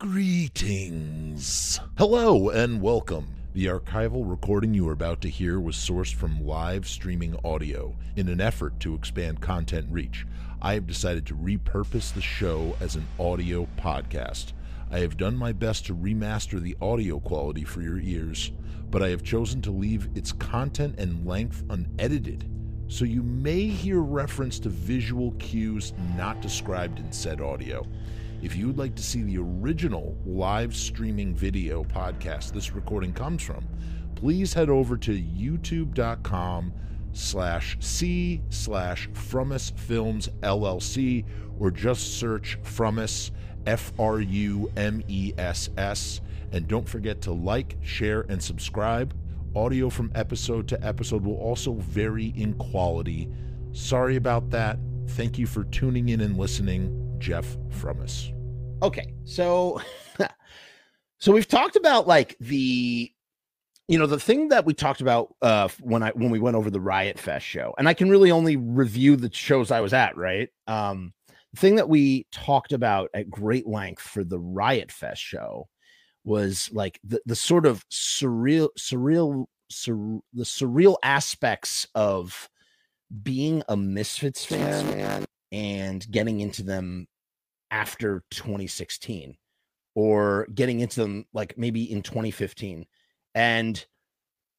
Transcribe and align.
Greetings. 0.00 1.78
Hello 1.98 2.48
and 2.48 2.80
welcome. 2.80 3.34
The 3.52 3.66
archival 3.66 4.22
recording 4.24 4.72
you 4.72 4.88
are 4.88 4.94
about 4.94 5.20
to 5.20 5.28
hear 5.28 5.60
was 5.60 5.76
sourced 5.76 6.14
from 6.14 6.46
live 6.46 6.88
streaming 6.88 7.36
audio. 7.44 7.94
In 8.16 8.30
an 8.30 8.40
effort 8.40 8.80
to 8.80 8.94
expand 8.94 9.42
content 9.42 9.88
reach, 9.90 10.24
I 10.62 10.72
have 10.72 10.86
decided 10.86 11.26
to 11.26 11.34
repurpose 11.34 12.14
the 12.14 12.22
show 12.22 12.74
as 12.80 12.96
an 12.96 13.06
audio 13.18 13.68
podcast. 13.76 14.54
I 14.90 15.00
have 15.00 15.18
done 15.18 15.36
my 15.36 15.52
best 15.52 15.84
to 15.86 15.94
remaster 15.94 16.58
the 16.58 16.78
audio 16.80 17.20
quality 17.20 17.64
for 17.64 17.82
your 17.82 18.00
ears, 18.00 18.52
but 18.90 19.02
I 19.02 19.10
have 19.10 19.22
chosen 19.22 19.60
to 19.60 19.70
leave 19.70 20.08
its 20.14 20.32
content 20.32 20.94
and 20.96 21.26
length 21.26 21.62
unedited. 21.68 22.48
So 22.88 23.04
you 23.04 23.22
may 23.22 23.66
hear 23.66 24.00
reference 24.00 24.58
to 24.60 24.70
visual 24.70 25.32
cues 25.32 25.92
not 26.16 26.40
described 26.40 27.00
in 27.00 27.12
said 27.12 27.42
audio. 27.42 27.86
If 28.42 28.56
you 28.56 28.68
would 28.68 28.78
like 28.78 28.94
to 28.94 29.02
see 29.02 29.22
the 29.22 29.38
original 29.38 30.16
live 30.24 30.74
streaming 30.74 31.34
video 31.34 31.84
podcast 31.84 32.52
this 32.52 32.72
recording 32.72 33.12
comes 33.12 33.42
from, 33.42 33.66
please 34.14 34.54
head 34.54 34.70
over 34.70 34.96
to 34.96 35.12
youtube.com 35.12 36.72
slash 37.12 37.76
c 37.80 38.40
slash 38.48 39.08
Frumess 39.10 39.76
Films 39.78 40.28
LLC 40.40 41.24
or 41.58 41.70
just 41.70 42.18
search 42.18 42.58
Frumess 42.62 43.30
F 43.66 43.92
R 43.98 44.20
U 44.20 44.72
M 44.74 45.02
E 45.06 45.34
S 45.36 45.68
S. 45.76 46.22
And 46.52 46.66
don't 46.66 46.88
forget 46.88 47.20
to 47.22 47.32
like, 47.32 47.76
share, 47.82 48.22
and 48.30 48.42
subscribe. 48.42 49.14
Audio 49.54 49.90
from 49.90 50.10
episode 50.14 50.66
to 50.68 50.82
episode 50.86 51.24
will 51.24 51.36
also 51.36 51.74
vary 51.74 52.32
in 52.36 52.54
quality. 52.54 53.28
Sorry 53.72 54.16
about 54.16 54.48
that. 54.50 54.78
Thank 55.08 55.38
you 55.38 55.46
for 55.46 55.64
tuning 55.64 56.08
in 56.08 56.20
and 56.22 56.38
listening. 56.38 56.99
Jeff 57.20 57.56
Frumess. 57.68 58.32
Okay, 58.82 59.12
so 59.24 59.80
so 61.18 61.32
we've 61.32 61.46
talked 61.46 61.76
about 61.76 62.08
like 62.08 62.36
the 62.40 63.12
you 63.86 63.98
know 63.98 64.06
the 64.06 64.18
thing 64.18 64.48
that 64.48 64.64
we 64.64 64.74
talked 64.74 65.00
about 65.00 65.34
uh 65.42 65.68
when 65.80 66.02
I 66.02 66.10
when 66.12 66.30
we 66.30 66.40
went 66.40 66.56
over 66.56 66.70
the 66.70 66.80
Riot 66.80 67.18
Fest 67.18 67.46
show, 67.46 67.74
and 67.78 67.88
I 67.88 67.94
can 67.94 68.08
really 68.08 68.30
only 68.30 68.56
review 68.56 69.16
the 69.16 69.32
shows 69.32 69.70
I 69.70 69.80
was 69.80 69.92
at, 69.92 70.16
right? 70.16 70.48
Um 70.66 71.12
the 71.52 71.60
thing 71.60 71.76
that 71.76 71.88
we 71.88 72.26
talked 72.32 72.72
about 72.72 73.10
at 73.12 73.30
great 73.30 73.66
length 73.66 74.02
for 74.02 74.24
the 74.24 74.38
Riot 74.38 74.90
Fest 74.90 75.20
show 75.20 75.68
was 76.24 76.70
like 76.72 76.98
the 77.04 77.20
the 77.26 77.36
sort 77.36 77.66
of 77.66 77.86
surreal 77.90 78.70
surreal 78.78 79.44
sur, 79.68 80.20
the 80.32 80.44
surreal 80.44 80.96
aspects 81.02 81.86
of 81.94 82.48
being 83.22 83.62
a 83.68 83.76
Misfits 83.76 84.44
fan 84.44 85.26
and 85.52 86.10
getting 86.10 86.40
into 86.40 86.62
them 86.62 87.06
after 87.70 88.24
2016 88.30 89.36
or 89.94 90.46
getting 90.54 90.80
into 90.80 91.00
them 91.00 91.26
like 91.32 91.56
maybe 91.56 91.90
in 91.90 92.02
2015 92.02 92.86
and 93.34 93.86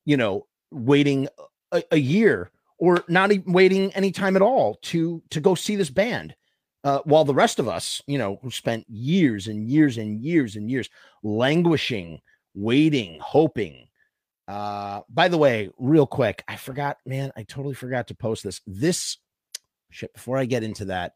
you 0.06 0.18
know 0.18 0.46
waiting 0.72 1.28
a, 1.72 1.84
a 1.92 1.98
year 1.98 2.52
or 2.78 3.04
not 3.08 3.32
even 3.32 3.54
waiting 3.54 3.94
any 3.94 4.12
time 4.12 4.36
at 4.36 4.42
all 4.42 4.76
to 4.82 5.22
to 5.30 5.40
go 5.40 5.56
see 5.56 5.76
this 5.76 5.90
band 5.90 6.36
uh, 6.84 7.00
while 7.06 7.24
the 7.24 7.34
rest 7.34 7.60
of 7.60 7.68
us 7.68 8.02
you 8.08 8.18
know 8.18 8.40
who 8.42 8.52
spent 8.52 8.86
years 8.90 9.48
and 9.48 9.70
years 9.70 9.98
and 9.98 10.22
years 10.22 10.56
and 10.56 10.70
years 10.70 10.90
languishing 11.24 12.20
waiting 12.54 13.18
hoping. 13.22 13.88
Uh 14.48 15.02
by 15.10 15.28
the 15.28 15.38
way 15.38 15.70
real 15.78 16.08
quick 16.08 16.44
i 16.48 16.56
forgot 16.56 16.98
man 17.06 17.32
i 17.38 17.44
totally 17.44 17.76
forgot 17.76 18.08
to 18.08 18.16
post 18.16 18.44
this. 18.44 18.60
This 18.66 19.18
shit 19.92 20.14
before 20.14 20.38
i 20.38 20.46
get 20.46 20.64
into 20.64 20.86
that 20.86 21.14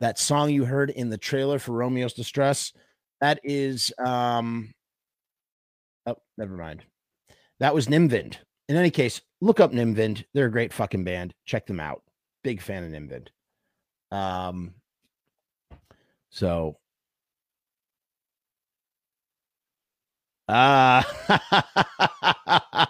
that 0.00 0.18
song 0.18 0.50
you 0.50 0.64
heard 0.64 0.90
in 0.90 1.10
the 1.10 1.18
trailer 1.18 1.58
for 1.58 1.72
Romeo's 1.72 2.14
Distress. 2.14 2.72
That 3.20 3.40
is 3.42 3.92
um 3.98 4.72
oh, 6.06 6.16
never 6.36 6.56
mind. 6.56 6.84
That 7.60 7.74
was 7.74 7.88
Nimvind. 7.88 8.36
In 8.68 8.76
any 8.76 8.90
case, 8.90 9.20
look 9.40 9.60
up 9.60 9.72
Nimvind. 9.72 10.24
They're 10.34 10.46
a 10.46 10.52
great 10.52 10.72
fucking 10.72 11.04
band. 11.04 11.34
Check 11.44 11.66
them 11.66 11.80
out. 11.80 12.02
Big 12.44 12.60
fan 12.60 12.84
of 12.84 12.92
Nimvind. 12.92 13.28
Um 14.16 14.74
so 16.30 16.78
uh 20.48 21.02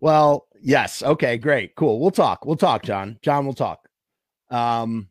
well, 0.00 0.48
yes. 0.60 1.02
Okay, 1.02 1.38
great. 1.38 1.74
Cool. 1.76 1.98
We'll 1.98 2.10
talk. 2.10 2.44
We'll 2.44 2.56
talk, 2.56 2.82
John. 2.82 3.18
John, 3.22 3.46
we'll 3.46 3.54
talk. 3.54 3.87
Um 4.50 5.08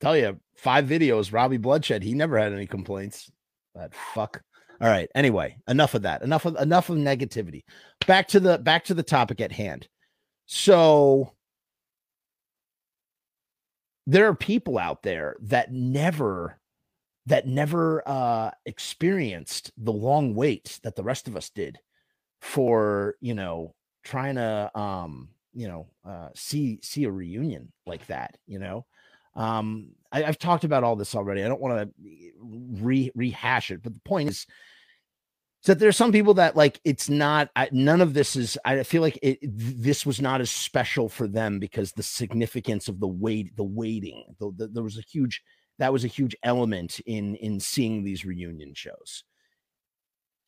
tell 0.00 0.16
you, 0.16 0.38
five 0.56 0.86
videos, 0.86 1.32
Robbie 1.32 1.56
Bloodshed, 1.56 2.02
he 2.02 2.14
never 2.14 2.38
had 2.38 2.52
any 2.52 2.66
complaints. 2.66 3.30
That 3.74 3.94
fuck. 3.94 4.42
All 4.80 4.88
right. 4.88 5.08
Anyway, 5.14 5.56
enough 5.68 5.94
of 5.94 6.02
that. 6.02 6.22
Enough 6.22 6.46
of 6.46 6.56
enough 6.56 6.90
of 6.90 6.98
negativity. 6.98 7.62
Back 8.06 8.28
to 8.28 8.40
the 8.40 8.58
back 8.58 8.84
to 8.86 8.94
the 8.94 9.02
topic 9.02 9.40
at 9.40 9.52
hand. 9.52 9.88
So 10.46 11.32
there 14.06 14.28
are 14.28 14.34
people 14.34 14.78
out 14.78 15.02
there 15.02 15.36
that 15.42 15.72
never 15.72 16.58
that 17.26 17.46
never 17.46 18.02
uh 18.06 18.50
experienced 18.66 19.72
the 19.78 19.92
long 19.92 20.34
wait 20.34 20.78
that 20.82 20.96
the 20.96 21.02
rest 21.02 21.26
of 21.28 21.36
us 21.36 21.50
did 21.50 21.78
for, 22.42 23.14
you 23.20 23.34
know, 23.34 23.74
trying 24.04 24.34
to 24.34 24.70
um, 24.78 25.30
you 25.54 25.68
know, 25.68 25.86
uh 26.04 26.28
see 26.34 26.78
see 26.82 27.04
a 27.04 27.10
reunion 27.10 27.72
like 27.86 28.06
that, 28.08 28.36
you 28.46 28.58
know. 28.58 28.84
Um, 29.36 29.90
I, 30.12 30.22
have 30.22 30.38
talked 30.38 30.62
about 30.62 30.84
all 30.84 30.94
this 30.94 31.14
already. 31.14 31.42
I 31.42 31.48
don't 31.48 31.60
want 31.60 31.88
to 31.88 32.32
re- 32.38 33.10
rehash 33.16 33.72
it, 33.72 33.82
but 33.82 33.92
the 33.92 34.00
point 34.00 34.28
is, 34.28 34.46
that 35.64 35.78
there's 35.78 35.96
some 35.96 36.12
people 36.12 36.34
that 36.34 36.56
like 36.56 36.80
it's 36.84 37.08
not. 37.08 37.50
I, 37.56 37.68
none 37.72 38.00
of 38.00 38.14
this 38.14 38.36
is. 38.36 38.58
I 38.64 38.82
feel 38.82 39.02
like 39.02 39.18
it, 39.22 39.38
this 39.42 40.04
was 40.04 40.20
not 40.20 40.40
as 40.40 40.50
special 40.50 41.08
for 41.08 41.26
them 41.26 41.58
because 41.58 41.92
the 41.92 42.02
significance 42.02 42.88
of 42.88 43.00
the 43.00 43.08
wait, 43.08 43.56
the 43.56 43.64
waiting. 43.64 44.24
The, 44.38 44.52
the, 44.56 44.66
there 44.68 44.82
was 44.82 44.98
a 44.98 45.02
huge. 45.02 45.42
That 45.78 45.92
was 45.92 46.04
a 46.04 46.08
huge 46.08 46.36
element 46.42 47.00
in 47.06 47.34
in 47.36 47.60
seeing 47.60 48.04
these 48.04 48.24
reunion 48.24 48.74
shows. 48.74 49.24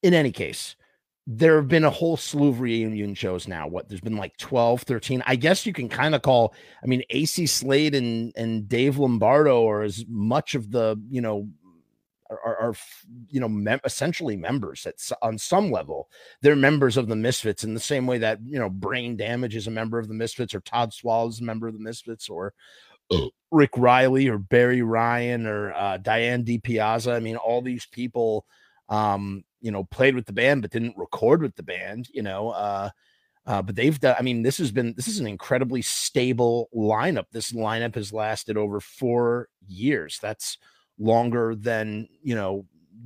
In 0.02 0.12
any 0.12 0.32
case, 0.32 0.76
there 1.26 1.56
have 1.56 1.68
been 1.68 1.84
a 1.84 1.90
whole 1.90 2.16
slew 2.16 2.48
of 2.48 2.60
reunion 2.60 3.14
shows 3.14 3.48
now. 3.48 3.66
What 3.66 3.88
there's 3.88 4.00
been 4.00 4.16
like 4.16 4.36
12, 4.36 4.82
13. 4.82 5.22
I 5.26 5.34
guess 5.36 5.66
you 5.66 5.72
can 5.72 5.88
kind 5.88 6.14
of 6.14 6.22
call, 6.22 6.54
I 6.82 6.86
mean, 6.86 7.02
Acey 7.12 7.48
Slade 7.48 7.94
and 7.94 8.32
and 8.36 8.68
Dave 8.68 8.98
Lombardo 8.98 9.68
are 9.68 9.82
as 9.82 10.04
much 10.08 10.54
of 10.54 10.70
the, 10.70 11.00
you 11.10 11.20
know, 11.20 11.48
are, 12.30 12.56
are 12.56 12.74
you 13.28 13.40
know, 13.40 13.48
mem- 13.48 13.80
essentially 13.84 14.36
members 14.36 14.86
at 14.86 14.94
on 15.20 15.36
some 15.36 15.72
level. 15.72 16.08
They're 16.42 16.56
members 16.56 16.96
of 16.96 17.08
the 17.08 17.16
Misfits 17.16 17.64
in 17.64 17.74
the 17.74 17.80
same 17.80 18.06
way 18.06 18.18
that, 18.18 18.38
you 18.44 18.58
know, 18.58 18.70
Brain 18.70 19.16
Damage 19.16 19.56
is 19.56 19.66
a 19.66 19.72
member 19.72 19.98
of 19.98 20.06
the 20.06 20.14
Misfits 20.14 20.54
or 20.54 20.60
Todd 20.60 20.92
Swalla 20.92 21.28
is 21.28 21.40
a 21.40 21.44
member 21.44 21.66
of 21.66 21.74
the 21.74 21.80
Misfits 21.80 22.28
or 22.28 22.54
Rick 23.50 23.70
Riley 23.76 24.28
or 24.28 24.38
Barry 24.38 24.82
Ryan 24.82 25.46
or 25.46 25.72
uh, 25.72 25.96
Diane 25.98 26.44
DiPiazza. 26.44 27.12
I 27.12 27.20
mean, 27.20 27.36
all 27.36 27.62
these 27.62 27.86
people 27.86 28.46
um, 28.88 29.44
you 29.66 29.72
know, 29.72 29.82
played 29.82 30.14
with 30.14 30.26
the 30.26 30.32
band 30.32 30.62
but 30.62 30.70
didn't 30.70 30.96
record 30.96 31.42
with 31.42 31.56
the 31.56 31.62
band, 31.64 32.08
you 32.14 32.22
know. 32.22 32.50
Uh, 32.50 32.88
uh, 33.46 33.60
but 33.60 33.74
they've 33.74 33.98
done, 33.98 34.14
I 34.16 34.22
mean, 34.22 34.42
this 34.42 34.58
has 34.58 34.70
been, 34.70 34.94
this 34.96 35.08
is 35.08 35.18
an 35.18 35.26
incredibly 35.26 35.82
stable 35.82 36.68
lineup. 36.72 37.24
This 37.32 37.50
lineup 37.50 37.96
has 37.96 38.12
lasted 38.12 38.56
over 38.56 38.78
four 38.78 39.48
years. 39.66 40.20
That's 40.22 40.58
longer 41.00 41.56
than, 41.56 42.06
you 42.22 42.36
know, 42.36 42.64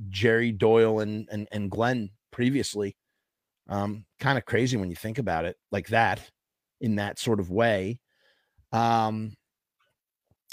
Jerry 0.09 0.51
Doyle 0.51 0.99
and, 0.99 1.27
and, 1.31 1.47
and 1.51 1.71
Glenn 1.71 2.11
previously. 2.31 2.95
Um, 3.67 4.05
kind 4.19 4.37
of 4.37 4.45
crazy 4.45 4.77
when 4.77 4.91
you 4.91 4.95
think 4.95 5.17
about 5.17 5.45
it 5.45 5.57
like 5.71 5.87
that 5.87 6.21
in 6.79 6.97
that 6.97 7.17
sort 7.17 7.39
of 7.39 7.49
way. 7.49 7.99
Um, 8.71 9.33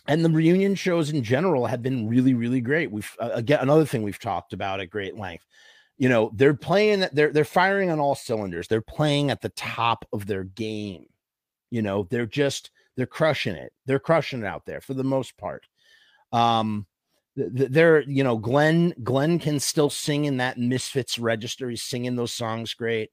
and 0.07 0.25
the 0.25 0.31
reunion 0.31 0.75
shows 0.75 1.11
in 1.11 1.23
general 1.23 1.67
have 1.67 1.83
been 1.83 2.09
really, 2.09 2.33
really 2.33 2.63
great. 2.63 2.91
We've 2.91 3.15
uh, 3.21 3.31
again 3.35 3.59
another 3.61 3.85
thing 3.85 4.03
we've 4.03 4.19
talked 4.19 4.55
about 4.55 4.81
at 4.81 4.89
great 4.89 5.17
length 5.17 5.45
you 5.99 6.09
know 6.09 6.31
they're 6.35 6.55
playing 6.55 7.05
they're 7.13 7.33
they're 7.33 7.45
firing 7.45 7.91
on 7.91 7.99
all 7.99 8.15
cylinders. 8.15 8.69
They're 8.69 8.81
playing 8.81 9.31
at 9.31 9.41
the 9.41 9.49
top 9.51 10.05
of 10.13 10.27
their 10.27 10.45
game. 10.45 11.07
You 11.71 11.83
know 11.83 12.07
they're 12.09 12.27
just 12.27 12.71
they're 12.97 13.07
crushing 13.07 13.55
it. 13.55 13.73
They're 13.85 13.99
crushing 13.99 14.41
it 14.41 14.47
out 14.47 14.65
there 14.65 14.81
for 14.81 14.95
the 14.95 15.05
most 15.05 15.37
part. 15.37 15.67
Um 16.33 16.87
they're 17.37 18.01
you 18.03 18.25
know 18.25 18.37
glenn 18.39 18.95
glenn 19.03 19.39
can 19.39 19.61
still 19.61 19.91
sing 19.91 20.25
in 20.25 20.39
that 20.39 20.59
misfits 20.59 21.19
register 21.19 21.69
he's 21.69 21.83
singing 21.83 22.17
those 22.17 22.33
songs 22.33 22.75
great. 22.75 23.11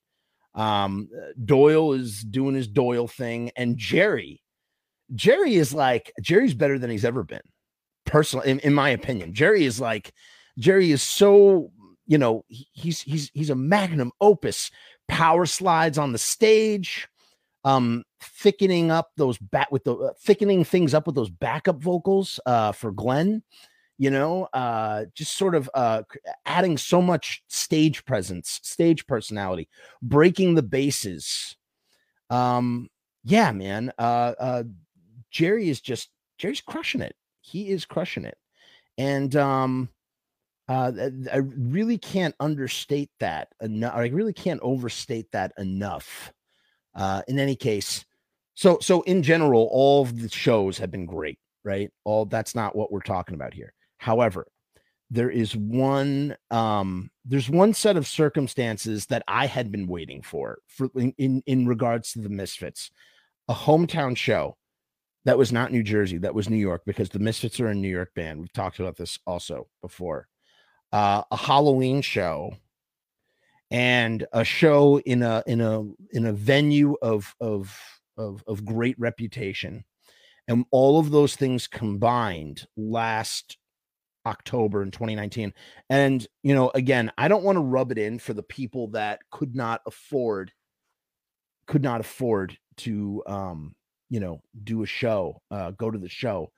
Um 0.54 1.10
doyle 1.44 1.94
is 1.94 2.22
doing 2.22 2.56
his 2.56 2.68
doyle 2.68 3.08
thing 3.08 3.52
and 3.56 3.78
jerry 3.78 4.42
jerry 5.14 5.56
is 5.56 5.74
like 5.74 6.14
jerry's 6.22 6.54
better 6.54 6.78
than 6.78 6.90
he's 6.92 7.06
ever 7.06 7.24
been. 7.24 7.42
Personally 8.06 8.50
in, 8.50 8.60
in 8.60 8.74
my 8.76 8.90
opinion 8.90 9.34
jerry 9.34 9.66
is 9.66 9.80
like 9.80 10.14
jerry 10.58 10.92
is 10.92 11.02
so 11.02 11.72
you 12.08 12.18
know, 12.18 12.46
he's 12.48 13.02
he's 13.02 13.32
he's 13.34 13.50
a 13.50 13.56
magnum 13.56 14.12
opus. 14.22 14.72
Power 15.08 15.46
slides 15.46 15.98
on 15.98 16.12
the 16.12 16.18
stage, 16.18 17.08
um, 17.64 18.04
thickening 18.22 18.92
up 18.92 19.12
those 19.18 19.38
back 19.38 19.72
with 19.72 19.84
the 19.84 19.96
uh, 19.96 20.14
thickening 20.22 20.64
things 20.64 20.94
up 20.94 21.06
with 21.08 21.16
those 21.16 21.30
backup 21.30 21.82
vocals 21.82 22.40
uh, 22.46 22.72
for 22.72 22.92
Glenn. 22.92 23.44
you 23.98 24.10
know, 24.10 24.48
uh, 24.54 25.06
just 25.14 25.38
sort 25.38 25.56
of 25.56 25.70
uh, 25.74 26.04
adding 26.46 26.78
so 26.78 27.02
much 27.02 27.44
stage 27.48 28.04
presence, 28.06 28.60
stage 28.64 29.08
personality, 29.08 29.70
breaking 30.02 30.56
the 30.56 30.64
bases. 30.64 31.56
Um, 32.30 32.90
yeah, 33.24 33.52
man. 33.52 33.92
Uh, 33.98 34.34
uh, 34.40 34.64
Jerry 35.32 35.70
is 35.70 35.82
just 35.82 36.10
Jerry's 36.38 36.62
crushing 36.62 37.02
it. 37.02 37.16
He 37.42 37.70
is 37.70 37.86
crushing 37.86 38.26
it, 38.26 38.38
and 38.98 39.36
um, 39.36 39.90
uh, 40.68 40.92
I 41.32 41.38
really 41.38 41.98
can't 41.98 42.36
understate 42.40 43.12
that 43.20 43.50
enough. 43.62 43.94
I 43.96 44.08
really 44.08 44.34
can't 44.34 44.62
overstate 44.62 45.32
that 45.32 45.54
enough. 45.58 46.32
Uh, 46.96 47.22
in 47.28 47.40
any 47.40 47.56
case, 47.56 48.06
so 48.56 48.78
so 48.82 49.02
in 49.02 49.22
general, 49.22 49.70
all 49.72 50.04
of 50.04 50.22
the 50.22 50.30
shows 50.30 50.78
have 50.78 50.92
been 50.92 51.06
great, 51.06 51.40
right? 51.64 51.92
All 52.06 52.26
that's 52.26 52.56
not 52.56 52.76
what 52.76 52.92
we're 52.92 53.02
talking 53.02 53.36
about 53.36 53.54
here. 53.54 53.74
However, 53.98 54.48
there 55.12 55.30
is 55.30 55.56
one 55.56 56.36
um 56.52 57.12
there's 57.26 57.50
one 57.50 57.74
set 57.74 57.98
of 57.98 58.08
circumstances 58.08 59.06
that 59.08 59.24
I 59.28 59.46
had 59.46 59.72
been 59.72 59.88
waiting 59.88 60.22
for 60.22 60.60
for 60.68 60.90
in 60.96 61.14
in, 61.18 61.44
in 61.46 61.68
regards 61.68 62.14
to 62.14 62.20
the 62.20 62.30
Misfits. 62.30 62.92
A 63.48 63.54
hometown 63.54 64.18
show 64.18 64.58
that 65.26 65.38
was 65.38 65.52
not 65.52 65.72
New 65.72 65.84
Jersey, 65.84 66.18
that 66.20 66.34
was 66.34 66.50
New 66.50 66.56
York 66.56 66.84
because 66.86 67.10
the 67.10 67.20
Misfits 67.20 67.60
are 67.60 67.68
a 67.68 67.76
New 67.76 67.90
York 67.90 68.12
band. 68.16 68.40
We've 68.40 68.54
talked 68.54 68.80
about 68.80 68.96
this 68.96 69.20
also 69.28 69.68
before. 69.82 70.28
Uh, 70.92 71.24
a 71.30 71.36
Halloween 71.36 72.02
show 72.02 72.56
and 73.72 74.26
a 74.32 74.44
show 74.44 75.00
in 75.00 75.24
a 75.24 75.44
in 75.48 75.60
a 75.60 75.84
in 76.12 76.26
a 76.26 76.34
venue 76.34 76.96
of 77.02 77.36
of 77.42 77.78
of, 78.18 78.44
of 78.48 78.64
great 78.64 78.98
reputation 78.98 79.84
and 80.48 80.66
all 80.72 81.00
of 81.00 81.12
those 81.12 81.36
things 81.36 81.68
combined 81.68 82.68
last 82.78 83.58
October 84.26 84.84
in 84.84 84.92
2019. 84.92 85.54
And, 85.90 86.26
you 86.44 86.54
know, 86.54 86.72
again, 86.74 87.12
I 87.18 87.28
don't 87.28 87.44
want 87.44 87.58
to 87.58 87.64
rub 87.64 87.92
it 87.92 87.98
in 87.98 88.20
for 88.20 88.34
the 88.34 88.44
people 88.44 88.88
that 88.90 89.20
could 89.32 89.56
not 89.56 89.82
afford, 89.86 90.52
could 91.68 91.84
not 91.84 92.02
afford 92.02 92.58
to, 92.78 93.24
um, 93.28 93.76
you 94.10 94.20
know, 94.20 94.42
do 94.64 94.84
a 94.84 94.88
show, 94.88 95.42
uh, 95.52 95.72
go 95.72 95.90
to 95.90 95.98
the 95.98 96.10
show. 96.10 96.52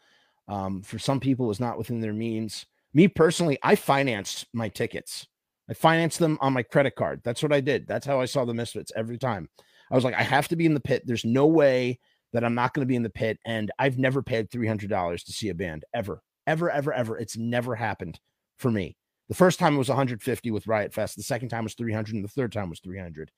Um, 0.50 0.82
for 0.82 0.98
some 0.98 1.20
people, 1.20 1.52
is 1.52 1.60
not 1.60 1.78
within 1.78 2.00
their 2.00 2.14
means. 2.14 2.66
Me 2.98 3.08
personally, 3.08 3.60
I 3.62 3.76
financed 3.76 4.48
my 4.54 4.70
tickets. 4.70 5.28
I 5.70 5.76
financed 5.76 6.18
them 6.18 6.40
on 6.42 6.54
my 6.54 6.64
credit 6.64 6.96
card. 6.96 7.22
That's 7.24 7.44
what 7.44 7.54
I 7.54 7.62
did. 7.62 7.86
That's 7.86 8.08
how 8.08 8.20
I 8.20 8.26
saw 8.26 8.44
the 8.44 8.56
Misfits 8.56 8.92
every 8.96 9.20
time. 9.20 9.48
I 9.92 9.96
was 9.96 10.04
like, 10.04 10.16
I 10.16 10.24
have 10.24 10.48
to 10.48 10.56
be 10.56 10.66
in 10.66 10.74
the 10.74 10.80
pit. 10.80 11.04
There's 11.06 11.24
no 11.24 11.46
way 11.46 12.00
that 12.34 12.44
I'm 12.44 12.56
not 12.56 12.74
going 12.74 12.82
to 12.82 12.90
be 12.90 12.96
in 12.96 13.04
the 13.04 13.10
pit. 13.12 13.38
And 13.46 13.70
I've 13.78 14.00
never 14.00 14.24
paid 14.24 14.50
$300 14.50 15.24
to 15.24 15.32
see 15.32 15.50
a 15.50 15.54
band 15.54 15.86
ever 15.94 16.24
ever, 16.48 16.72
ever, 16.72 16.92
ever. 16.92 17.20
It's 17.20 17.38
never 17.38 17.76
happened 17.76 18.20
for 18.58 18.72
me. 18.72 18.96
The 19.30 19.36
first 19.36 19.60
time 19.60 19.76
it 19.76 19.78
was 19.78 19.90
150 19.90 20.50
with 20.50 20.66
Riot 20.66 20.94
Fest. 20.94 21.18
The 21.18 21.24
second 21.24 21.50
time 21.50 21.66
was 21.66 21.76
300, 21.76 22.16
and 22.16 22.24
the 22.24 22.30
third 22.30 22.52
time 22.54 22.70
was 22.70 22.80
300. 22.80 23.30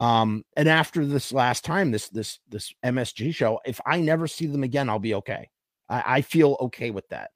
Um, 0.00 0.44
and 0.56 0.68
after 0.68 1.04
this 1.04 1.32
last 1.32 1.64
time, 1.64 1.90
this 1.90 2.08
this 2.08 2.38
this 2.48 2.72
MSG 2.84 3.34
show, 3.34 3.60
if 3.66 3.80
I 3.84 4.00
never 4.00 4.28
see 4.28 4.46
them 4.46 4.62
again, 4.62 4.88
I'll 4.88 5.00
be 5.00 5.14
okay. 5.16 5.50
I, 5.88 6.02
I 6.06 6.20
feel 6.20 6.56
okay 6.60 6.90
with 6.90 7.08
that. 7.08 7.32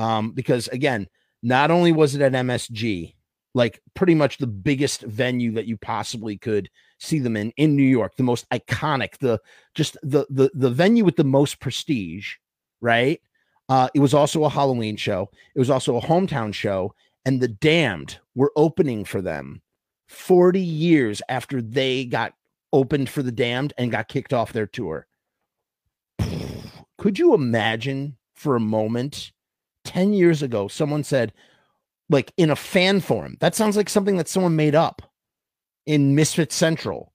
Um, 0.00 0.30
because 0.30 0.66
again, 0.68 1.06
not 1.42 1.70
only 1.70 1.92
was 1.92 2.14
it 2.14 2.22
at 2.22 2.32
MSG, 2.32 3.14
like 3.54 3.82
pretty 3.94 4.14
much 4.14 4.38
the 4.38 4.46
biggest 4.46 5.02
venue 5.02 5.52
that 5.52 5.66
you 5.66 5.76
possibly 5.76 6.38
could 6.38 6.70
see 6.98 7.18
them 7.18 7.36
in 7.36 7.50
in 7.58 7.76
New 7.76 7.82
York, 7.82 8.16
the 8.16 8.22
most 8.22 8.48
iconic, 8.48 9.18
the 9.18 9.38
just 9.74 9.98
the 10.02 10.26
the 10.30 10.50
the 10.54 10.70
venue 10.70 11.04
with 11.04 11.16
the 11.16 11.24
most 11.24 11.60
prestige, 11.60 12.36
right? 12.80 13.20
Uh, 13.68 13.88
it 13.94 14.00
was 14.00 14.14
also 14.14 14.44
a 14.44 14.48
Halloween 14.48 14.96
show. 14.96 15.30
It 15.54 15.58
was 15.58 15.68
also 15.68 15.98
a 15.98 16.02
hometown 16.02 16.54
show, 16.54 16.94
and 17.26 17.38
the 17.38 17.48
Damned 17.48 18.18
were 18.34 18.52
opening 18.56 19.04
for 19.04 19.20
them 19.20 19.60
40 20.08 20.60
years 20.60 21.20
after 21.28 21.60
they 21.60 22.06
got 22.06 22.32
opened 22.72 23.10
for 23.10 23.22
the 23.22 23.32
Damned 23.32 23.74
and 23.76 23.90
got 23.90 24.08
kicked 24.08 24.32
off 24.32 24.54
their 24.54 24.66
tour. 24.66 25.06
Could 26.98 27.18
you 27.18 27.34
imagine 27.34 28.16
for 28.34 28.56
a 28.56 28.60
moment 28.60 29.32
10 29.90 30.12
years 30.12 30.42
ago 30.42 30.68
someone 30.68 31.02
said 31.02 31.32
like 32.08 32.32
in 32.36 32.50
a 32.50 32.56
fan 32.56 33.00
forum 33.00 33.36
that 33.40 33.54
sounds 33.54 33.76
like 33.76 33.88
something 33.88 34.16
that 34.16 34.28
someone 34.28 34.56
made 34.56 34.74
up 34.74 35.02
in 35.86 36.14
Misfit 36.14 36.52
Central 36.52 37.12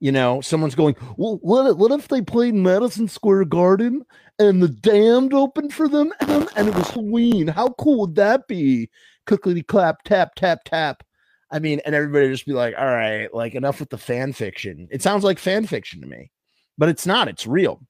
you 0.00 0.12
know, 0.12 0.40
someone's 0.40 0.74
going, 0.74 0.94
well, 1.16 1.38
what 1.42 1.70
if, 1.70 1.76
what 1.76 1.90
if 1.90 2.08
they 2.08 2.22
played 2.22 2.54
Madison 2.54 3.08
Square 3.08 3.46
Garden 3.46 4.04
and 4.38 4.62
the 4.62 4.68
Damned 4.68 5.34
opened 5.34 5.74
for 5.74 5.88
them 5.88 6.12
and, 6.20 6.48
it 6.56 6.74
was 6.74 6.90
Halloween? 6.90 7.48
How 7.48 7.70
cool 7.70 8.00
would 8.00 8.14
that 8.14 8.46
be? 8.46 8.90
Clickety 9.26 9.62
clap, 9.62 10.04
tap, 10.04 10.34
tap, 10.36 10.60
tap. 10.64 11.02
I 11.50 11.58
mean, 11.58 11.80
and 11.84 11.94
everybody 11.94 12.28
just 12.28 12.46
be 12.46 12.52
like, 12.52 12.74
all 12.78 12.86
right, 12.86 13.32
like 13.34 13.54
enough 13.54 13.80
with 13.80 13.90
the 13.90 13.98
fan 13.98 14.32
fiction. 14.32 14.86
It 14.90 15.02
sounds 15.02 15.24
like 15.24 15.38
fan 15.38 15.66
fiction 15.66 16.00
to 16.02 16.06
me, 16.06 16.30
but 16.76 16.88
it's 16.88 17.06
not, 17.06 17.28
it's 17.28 17.46
real. 17.46 17.80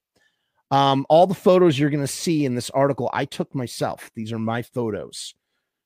Um, 0.70 1.06
all 1.08 1.26
the 1.26 1.34
photos 1.34 1.78
you're 1.78 1.90
going 1.90 2.02
to 2.02 2.06
see 2.06 2.44
in 2.44 2.54
this 2.54 2.70
article, 2.70 3.08
I 3.12 3.24
took 3.24 3.54
myself. 3.54 4.10
These 4.14 4.32
are 4.32 4.38
my 4.38 4.62
photos. 4.62 5.34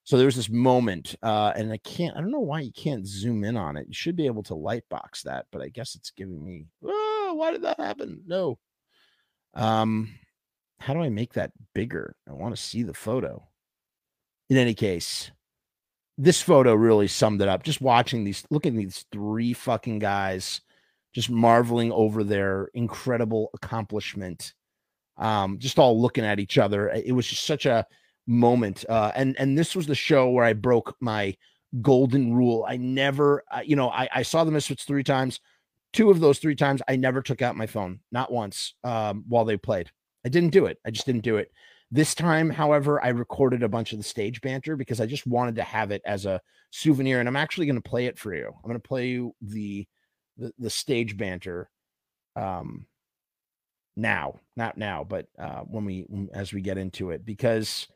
So 0.05 0.19
there's 0.19 0.35
this 0.35 0.51
moment, 0.51 1.15
uh, 1.23 1.53
and 1.55 1.73
I 1.73 1.77
can't, 1.77 2.17
I 2.17 2.21
don't 2.21 2.33
know 2.33 2.41
why 2.41 2.61
you 2.61 2.73
can't 2.73 3.07
zoom 3.07 3.45
in 3.45 3.57
on 3.57 3.77
it. 3.77 3.87
You 3.87 3.95
should 3.95 4.17
be 4.17 4.27
able 4.27 4.43
to 4.45 4.55
light 4.55 4.83
box 4.91 5.23
that, 5.23 5.47
but 5.53 5.63
I 5.63 5.69
guess 5.69 5.95
it's 5.95 6.11
giving 6.11 6.45
me, 6.45 6.67
oh, 6.85 7.35
why 7.37 7.53
did 7.53 7.63
that 7.63 7.79
happen? 7.79 8.23
No. 8.27 8.59
Um, 9.55 10.13
how 10.81 10.95
do 10.95 11.01
I 11.01 11.09
make 11.09 11.35
that 11.35 11.53
bigger? 11.73 12.17
I 12.29 12.33
want 12.33 12.57
to 12.57 12.61
see 12.61 12.83
the 12.83 12.95
photo. 12.95 13.47
In 14.51 14.57
any 14.57 14.75
case, 14.75 15.31
this 16.19 16.43
photo 16.43 16.75
really 16.75 17.07
summed 17.07 17.41
it 17.41 17.47
up. 17.47 17.63
Just 17.63 17.81
watching 17.81 18.25
these, 18.25 18.45
looking 18.51 18.75
at 18.75 18.79
these 18.79 19.05
three 19.13 19.53
fucking 19.53 20.01
guys, 20.01 20.63
just 21.15 21.31
marveling 21.31 21.93
over 21.93 22.25
their 22.25 22.71
incredible 22.75 23.51
accomplishment. 23.55 24.55
Um, 25.19 25.59
just 25.59 25.79
all 25.79 26.01
looking 26.01 26.25
at 26.25 26.41
each 26.41 26.59
other. 26.59 26.89
It 26.89 27.13
was 27.13 27.27
just 27.27 27.45
such 27.45 27.67
a, 27.67 27.87
moment. 28.27 28.85
Uh, 28.89 29.13
and 29.15 29.37
and 29.39 29.59
this 29.59 29.75
was 29.75 29.87
the 29.87 29.95
show 29.95 30.31
where 30.31 30.45
I 30.45 30.53
broke 30.53 30.97
my 31.01 31.37
golden 31.81 32.35
rule. 32.35 32.65
I 32.69 32.77
never, 32.77 33.43
uh, 33.51 33.61
you 33.65 33.77
know, 33.77 33.91
I, 33.91 34.09
I 34.15 34.23
saw 34.23 34.45
the 34.45 34.51
Misfits 34.51 34.85
three 34.85 35.05
times. 35.05 35.41
Two 35.93 36.11
of 36.11 36.21
those 36.21 36.39
three 36.39 36.55
times, 36.55 36.81
I 36.89 36.97
never 36.97 37.21
took 37.21 37.43
out 37.43 37.57
my 37.57 37.67
phone, 37.67 38.01
not 38.11 38.33
once, 38.33 38.75
um, 38.83 39.25
while 39.29 39.45
they 39.45 39.59
played. 39.59 39.91
I 40.25 40.31
didn't 40.31 40.51
do 40.51 40.65
it. 40.65 40.79
I 40.87 40.91
just 40.91 41.05
didn't 41.05 41.23
do 41.23 41.37
it. 41.37 41.53
This 41.91 42.15
time, 42.15 42.49
however, 42.49 43.05
I 43.05 43.09
recorded 43.09 43.63
a 43.63 43.69
bunch 43.69 43.93
of 43.93 43.99
the 43.99 44.05
stage 44.05 44.41
banter 44.41 44.77
because 44.77 45.03
I 45.03 45.07
just 45.07 45.27
wanted 45.27 45.57
to 45.57 45.63
have 45.63 45.91
it 45.91 46.01
as 46.07 46.25
a 46.25 46.41
souvenir. 46.71 47.21
And 47.21 47.29
I'm 47.29 47.37
actually 47.37 47.67
going 47.67 47.81
to 47.81 47.89
play 47.89 48.07
it 48.07 48.19
for 48.19 48.35
you. 48.35 48.47
I'm 48.47 48.69
going 48.69 48.81
to 48.81 48.89
play 48.89 49.09
you 49.09 49.35
the, 49.43 49.87
the 50.39 50.53
the 50.59 50.71
stage 50.71 51.17
banter 51.19 51.69
um 52.37 52.87
now 53.97 54.39
not 54.57 54.77
now 54.77 55.05
but 55.05 55.27
uh 55.39 55.61
when 55.61 55.85
we 55.85 56.07
as 56.33 56.53
we 56.53 56.61
get 56.61 56.79
into 56.79 57.11
it 57.11 57.25
because 57.25 57.89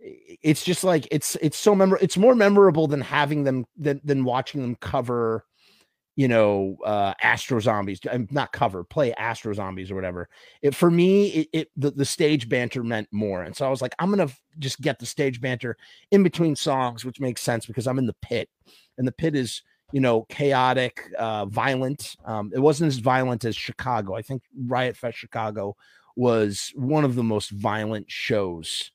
it's 0.00 0.64
just 0.64 0.82
like 0.82 1.06
it's 1.10 1.36
it's 1.36 1.58
so 1.58 1.74
memorable 1.74 2.02
it's 2.02 2.16
more 2.16 2.34
memorable 2.34 2.86
than 2.86 3.00
having 3.00 3.44
them 3.44 3.64
than 3.76 4.00
than 4.02 4.24
watching 4.24 4.62
them 4.62 4.74
cover 4.76 5.44
you 6.16 6.26
know 6.26 6.76
uh 6.84 7.14
astro 7.22 7.60
zombies 7.60 8.00
not 8.30 8.52
cover 8.52 8.82
play 8.82 9.12
astro 9.14 9.52
zombies 9.52 9.90
or 9.90 9.94
whatever. 9.94 10.28
It 10.62 10.74
for 10.74 10.90
me 10.90 11.28
it, 11.28 11.48
it 11.52 11.68
the, 11.76 11.90
the 11.90 12.04
stage 12.04 12.48
banter 12.48 12.82
meant 12.82 13.08
more 13.12 13.42
and 13.42 13.54
so 13.54 13.66
i 13.66 13.70
was 13.70 13.82
like 13.82 13.94
i'm 13.98 14.10
gonna 14.10 14.30
just 14.58 14.80
get 14.80 14.98
the 14.98 15.06
stage 15.06 15.40
banter 15.40 15.76
in 16.10 16.22
between 16.22 16.56
songs 16.56 17.04
which 17.04 17.20
makes 17.20 17.42
sense 17.42 17.66
because 17.66 17.86
i'm 17.86 17.98
in 17.98 18.06
the 18.06 18.16
pit 18.22 18.48
and 18.98 19.06
the 19.06 19.12
pit 19.12 19.36
is 19.36 19.62
you 19.92 20.00
know 20.00 20.22
chaotic 20.28 21.02
uh 21.18 21.44
violent 21.46 22.16
um 22.24 22.50
it 22.54 22.60
wasn't 22.60 22.86
as 22.86 22.98
violent 22.98 23.44
as 23.44 23.56
chicago 23.56 24.14
i 24.14 24.22
think 24.22 24.42
riot 24.66 24.96
fest 24.96 25.18
chicago 25.18 25.74
was 26.16 26.72
one 26.74 27.04
of 27.04 27.14
the 27.14 27.22
most 27.22 27.50
violent 27.50 28.10
shows 28.10 28.90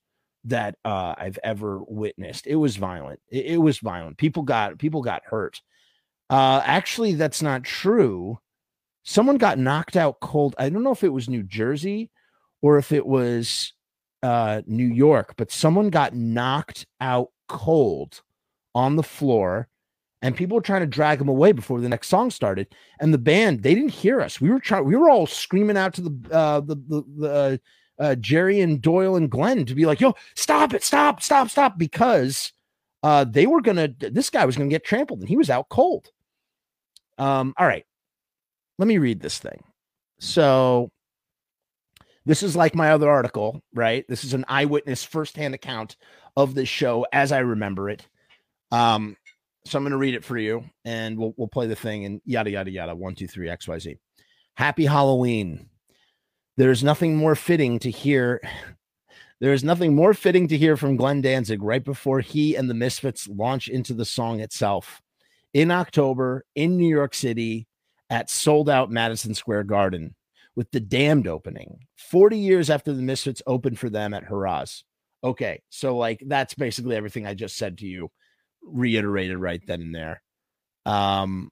that 0.46 0.76
uh, 0.86 1.16
I've 1.18 1.40
ever 1.44 1.82
witnessed. 1.84 2.46
It 2.48 2.56
was 2.56 2.78
violent. 2.78 3.20
It, 3.30 3.46
it, 3.46 3.58
was 3.58 3.80
violent. 3.80 4.18
People 4.18 4.44
got 4.44 4.78
people 4.78 5.02
got 5.02 5.24
hurt. 5.26 5.62
Uh, 6.30 6.62
actually, 6.64 7.16
that's 7.16 7.42
not 7.42 7.64
true. 7.64 8.40
Someone 9.04 9.38
got 9.38 9.60
knocked 9.60 9.96
out 9.96 10.20
cold. 10.20 10.56
I 10.58 10.70
don't 10.70 10.84
know 10.84 10.92
if 10.92 11.04
it 11.04 11.14
was 11.14 11.30
New 11.30 11.44
Jersey 11.44 12.12
or 12.62 12.78
if 12.78 12.92
it 12.92 13.06
was 13.06 13.74
uh, 14.24 14.62
New 14.66 14.88
York, 14.88 15.34
but 15.38 15.52
someone 15.52 15.90
got 15.90 16.16
knocked 16.16 16.86
out 17.02 17.30
cold 17.48 18.22
on 18.74 18.96
the 18.96 19.04
floor 19.04 19.68
and 20.26 20.36
people 20.36 20.56
were 20.56 20.62
trying 20.62 20.82
to 20.82 20.88
drag 20.88 21.22
him 21.22 21.30
away 21.30 21.52
before 21.52 21.80
the 21.80 21.90
next 21.90 22.08
song 22.08 22.32
started 22.32 22.68
and 23.00 23.14
the 23.14 23.18
band 23.18 23.62
they 23.62 23.76
didn't 23.76 23.90
hear 23.90 24.20
us 24.20 24.42
we 24.42 24.50
were 24.50 24.60
trying 24.60 24.84
we 24.84 24.96
were 24.96 25.10
all 25.10 25.28
screaming 25.28 25.78
out 25.78 25.94
to 25.94 26.02
the 26.02 26.34
uh 26.34 26.60
the 26.60 26.76
the, 26.76 27.04
the 27.18 27.30
uh, 27.30 27.58
uh, 27.98 28.16
Jerry 28.16 28.60
and 28.60 28.82
Doyle 28.82 29.16
and 29.16 29.30
Glenn 29.30 29.66
to 29.68 29.74
be 29.76 29.86
like, 29.86 30.02
yo, 30.02 30.16
stop 30.36 30.74
it, 30.74 30.84
stop, 30.84 31.22
stop, 31.22 31.50
stop, 31.50 31.78
because 31.78 32.52
uh, 33.04 33.24
they 33.24 33.48
were 33.48 33.62
gonna. 33.62 33.88
This 33.88 34.30
guy 34.30 34.44
was 34.46 34.58
gonna 34.58 34.70
get 34.70 34.84
trampled, 34.84 35.22
and 35.22 35.30
he 35.30 35.38
was 35.38 35.50
out 35.50 35.70
cold. 35.70 36.10
Um, 37.18 37.54
all 37.58 37.66
right, 37.66 37.86
let 38.78 38.88
me 38.90 38.98
read 38.98 39.22
this 39.22 39.40
thing. 39.40 39.64
So 40.20 40.92
This 42.26 42.42
is 42.42 42.56
like 42.56 42.76
my 42.76 42.92
other 42.92 43.10
article, 43.10 43.62
right? 43.74 44.04
This 44.10 44.24
is 44.24 44.34
an 44.34 44.46
eyewitness 44.48 45.04
firsthand 45.04 45.54
account 45.54 45.96
of 46.36 46.56
this 46.56 46.68
show 46.68 47.06
as 47.14 47.32
I 47.32 47.40
remember 47.40 47.90
it. 47.90 48.08
Um, 48.72 49.16
so 49.66 49.78
I'm 49.78 49.84
going 49.84 49.92
to 49.92 49.98
read 49.98 50.14
it 50.14 50.24
for 50.24 50.38
you 50.38 50.64
and 50.84 51.18
we'll, 51.18 51.34
we'll 51.38 51.48
play 51.48 51.68
the 51.68 51.76
thing 51.76 52.06
and 52.06 52.22
yada, 52.26 52.52
yada, 52.52 52.72
yada. 52.72 52.96
One, 52.96 53.16
two, 53.16 53.28
three, 53.28 53.48
XYZ. 53.48 53.98
Happy 54.56 54.86
Halloween. 54.86 55.70
There's 56.58 56.84
nothing 56.84 57.16
more 57.16 57.36
fitting 57.36 57.80
to 57.80 57.92
hear. 57.92 58.42
There 59.42 59.52
is 59.52 59.66
nothing 59.66 59.94
more 59.94 60.14
fitting 60.14 60.48
to 60.48 60.58
hear 60.58 60.78
from 60.78 60.96
Glenn 60.96 61.22
Danzig 61.22 61.62
right 61.62 61.84
before 61.84 62.22
he 62.22 62.56
and 62.56 62.70
the 62.70 62.74
Misfits 62.74 63.28
launch 63.28 63.68
into 63.68 63.94
the 63.94 64.06
song 64.06 64.40
itself. 64.40 65.02
In 65.54 65.72
October 65.72 66.46
in 66.56 66.78
New 66.78 66.88
York 66.88 67.14
City 67.14 67.68
at 68.10 68.30
sold 68.30 68.70
out 68.70 68.90
Madison 68.90 69.34
Square 69.34 69.66
Garden 69.66 70.16
with 70.56 70.72
the 70.72 70.80
Damned 70.80 71.28
opening 71.28 71.80
40 71.98 72.38
years 72.38 72.70
after 72.70 72.94
the 72.94 73.02
Misfits 73.02 73.42
opened 73.46 73.78
for 73.78 73.90
them 73.90 74.14
at 74.14 74.26
Harrah's. 74.26 74.86
Okay, 75.22 75.62
so 75.70 75.98
like 75.98 76.24
that's 76.26 76.54
basically 76.54 76.96
everything 76.96 77.28
I 77.28 77.34
just 77.34 77.58
said 77.58 77.80
to 77.80 77.86
you, 77.86 78.10
reiterated 78.66 79.38
right 79.38 79.62
then 79.66 79.82
and 79.82 79.96
there. 79.96 80.22
Um, 80.86 81.52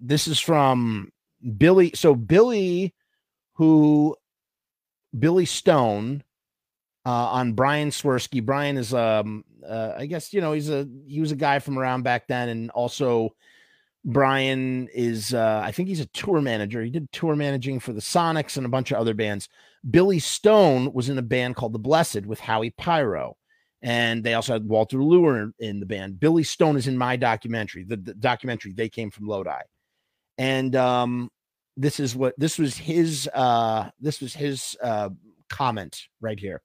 this 0.00 0.26
is 0.26 0.40
from 0.40 1.10
Billy. 1.56 1.92
So 1.94 2.14
Billy, 2.14 2.94
who 3.54 4.16
Billy 5.18 5.46
Stone 5.46 6.22
uh, 7.06 7.10
on 7.10 7.52
Brian 7.52 7.90
Swirsky. 7.90 8.44
Brian 8.44 8.76
is 8.76 8.92
um 8.92 9.44
uh, 9.66 9.94
I 9.96 10.06
guess 10.06 10.32
you 10.32 10.40
know 10.40 10.52
he's 10.52 10.68
a 10.68 10.86
he 11.06 11.20
was 11.20 11.32
a 11.32 11.36
guy 11.36 11.58
from 11.60 11.78
around 11.78 12.02
back 12.02 12.26
then, 12.26 12.48
and 12.48 12.70
also 12.70 13.34
Brian 14.04 14.88
is 14.94 15.32
uh, 15.32 15.60
I 15.64 15.72
think 15.72 15.88
he's 15.88 16.00
a 16.00 16.06
tour 16.06 16.40
manager. 16.40 16.82
He 16.82 16.90
did 16.90 17.10
tour 17.12 17.36
managing 17.36 17.80
for 17.80 17.92
the 17.92 18.00
Sonics 18.00 18.56
and 18.56 18.66
a 18.66 18.70
bunch 18.70 18.90
of 18.90 18.98
other 18.98 19.14
bands. 19.14 19.48
Billy 19.88 20.18
Stone 20.18 20.92
was 20.92 21.08
in 21.08 21.18
a 21.18 21.22
band 21.22 21.56
called 21.56 21.72
The 21.72 21.78
Blessed 21.78 22.26
with 22.26 22.40
Howie 22.40 22.70
Pyro. 22.70 23.36
And 23.86 24.22
they 24.24 24.34
also 24.34 24.52
had 24.52 24.66
Walter 24.66 25.02
Lure 25.02 25.52
in 25.60 25.78
the 25.78 25.86
band. 25.86 26.18
Billy 26.18 26.42
Stone 26.42 26.76
is 26.76 26.88
in 26.88 26.98
my 26.98 27.14
documentary, 27.14 27.84
the, 27.84 27.96
the 27.96 28.14
documentary 28.14 28.72
They 28.72 28.88
Came 28.88 29.12
from 29.12 29.28
Lodi. 29.28 29.62
And 30.38 30.74
um, 30.74 31.30
this 31.76 32.00
is 32.00 32.16
what 32.16 32.34
this 32.38 32.58
was 32.58 32.76
his 32.76 33.28
uh 33.32 33.88
this 34.00 34.20
was 34.20 34.34
his 34.34 34.76
uh 34.82 35.10
comment 35.48 36.02
right 36.20 36.38
here. 36.38 36.62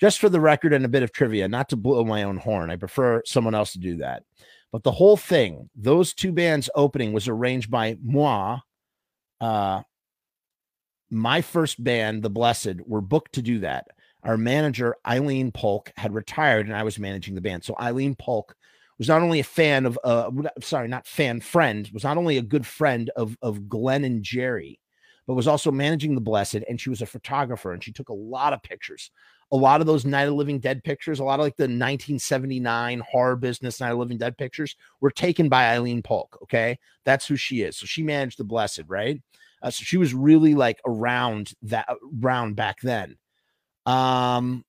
Just 0.00 0.18
for 0.18 0.28
the 0.28 0.40
record 0.40 0.72
and 0.72 0.84
a 0.84 0.88
bit 0.88 1.02
of 1.02 1.12
trivia, 1.12 1.48
not 1.48 1.68
to 1.70 1.76
blow 1.76 2.04
my 2.04 2.24
own 2.24 2.36
horn. 2.36 2.70
I 2.70 2.76
prefer 2.76 3.22
someone 3.24 3.54
else 3.54 3.72
to 3.72 3.78
do 3.78 3.96
that. 3.96 4.24
But 4.72 4.82
the 4.82 4.92
whole 4.92 5.16
thing, 5.16 5.68
those 5.74 6.14
two 6.14 6.32
bands 6.32 6.70
opening 6.74 7.12
was 7.12 7.26
arranged 7.26 7.70
by 7.70 7.96
moi. 8.02 8.60
Uh 9.40 9.82
my 11.12 11.40
first 11.40 11.82
band, 11.82 12.22
The 12.22 12.30
Blessed, 12.30 12.86
were 12.86 13.00
booked 13.00 13.32
to 13.32 13.42
do 13.42 13.60
that. 13.60 13.88
Our 14.22 14.36
manager, 14.36 14.96
Eileen 15.06 15.50
Polk, 15.52 15.92
had 15.96 16.14
retired 16.14 16.66
and 16.66 16.76
I 16.76 16.82
was 16.82 16.98
managing 16.98 17.34
the 17.34 17.40
band. 17.40 17.64
So 17.64 17.74
Eileen 17.80 18.14
Polk 18.14 18.54
was 18.98 19.08
not 19.08 19.22
only 19.22 19.40
a 19.40 19.44
fan 19.44 19.86
of 19.86 19.98
uh 20.04 20.30
sorry, 20.60 20.88
not 20.88 21.06
fan 21.06 21.40
friend, 21.40 21.88
was 21.92 22.04
not 22.04 22.18
only 22.18 22.36
a 22.36 22.42
good 22.42 22.66
friend 22.66 23.10
of 23.16 23.36
of 23.40 23.68
Glenn 23.68 24.04
and 24.04 24.22
Jerry, 24.22 24.78
but 25.26 25.34
was 25.34 25.48
also 25.48 25.70
managing 25.70 26.14
the 26.14 26.20
blessed 26.20 26.58
and 26.68 26.80
she 26.80 26.90
was 26.90 27.02
a 27.02 27.06
photographer 27.06 27.72
and 27.72 27.82
she 27.82 27.92
took 27.92 28.08
a 28.08 28.14
lot 28.14 28.52
of 28.52 28.62
pictures. 28.62 29.10
A 29.52 29.56
lot 29.56 29.80
of 29.80 29.86
those 29.86 30.04
Night 30.04 30.28
of 30.28 30.34
Living 30.34 30.60
Dead 30.60 30.84
pictures, 30.84 31.18
a 31.18 31.24
lot 31.24 31.40
of 31.40 31.44
like 31.44 31.56
the 31.56 31.62
1979 31.62 33.00
horror 33.00 33.36
business 33.36 33.80
Night 33.80 33.90
of 33.90 33.98
Living 33.98 34.18
Dead 34.18 34.36
pictures 34.36 34.76
were 35.00 35.10
taken 35.10 35.48
by 35.48 35.70
Eileen 35.70 36.02
Polk. 36.02 36.38
Okay. 36.42 36.78
That's 37.04 37.26
who 37.26 37.36
she 37.36 37.62
is. 37.62 37.76
So 37.76 37.86
she 37.86 38.02
managed 38.02 38.38
the 38.38 38.44
blessed, 38.44 38.82
right? 38.86 39.20
Uh, 39.62 39.70
so 39.70 39.82
she 39.82 39.96
was 39.96 40.14
really 40.14 40.54
like 40.54 40.80
around 40.86 41.52
that 41.62 41.88
around 42.22 42.56
back 42.56 42.80
then. 42.82 43.16
Um, 43.86 44.64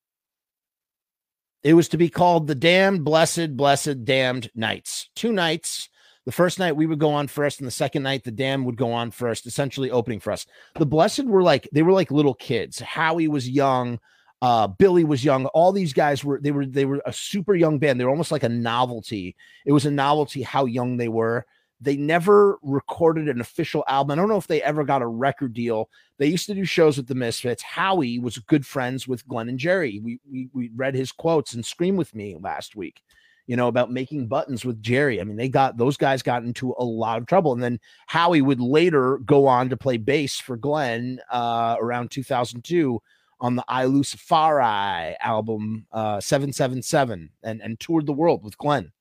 it 1.63 1.73
was 1.73 1.89
to 1.89 1.97
be 1.97 2.09
called 2.09 2.47
the 2.47 2.55
damned, 2.55 3.03
blessed, 3.03 3.55
blessed, 3.55 4.03
damned 4.03 4.49
nights. 4.55 5.09
Two 5.15 5.31
nights. 5.31 5.89
The 6.25 6.31
first 6.31 6.59
night 6.59 6.75
we 6.75 6.85
would 6.85 6.99
go 6.99 7.13
on 7.13 7.27
first, 7.27 7.59
and 7.59 7.67
the 7.67 7.71
second 7.71 8.03
night 8.03 8.23
the 8.23 8.31
damned 8.31 8.65
would 8.65 8.77
go 8.77 8.91
on 8.91 9.09
first, 9.09 9.47
essentially 9.47 9.89
opening 9.89 10.19
for 10.19 10.31
us. 10.31 10.45
The 10.75 10.85
blessed 10.85 11.25
were 11.25 11.41
like 11.41 11.67
they 11.71 11.81
were 11.81 11.91
like 11.91 12.11
little 12.11 12.35
kids. 12.35 12.79
Howie 12.79 13.27
was 13.27 13.49
young, 13.49 13.99
uh, 14.41 14.67
Billy 14.67 15.03
was 15.03 15.23
young. 15.23 15.45
All 15.47 15.71
these 15.71 15.93
guys 15.93 16.23
were 16.23 16.39
they 16.41 16.51
were 16.51 16.65
they 16.65 16.85
were 16.85 17.01
a 17.05 17.13
super 17.13 17.53
young 17.53 17.79
band. 17.79 17.99
They 17.99 18.05
were 18.05 18.11
almost 18.11 18.31
like 18.31 18.43
a 18.43 18.49
novelty. 18.49 19.35
It 19.65 19.71
was 19.71 19.85
a 19.85 19.91
novelty 19.91 20.41
how 20.41 20.65
young 20.65 20.97
they 20.97 21.09
were. 21.09 21.45
They 21.81 21.97
never 21.97 22.59
recorded 22.61 23.27
an 23.27 23.41
official 23.41 23.83
album. 23.87 24.11
I 24.11 24.15
don't 24.15 24.29
know 24.29 24.37
if 24.37 24.45
they 24.45 24.61
ever 24.61 24.83
got 24.83 25.01
a 25.01 25.07
record 25.07 25.53
deal. 25.53 25.89
They 26.19 26.27
used 26.27 26.45
to 26.45 26.53
do 26.53 26.63
shows 26.63 26.97
with 26.97 27.07
the 27.07 27.15
Misfits. 27.15 27.63
Howie 27.63 28.19
was 28.19 28.37
good 28.37 28.65
friends 28.65 29.07
with 29.07 29.27
Glenn 29.27 29.49
and 29.49 29.57
Jerry. 29.57 29.99
We 29.99 30.19
we, 30.29 30.49
we 30.53 30.69
read 30.75 30.93
his 30.93 31.11
quotes 31.11 31.53
and 31.53 31.65
Scream 31.65 31.95
with 31.95 32.13
Me 32.13 32.37
last 32.39 32.75
week, 32.75 33.01
you 33.47 33.55
know, 33.55 33.67
about 33.67 33.91
making 33.91 34.27
buttons 34.27 34.63
with 34.63 34.81
Jerry. 34.83 35.19
I 35.19 35.23
mean, 35.23 35.37
they 35.37 35.49
got 35.49 35.77
those 35.77 35.97
guys 35.97 36.21
got 36.21 36.43
into 36.43 36.75
a 36.77 36.83
lot 36.83 37.17
of 37.17 37.25
trouble. 37.25 37.51
And 37.51 37.63
then 37.63 37.79
Howie 38.05 38.43
would 38.43 38.61
later 38.61 39.17
go 39.17 39.47
on 39.47 39.69
to 39.69 39.77
play 39.77 39.97
bass 39.97 40.39
for 40.39 40.57
Glenn 40.57 41.19
uh, 41.31 41.77
around 41.79 42.11
2002 42.11 43.01
on 43.39 43.55
the 43.55 43.65
I 43.67 43.85
Luciferi 43.85 45.15
album 45.19 45.87
uh, 45.91 46.21
777 46.21 47.31
and, 47.41 47.61
and 47.61 47.79
toured 47.79 48.05
the 48.05 48.13
world 48.13 48.43
with 48.43 48.57
Glenn. 48.59 48.91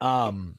Um 0.00 0.56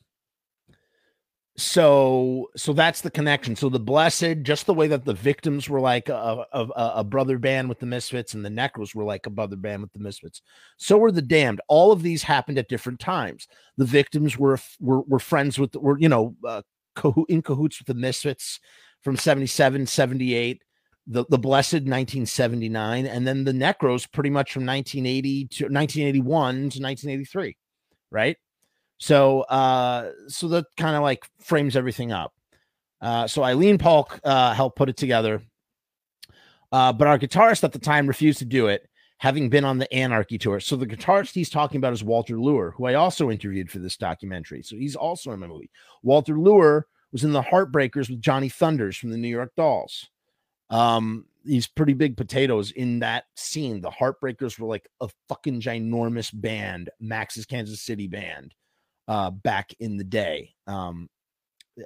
so 1.57 2.49
so 2.55 2.73
that's 2.73 3.01
the 3.01 3.11
connection. 3.11 3.55
So 3.55 3.69
the 3.69 3.79
blessed, 3.79 4.41
just 4.41 4.65
the 4.65 4.73
way 4.73 4.87
that 4.87 5.05
the 5.05 5.13
victims 5.13 5.69
were 5.69 5.81
like 5.81 6.09
a, 6.09 6.45
a, 6.53 6.67
a, 6.75 7.03
brother 7.03 7.37
band 7.37 7.69
with 7.69 7.79
the 7.79 7.85
misfits, 7.85 8.33
and 8.33 8.43
the 8.43 8.49
necros 8.49 8.95
were 8.95 9.03
like 9.03 9.27
a 9.27 9.29
brother 9.29 9.57
band 9.57 9.81
with 9.81 9.91
the 9.93 9.99
misfits. 9.99 10.41
So 10.77 10.97
were 10.97 11.11
the 11.11 11.21
damned. 11.21 11.61
All 11.67 11.91
of 11.91 12.01
these 12.01 12.23
happened 12.23 12.57
at 12.57 12.69
different 12.69 12.99
times. 12.99 13.47
The 13.77 13.85
victims 13.85 14.37
were 14.37 14.59
were, 14.79 15.01
were 15.01 15.19
friends 15.19 15.59
with 15.59 15.75
were 15.75 15.99
you 15.99 16.09
know 16.09 16.35
uh, 16.47 16.61
in 17.29 17.41
cahoots 17.41 17.79
with 17.79 17.87
the 17.87 17.93
misfits 17.93 18.59
from 19.01 19.17
77 19.17 19.87
78 19.87 20.61
the, 21.07 21.25
the 21.29 21.39
blessed 21.39 21.73
1979 21.73 23.07
and 23.07 23.27
then 23.27 23.43
the 23.43 23.51
necros 23.51 24.11
pretty 24.11 24.29
much 24.29 24.53
from 24.53 24.65
1980 24.65 25.45
to 25.45 25.63
1981 25.63 26.53
to 26.53 26.59
1983 26.59 27.57
right 28.11 28.37
so 29.01 29.41
uh 29.41 30.11
so 30.27 30.47
that 30.47 30.65
kind 30.77 30.95
of 30.95 31.01
like 31.01 31.25
frames 31.39 31.75
everything 31.75 32.11
up. 32.11 32.35
Uh 33.01 33.27
so 33.27 33.43
Eileen 33.43 33.79
Polk 33.79 34.19
uh 34.23 34.53
helped 34.53 34.77
put 34.77 34.89
it 34.89 34.97
together. 34.97 35.41
Uh 36.71 36.93
but 36.93 37.07
our 37.07 37.17
guitarist 37.17 37.63
at 37.63 37.71
the 37.73 37.79
time 37.79 38.05
refused 38.05 38.37
to 38.39 38.45
do 38.45 38.67
it, 38.67 38.87
having 39.17 39.49
been 39.49 39.65
on 39.65 39.79
the 39.79 39.91
Anarchy 39.91 40.37
tour. 40.37 40.59
So 40.59 40.75
the 40.75 40.85
guitarist 40.85 41.33
he's 41.33 41.49
talking 41.49 41.77
about 41.77 41.93
is 41.93 42.03
Walter 42.03 42.39
Lure, 42.39 42.75
who 42.77 42.85
I 42.85 42.93
also 42.93 43.31
interviewed 43.31 43.71
for 43.71 43.79
this 43.79 43.97
documentary. 43.97 44.61
So 44.61 44.75
he's 44.75 44.95
also 44.95 45.31
in 45.31 45.39
my 45.39 45.47
movie. 45.47 45.71
Walter 46.03 46.37
Lure 46.37 46.85
was 47.11 47.23
in 47.23 47.31
the 47.31 47.41
Heartbreakers 47.41 48.07
with 48.07 48.21
Johnny 48.21 48.49
Thunders 48.49 48.97
from 48.97 49.09
the 49.09 49.17
New 49.17 49.29
York 49.29 49.51
Dolls. 49.57 50.11
Um, 50.69 51.25
he's 51.43 51.65
pretty 51.65 51.93
big 51.93 52.17
potatoes 52.17 52.69
in 52.69 52.99
that 52.99 53.23
scene. 53.35 53.81
The 53.81 53.89
Heartbreakers 53.89 54.59
were 54.59 54.67
like 54.67 54.87
a 55.01 55.09
fucking 55.27 55.59
ginormous 55.59 56.29
band, 56.31 56.91
Max's 56.99 57.47
Kansas 57.47 57.81
City 57.81 58.07
band 58.07 58.53
uh, 59.07 59.31
back 59.31 59.73
in 59.79 59.97
the 59.97 60.03
day. 60.03 60.53
Um, 60.67 61.09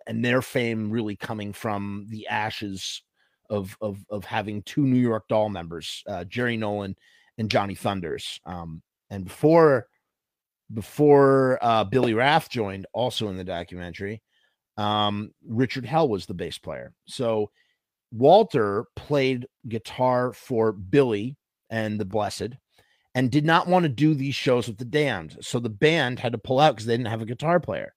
and 0.07 0.23
their 0.23 0.41
fame 0.41 0.89
really 0.89 1.15
coming 1.15 1.53
from 1.53 2.07
the 2.09 2.27
ashes 2.27 3.03
of 3.49 3.77
of 3.81 4.03
of 4.09 4.25
having 4.25 4.63
two 4.63 4.85
New 4.85 4.99
York 4.99 5.27
Doll 5.27 5.49
members, 5.49 6.03
uh, 6.07 6.23
Jerry 6.23 6.57
Nolan 6.57 6.95
and 7.37 7.49
Johnny 7.49 7.75
Thunders. 7.75 8.39
Um, 8.45 8.81
and 9.09 9.25
before 9.25 9.87
before 10.73 11.59
uh, 11.61 11.83
Billy 11.83 12.13
Rath 12.13 12.49
joined, 12.49 12.87
also 12.93 13.29
in 13.29 13.37
the 13.37 13.43
documentary, 13.43 14.21
um, 14.77 15.31
Richard 15.47 15.85
Hell 15.85 16.09
was 16.09 16.25
the 16.25 16.33
bass 16.33 16.57
player. 16.57 16.93
So 17.07 17.51
Walter 18.11 18.85
played 18.95 19.47
guitar 19.67 20.33
for 20.33 20.71
Billy 20.71 21.37
and 21.69 21.99
the 21.99 22.05
Blessed, 22.05 22.49
and 23.15 23.31
did 23.31 23.45
not 23.45 23.67
want 23.67 23.83
to 23.83 23.89
do 23.89 24.13
these 24.13 24.35
shows 24.35 24.67
with 24.67 24.77
the 24.77 24.85
damned. 24.85 25.37
So 25.41 25.59
the 25.59 25.69
band 25.69 26.19
had 26.19 26.33
to 26.33 26.37
pull 26.37 26.59
out 26.59 26.75
because 26.75 26.85
they 26.85 26.97
didn't 26.97 27.07
have 27.07 27.21
a 27.21 27.25
guitar 27.25 27.61
player. 27.61 27.95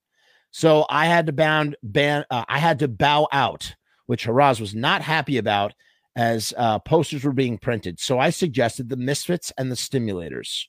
So 0.51 0.85
I 0.89 1.05
had 1.05 1.27
to 1.27 1.33
bound 1.33 1.75
uh, 1.85 2.45
I 2.47 2.57
had 2.57 2.79
to 2.79 2.87
bow 2.87 3.27
out, 3.31 3.75
which 4.07 4.25
Harrah's 4.25 4.59
was 4.59 4.73
not 4.73 5.01
happy 5.01 5.37
about 5.37 5.73
as 6.15 6.53
uh, 6.57 6.79
posters 6.79 7.23
were 7.23 7.33
being 7.33 7.57
printed. 7.57 7.99
So 7.99 8.17
I 8.17 8.31
suggested 8.31 8.89
the 8.89 8.97
Misfits 8.97 9.51
and 9.57 9.69
the 9.69 9.75
Stimulators, 9.75 10.65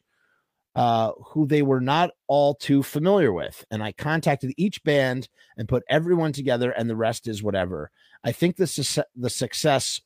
uh, 0.75 1.13
who 1.29 1.47
they 1.47 1.63
were 1.63 1.81
not 1.81 2.11
all 2.27 2.55
too 2.55 2.83
familiar 2.83 3.33
with. 3.33 3.65
And 3.71 3.83
I 3.83 3.93
contacted 3.93 4.53
each 4.57 4.83
band 4.85 5.29
and 5.57 5.69
put 5.69 5.83
everyone 5.89 6.33
together, 6.33 6.73
and 6.73 6.91
the 6.91 6.97
rest 6.97 7.27
is 7.27 7.43
whatever. 7.43 7.91
I 8.23 8.33
think 8.33 8.57
the, 8.57 8.67
su- 8.67 9.03
the 9.17 9.31
success 9.31 10.01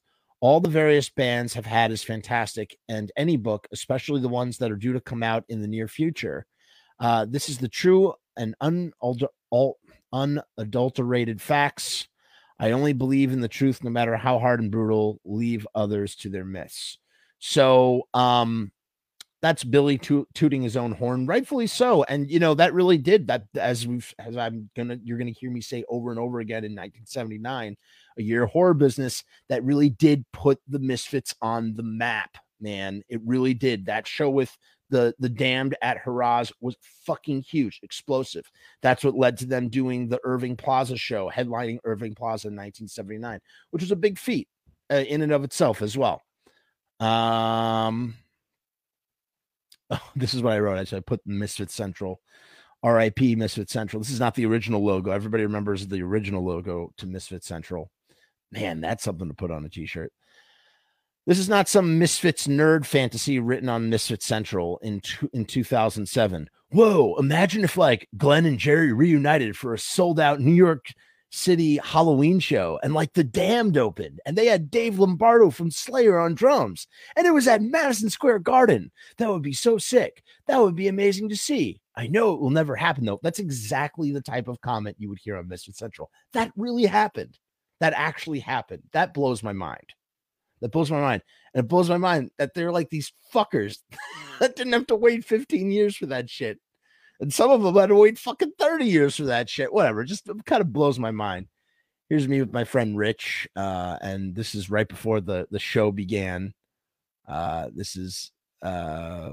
all 0.44 0.60
the 0.60 0.68
various 0.68 1.08
bands 1.08 1.54
have 1.54 1.64
had 1.64 1.90
is 1.90 2.02
fantastic. 2.02 2.76
And 2.86 3.10
any 3.16 3.38
book, 3.38 3.66
especially 3.72 4.20
the 4.20 4.28
ones 4.28 4.58
that 4.58 4.70
are 4.70 4.76
due 4.76 4.92
to 4.92 5.00
come 5.00 5.22
out 5.22 5.42
in 5.48 5.62
the 5.62 5.66
near 5.66 5.88
future, 5.88 6.44
uh, 7.00 7.24
this 7.26 7.48
is 7.48 7.56
the 7.56 7.68
true 7.70 8.12
and 8.36 8.54
unalter- 8.62 9.72
unadulterated 10.12 11.40
facts. 11.40 12.08
I 12.58 12.72
only 12.72 12.92
believe 12.92 13.32
in 13.32 13.40
the 13.40 13.48
truth, 13.48 13.82
no 13.82 13.88
matter 13.88 14.18
how 14.18 14.38
hard 14.38 14.60
and 14.60 14.70
brutal. 14.70 15.18
Leave 15.24 15.66
others 15.74 16.14
to 16.16 16.28
their 16.28 16.44
myths. 16.44 16.98
So, 17.38 18.06
um, 18.12 18.70
that's 19.40 19.64
Billy 19.64 19.96
to- 19.98 20.28
tooting 20.34 20.60
his 20.60 20.76
own 20.76 20.92
horn, 20.92 21.26
rightfully 21.26 21.68
so. 21.68 22.02
And 22.04 22.30
you 22.30 22.38
know 22.38 22.52
that 22.54 22.74
really 22.74 22.98
did 22.98 23.28
that. 23.28 23.44
As 23.54 23.86
we've, 23.86 24.14
as 24.18 24.36
I'm 24.36 24.68
gonna, 24.76 24.98
you're 25.02 25.18
gonna 25.18 25.30
hear 25.30 25.50
me 25.50 25.62
say 25.62 25.84
over 25.88 26.10
and 26.10 26.20
over 26.20 26.40
again 26.40 26.64
in 26.64 26.72
1979, 26.72 27.76
a 28.18 28.22
year 28.22 28.46
horror 28.46 28.74
business 28.74 29.24
that 29.48 29.64
really 29.64 29.90
did 29.90 30.24
put 30.32 30.60
the 30.68 30.78
Misfits 30.78 31.34
on 31.42 31.74
the 31.74 31.82
map. 31.82 32.36
Man, 32.60 33.02
it 33.08 33.20
really 33.24 33.54
did. 33.54 33.86
That 33.86 34.06
show 34.06 34.30
with 34.30 34.56
the 34.90 35.14
the 35.18 35.28
Damned 35.28 35.76
at 35.82 36.02
Harrah's 36.04 36.52
was 36.60 36.76
fucking 37.04 37.42
huge, 37.42 37.80
explosive. 37.82 38.50
That's 38.82 39.04
what 39.04 39.16
led 39.16 39.38
to 39.38 39.46
them 39.46 39.68
doing 39.68 40.08
the 40.08 40.20
Irving 40.24 40.56
Plaza 40.56 40.96
show, 40.96 41.30
headlining 41.34 41.78
Irving 41.84 42.14
Plaza 42.14 42.48
in 42.48 42.54
1979, 42.54 43.40
which 43.70 43.82
was 43.82 43.90
a 43.90 43.96
big 43.96 44.18
feat 44.18 44.48
uh, 44.90 44.96
in 44.96 45.22
and 45.22 45.32
of 45.32 45.44
itself 45.44 45.82
as 45.82 45.96
well. 45.96 46.22
Um, 47.00 48.14
oh, 49.90 50.10
this 50.16 50.34
is 50.34 50.42
what 50.42 50.52
I 50.52 50.60
wrote. 50.60 50.78
I 50.78 50.84
said 50.84 50.98
I 50.98 51.00
put 51.00 51.20
Misfit 51.26 51.70
Central, 51.70 52.20
R.I.P. 52.82 53.36
Misfit 53.36 53.70
Central. 53.70 54.00
This 54.00 54.12
is 54.12 54.20
not 54.20 54.34
the 54.34 54.46
original 54.46 54.84
logo. 54.84 55.10
Everybody 55.10 55.44
remembers 55.44 55.86
the 55.86 56.02
original 56.02 56.44
logo 56.44 56.92
to 56.98 57.06
Misfit 57.06 57.44
Central. 57.44 57.90
Man, 58.54 58.80
that's 58.80 59.02
something 59.02 59.26
to 59.26 59.34
put 59.34 59.50
on 59.50 59.64
a 59.64 59.68
t-shirt. 59.68 60.12
This 61.26 61.40
is 61.40 61.48
not 61.48 61.68
some 61.68 61.98
Misfits 61.98 62.46
nerd 62.46 62.84
fantasy 62.84 63.40
written 63.40 63.68
on 63.68 63.90
Misfit 63.90 64.22
Central 64.22 64.78
in 64.78 65.02
in 65.32 65.44
2007. 65.44 66.48
Whoa, 66.70 67.16
imagine 67.16 67.64
if 67.64 67.76
like 67.76 68.08
Glenn 68.16 68.46
and 68.46 68.58
Jerry 68.58 68.92
reunited 68.92 69.56
for 69.56 69.74
a 69.74 69.78
sold 69.78 70.20
out 70.20 70.40
New 70.40 70.52
York 70.52 70.86
City 71.30 71.80
Halloween 71.82 72.38
show 72.38 72.78
and 72.84 72.94
like 72.94 73.14
the 73.14 73.24
Damned 73.24 73.76
opened 73.76 74.20
and 74.24 74.38
they 74.38 74.46
had 74.46 74.70
Dave 74.70 75.00
Lombardo 75.00 75.50
from 75.50 75.70
Slayer 75.70 76.20
on 76.20 76.34
drums 76.34 76.86
and 77.16 77.26
it 77.26 77.32
was 77.32 77.48
at 77.48 77.60
Madison 77.60 78.08
Square 78.08 78.40
Garden. 78.40 78.92
That 79.16 79.30
would 79.30 79.42
be 79.42 79.52
so 79.52 79.78
sick. 79.78 80.22
That 80.46 80.60
would 80.60 80.76
be 80.76 80.86
amazing 80.86 81.30
to 81.30 81.36
see. 81.36 81.80
I 81.96 82.06
know 82.06 82.34
it 82.34 82.40
will 82.40 82.50
never 82.50 82.76
happen 82.76 83.04
though. 83.04 83.18
That's 83.22 83.40
exactly 83.40 84.12
the 84.12 84.20
type 84.20 84.46
of 84.46 84.60
comment 84.60 84.96
you 84.98 85.08
would 85.08 85.18
hear 85.18 85.36
on 85.36 85.48
Misfit 85.48 85.74
Central. 85.76 86.10
That 86.34 86.52
really 86.54 86.84
happened. 86.84 87.38
That 87.80 87.92
actually 87.94 88.40
happened. 88.40 88.82
That 88.92 89.14
blows 89.14 89.42
my 89.42 89.52
mind. 89.52 89.92
That 90.60 90.72
blows 90.72 90.90
my 90.90 91.00
mind. 91.00 91.22
And 91.52 91.64
it 91.64 91.68
blows 91.68 91.90
my 91.90 91.98
mind 91.98 92.30
that 92.38 92.54
they're 92.54 92.72
like 92.72 92.90
these 92.90 93.12
fuckers 93.32 93.78
that 94.40 94.56
didn't 94.56 94.72
have 94.72 94.86
to 94.88 94.96
wait 94.96 95.24
15 95.24 95.70
years 95.70 95.96
for 95.96 96.06
that 96.06 96.30
shit. 96.30 96.58
And 97.20 97.32
some 97.32 97.50
of 97.50 97.62
them 97.62 97.74
had 97.76 97.88
to 97.88 97.94
wait 97.94 98.18
fucking 98.18 98.52
30 98.58 98.84
years 98.86 99.16
for 99.16 99.24
that 99.24 99.48
shit. 99.48 99.72
Whatever. 99.72 100.04
Just 100.04 100.28
kind 100.46 100.60
of 100.60 100.72
blows 100.72 100.98
my 100.98 101.10
mind. 101.10 101.46
Here's 102.08 102.28
me 102.28 102.40
with 102.40 102.52
my 102.52 102.64
friend 102.64 102.96
Rich. 102.96 103.48
Uh, 103.56 103.98
and 104.00 104.34
this 104.34 104.54
is 104.54 104.70
right 104.70 104.88
before 104.88 105.20
the, 105.20 105.46
the 105.50 105.58
show 105.58 105.92
began. 105.92 106.54
Uh, 107.26 107.68
this 107.74 107.96
is 107.96 108.32
uh, 108.62 109.30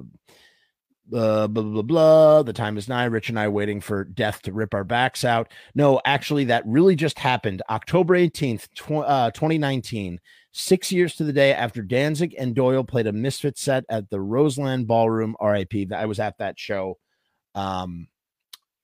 blah, 1.11 1.47
blah, 1.47 1.63
blah, 1.63 1.81
blah. 1.81 2.43
The 2.43 2.53
time 2.53 2.77
is 2.77 2.87
nigh. 2.87 3.05
Rich 3.05 3.29
and 3.29 3.39
I 3.39 3.49
waiting 3.49 3.81
for 3.81 4.05
death 4.05 4.41
to 4.43 4.53
rip 4.53 4.73
our 4.73 4.83
backs 4.83 5.23
out. 5.23 5.51
No, 5.75 6.01
actually, 6.05 6.45
that 6.45 6.63
really 6.65 6.95
just 6.95 7.19
happened. 7.19 7.61
October 7.69 8.15
18th, 8.15 8.69
tw- 8.73 9.05
uh, 9.05 9.31
2019 9.31 10.19
six 10.53 10.91
years 10.91 11.15
to 11.15 11.23
the 11.23 11.33
day 11.33 11.53
after 11.53 11.81
Danzig 11.81 12.35
and 12.37 12.55
Doyle 12.55 12.83
played 12.83 13.07
a 13.07 13.13
Misfit 13.13 13.57
set 13.57 13.85
at 13.89 14.09
the 14.09 14.19
Roseland 14.19 14.87
Ballroom, 14.87 15.35
RIP. 15.41 15.91
I 15.93 16.05
was 16.05 16.19
at 16.19 16.37
that 16.39 16.59
show. 16.59 16.97
Um, 17.55 18.07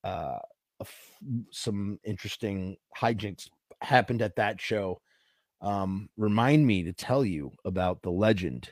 uh, 0.04 0.40
some 1.52 2.00
interesting 2.04 2.78
hijinks 2.98 3.50
happened 3.82 4.22
at 4.22 4.36
that 4.38 4.62
show. 4.62 5.02
Um, 5.62 6.10
remind 6.18 6.66
me 6.66 6.84
to 6.84 6.94
tell 6.94 7.26
you 7.26 7.52
about 7.66 8.02
the 8.02 8.12
legend 8.12 8.72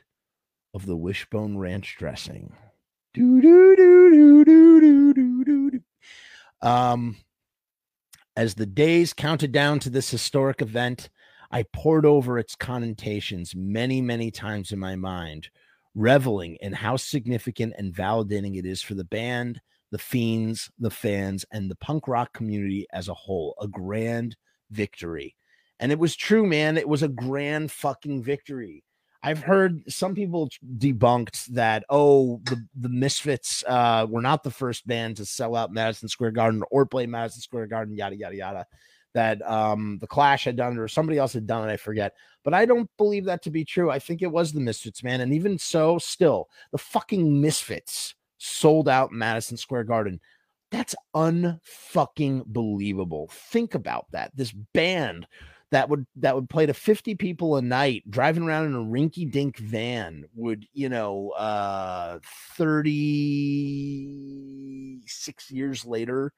of 0.73 0.85
the 0.85 0.95
wishbone 0.95 1.57
ranch 1.57 1.95
dressing. 1.97 2.53
Do, 3.15 3.41
do, 3.41 3.75
do, 3.77 4.11
do, 4.11 4.45
do, 4.45 5.13
do, 5.13 5.43
do, 5.45 5.71
do. 5.71 5.79
Um, 6.61 7.15
as 8.35 8.55
the 8.55 8.65
days 8.65 9.13
counted 9.13 9.53
down 9.53 9.79
to 9.79 9.89
this 9.89 10.09
historic 10.09 10.61
event, 10.61 11.09
I 11.49 11.63
pored 11.71 12.05
over 12.05 12.37
its 12.37 12.57
connotations 12.57 13.55
many, 13.55 14.01
many 14.01 14.31
times 14.31 14.73
in 14.73 14.79
my 14.79 14.97
mind, 14.97 15.47
reveling 15.93 16.57
in 16.59 16.73
how 16.73 16.97
significant 16.97 17.75
and 17.77 17.93
validating 17.93 18.57
it 18.57 18.65
is 18.65 18.81
for 18.81 18.95
the 18.95 19.05
band, 19.05 19.61
the 19.91 19.97
fiends, 19.97 20.69
the 20.77 20.91
fans, 20.91 21.45
and 21.53 21.71
the 21.71 21.77
punk 21.77 22.09
rock 22.09 22.33
community 22.33 22.85
as 22.91 23.07
a 23.07 23.13
whole. 23.13 23.55
A 23.61 23.67
grand 23.69 24.35
victory. 24.71 25.37
And 25.79 25.89
it 25.89 25.99
was 25.99 26.17
true, 26.17 26.45
man. 26.45 26.77
It 26.77 26.89
was 26.89 27.01
a 27.01 27.07
grand 27.07 27.71
fucking 27.71 28.23
victory. 28.23 28.83
I've 29.25 29.41
heard 29.41 29.91
some 29.91 30.13
people 30.13 30.49
debunked 30.77 31.47
that 31.47 31.83
oh 31.89 32.39
the 32.45 32.63
the 32.75 32.89
Misfits 32.89 33.63
uh, 33.67 34.05
were 34.07 34.21
not 34.21 34.43
the 34.43 34.51
first 34.51 34.85
band 34.85 35.17
to 35.17 35.25
sell 35.25 35.55
out 35.55 35.73
Madison 35.73 36.07
Square 36.07 36.31
Garden 36.31 36.61
or 36.69 36.85
play 36.85 37.07
Madison 37.07 37.41
Square 37.41 37.67
Garden 37.67 37.95
yada 37.95 38.15
yada 38.15 38.35
yada 38.35 38.67
that 39.15 39.41
um, 39.49 39.97
the 39.99 40.05
Clash 40.05 40.43
had 40.43 40.57
done 40.57 40.73
it 40.73 40.79
or 40.79 40.87
somebody 40.87 41.17
else 41.17 41.33
had 41.33 41.47
done 41.47 41.67
it. 41.67 41.73
I 41.73 41.77
forget. 41.77 42.13
But 42.43 42.53
I 42.53 42.65
don't 42.65 42.89
believe 42.97 43.25
that 43.25 43.41
to 43.43 43.49
be 43.49 43.65
true. 43.65 43.89
I 43.89 43.97
think 43.97 44.21
it 44.21 44.31
was 44.31 44.51
the 44.51 44.59
Misfits, 44.59 45.03
man. 45.03 45.21
And 45.21 45.33
even 45.33 45.57
so, 45.57 45.97
still, 45.97 46.49
the 46.71 46.77
fucking 46.77 47.41
Misfits 47.41 48.13
sold 48.37 48.87
out 48.87 49.11
Madison 49.11 49.57
Square 49.57 49.85
Garden. 49.85 50.19
That's 50.69 50.93
unfucking 51.15 52.45
believable. 52.47 53.29
Think 53.31 53.73
about 53.73 54.05
that. 54.11 54.35
This 54.35 54.51
band 54.51 55.25
that 55.71 55.89
would 55.89 56.05
that 56.17 56.35
would 56.35 56.49
play 56.49 56.65
to 56.65 56.73
50 56.73 57.15
people 57.15 57.55
a 57.57 57.61
night 57.61 58.03
driving 58.09 58.43
around 58.43 58.67
in 58.67 58.75
a 58.75 58.79
rinky 58.79 59.29
dink 59.29 59.57
van 59.57 60.23
would 60.35 60.65
you 60.73 60.89
know 60.89 61.31
uh 61.31 62.19
36 62.55 65.51
years 65.51 65.85
later 65.85 66.31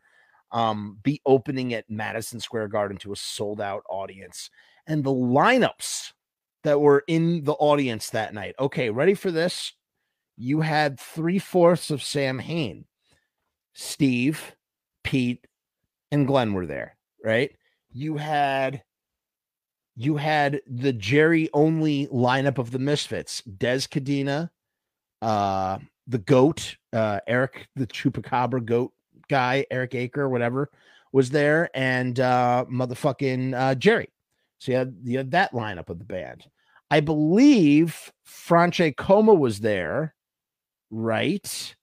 um, 0.52 0.98
be 1.04 1.22
opening 1.26 1.74
at 1.74 1.90
Madison 1.90 2.40
Square 2.40 2.70
Garden 2.70 2.98
to 3.00 3.12
a 3.12 3.16
sold 3.16 3.62
out 3.62 3.84
audience. 3.90 4.50
And 4.86 5.04
the 5.04 5.12
lineups 5.12 6.14
that 6.64 6.80
were 6.80 7.04
in 7.08 7.44
the 7.44 7.54
audience 7.54 8.10
that 8.12 8.34
night. 8.34 8.56
Okay, 8.60 8.90
ready 8.90 9.14
for 9.14 9.32
this? 9.32 9.74
You 10.38 10.62
had 10.62 11.00
three 11.00 11.40
fourths 11.40 11.92
of 11.92 12.04
Samhain. 12.04 12.86
Steve, 13.74 14.56
Pete, 15.04 15.46
and 16.12 16.26
Glenn 16.26 16.54
were 16.54 16.66
there, 16.66 16.98
right? 17.24 17.52
You 17.92 18.18
had 18.18 18.84
you 19.98 20.16
had 20.16 20.62
the 20.68 20.94
Jerry 20.94 21.50
only 21.54 22.06
lineup 22.08 22.60
of 22.60 22.70
the 22.70 22.78
Misfits, 22.78 23.42
Dez 23.58 23.88
Cadena, 23.90 24.52
uh, 25.24 25.80
the 26.06 26.20
goat, 26.20 26.78
uh, 26.94 27.20
Eric 27.26 27.68
the 27.76 27.88
Chupacabra 27.88 28.64
goat 28.64 28.94
guy, 29.28 29.66
Eric 29.72 29.92
Aker, 29.92 30.30
whatever, 30.30 30.70
was 31.12 31.32
there, 31.32 31.72
and 31.74 32.20
uh, 32.20 32.66
motherfucking 32.72 33.56
uh, 33.60 33.74
Jerry. 33.74 34.10
So 34.60 34.72
you 34.72 34.78
had, 34.78 34.96
you 35.04 35.18
had 35.18 35.32
that 35.32 35.52
lineup 35.52 35.90
of 35.90 35.98
the 35.98 36.06
band. 36.06 36.46
I 36.92 37.00
believe 37.00 38.14
Franche 38.24 38.96
Coma 38.96 39.34
was 39.34 39.60
there, 39.62 40.14
right? 40.92 41.76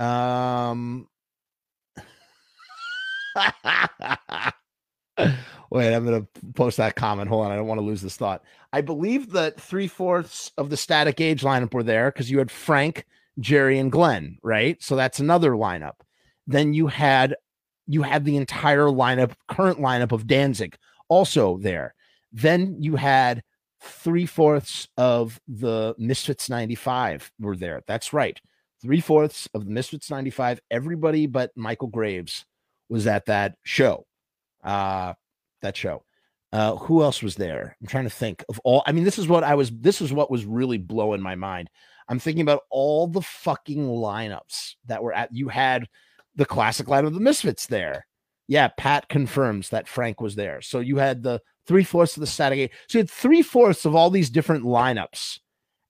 Um. 0.00 1.06
Wait, 5.70 5.94
I'm 5.94 6.04
going 6.04 6.20
to 6.20 6.52
post 6.52 6.76
that 6.76 6.96
comment. 6.96 7.28
Hold 7.28 7.46
on. 7.46 7.52
I 7.52 7.56
don't 7.56 7.66
want 7.66 7.80
to 7.80 7.86
lose 7.86 8.02
this 8.02 8.16
thought. 8.16 8.44
I 8.72 8.82
believe 8.82 9.32
that 9.32 9.60
three 9.60 9.88
fourths 9.88 10.52
of 10.58 10.68
the 10.68 10.76
static 10.76 11.20
age 11.20 11.42
lineup 11.42 11.72
were 11.72 11.82
there 11.82 12.10
because 12.10 12.30
you 12.30 12.38
had 12.38 12.50
Frank, 12.50 13.06
Jerry 13.38 13.78
and 13.78 13.90
Glenn, 13.90 14.38
right? 14.42 14.82
So 14.82 14.96
that's 14.96 15.18
another 15.18 15.52
lineup. 15.52 16.00
Then 16.46 16.74
you 16.74 16.88
had 16.88 17.36
you 17.86 18.02
had 18.02 18.24
the 18.24 18.36
entire 18.36 18.86
lineup, 18.86 19.32
current 19.48 19.78
lineup 19.78 20.12
of 20.12 20.26
Danzig 20.26 20.76
also 21.08 21.58
there. 21.58 21.94
Then 22.32 22.76
you 22.80 22.96
had 22.96 23.42
three 23.82 24.26
fourths 24.26 24.88
of 24.96 25.40
the 25.48 25.94
Misfits 25.98 26.48
95 26.48 27.32
were 27.40 27.56
there. 27.56 27.82
That's 27.86 28.12
right. 28.12 28.40
Three 28.80 29.00
fourths 29.00 29.48
of 29.54 29.64
the 29.64 29.70
Misfits 29.70 30.10
95, 30.10 30.60
everybody 30.70 31.26
but 31.26 31.50
Michael 31.56 31.88
Graves 31.88 32.44
was 32.88 33.06
at 33.06 33.26
that 33.26 33.56
show. 33.62 34.06
Uh, 34.62 35.14
that 35.62 35.76
show. 35.76 36.04
Uh, 36.52 36.76
who 36.76 37.02
else 37.02 37.22
was 37.22 37.36
there? 37.36 37.76
I'm 37.80 37.86
trying 37.86 38.04
to 38.04 38.10
think 38.10 38.44
of 38.48 38.60
all. 38.62 38.82
I 38.86 38.92
mean, 38.92 39.04
this 39.04 39.18
is 39.18 39.26
what 39.26 39.42
I 39.42 39.54
was, 39.54 39.70
this 39.70 40.02
is 40.02 40.12
what 40.12 40.30
was 40.30 40.44
really 40.44 40.78
blowing 40.78 41.22
my 41.22 41.34
mind. 41.34 41.70
I'm 42.08 42.18
thinking 42.18 42.42
about 42.42 42.62
all 42.68 43.06
the 43.06 43.22
fucking 43.22 43.86
lineups 43.86 44.74
that 44.86 45.02
were 45.02 45.14
at. 45.14 45.34
You 45.34 45.48
had 45.48 45.88
the 46.34 46.44
classic 46.44 46.88
line 46.88 47.06
of 47.06 47.14
the 47.14 47.20
Misfits 47.20 47.66
there. 47.66 48.06
Yeah, 48.48 48.68
Pat 48.76 49.08
confirms 49.08 49.70
that 49.70 49.88
Frank 49.88 50.20
was 50.20 50.34
there. 50.34 50.60
So 50.60 50.80
you 50.80 50.96
had 50.96 51.22
the 51.22 51.40
three 51.66 51.84
fourths 51.84 52.16
of 52.16 52.20
the 52.20 52.26
static 52.26 52.58
age. 52.58 52.70
So 52.88 52.98
you 52.98 53.02
had 53.02 53.10
three 53.10 53.40
fourths 53.40 53.86
of 53.86 53.94
all 53.94 54.10
these 54.10 54.30
different 54.30 54.64
lineups 54.64 55.38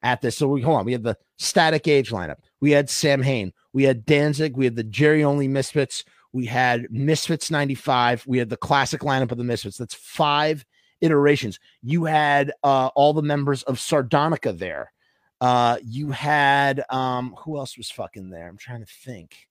at 0.03 0.21
this. 0.21 0.37
So 0.37 0.49
we 0.49 0.61
hold 0.61 0.79
on. 0.79 0.85
We 0.85 0.93
had 0.93 1.03
the 1.03 1.17
static 1.39 1.89
age 1.89 2.11
lineup. 2.11 2.37
We 2.61 2.71
had 2.71 2.91
Samhain. 2.91 3.53
We 3.73 3.85
had 3.85 4.05
Danzig. 4.05 4.57
We 4.57 4.67
had 4.67 4.77
the 4.77 4.85
Jerry 4.85 5.25
only 5.25 5.49
Misfits. 5.49 6.05
We 6.33 6.47
had 6.47 6.87
Misfits 6.91 7.51
95. 7.51 8.27
We 8.27 8.39
had 8.39 8.49
the 8.49 8.57
classic 8.57 9.03
lineup 9.03 9.33
of 9.33 9.39
the 9.39 9.45
Misfits. 9.45 9.77
That's 9.77 9.95
five 9.95 10.65
iterations. 11.01 11.59
You 11.83 12.05
had 12.05 12.53
uh, 12.63 12.91
all 12.95 13.13
the 13.13 13.23
members 13.23 13.63
of 13.65 13.77
Sardonica 13.77 14.57
there. 14.57 14.93
Uh, 15.41 15.77
you 15.83 16.11
had 16.11 16.85
um, 16.89 17.35
who 17.45 17.59
else 17.59 17.77
was 17.77 17.91
fucking 17.91 18.31
there? 18.31 18.49
I'm 18.49 18.57
trying 18.57 18.85
to 18.85 18.93
think. 19.05 19.49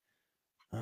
Uh, 0.74 0.78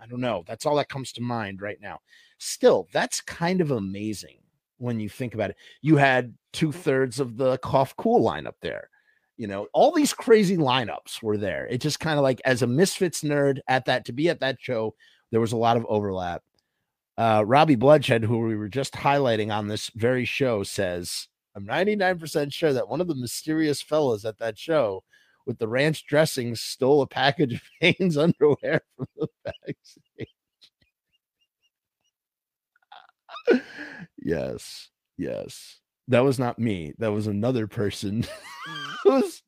I 0.00 0.06
don't 0.08 0.20
know. 0.20 0.42
That's 0.46 0.64
all 0.64 0.76
that 0.76 0.88
comes 0.88 1.12
to 1.12 1.20
mind 1.20 1.60
right 1.60 1.78
now. 1.80 2.00
Still, 2.38 2.88
that's 2.92 3.20
kind 3.20 3.60
of 3.60 3.70
amazing 3.70 4.38
when 4.78 5.00
you 5.00 5.08
think 5.08 5.34
about 5.34 5.50
it. 5.50 5.56
You 5.82 5.96
had 5.96 6.34
two 6.52 6.72
thirds 6.72 7.20
of 7.20 7.36
the 7.36 7.58
Cough 7.58 7.94
Cool 7.96 8.22
lineup 8.22 8.54
there. 8.62 8.88
You 9.36 9.46
know, 9.46 9.66
all 9.72 9.92
these 9.92 10.14
crazy 10.14 10.56
lineups 10.56 11.22
were 11.22 11.36
there. 11.36 11.66
It 11.66 11.80
just 11.80 12.00
kind 12.00 12.18
of 12.18 12.22
like 12.22 12.40
as 12.44 12.62
a 12.62 12.66
Misfits 12.66 13.22
nerd 13.22 13.58
at 13.68 13.84
that 13.84 14.06
to 14.06 14.12
be 14.12 14.28
at 14.28 14.40
that 14.40 14.56
show, 14.60 14.94
there 15.30 15.40
was 15.40 15.52
a 15.52 15.56
lot 15.56 15.76
of 15.76 15.86
overlap. 15.88 16.42
Uh, 17.18 17.42
Robbie 17.46 17.76
Bloodshed, 17.76 18.24
who 18.24 18.38
we 18.38 18.56
were 18.56 18.68
just 18.68 18.92
highlighting 18.94 19.54
on 19.54 19.68
this 19.68 19.90
very 19.94 20.24
show, 20.24 20.62
says, 20.62 21.28
I'm 21.54 21.66
99% 21.66 22.52
sure 22.52 22.72
that 22.74 22.88
one 22.88 23.00
of 23.00 23.08
the 23.08 23.14
mysterious 23.14 23.80
fellows 23.80 24.24
at 24.26 24.38
that 24.38 24.58
show 24.58 25.02
with 25.46 25.58
the 25.58 25.68
ranch 25.68 26.06
dressing 26.06 26.54
stole 26.54 27.00
a 27.02 27.06
package 27.06 27.54
of 27.54 27.62
Hanes 27.80 28.18
underwear 28.18 28.82
from 28.96 29.06
the 29.16 29.28
backstage. 29.44 30.28
yes, 34.18 34.90
yes. 35.16 35.80
That 36.08 36.20
was 36.20 36.38
not 36.38 36.58
me. 36.58 36.92
That 36.98 37.12
was 37.12 37.26
another 37.26 37.66
person. 37.66 38.24
Mm. 38.68 39.04
was, 39.04 39.42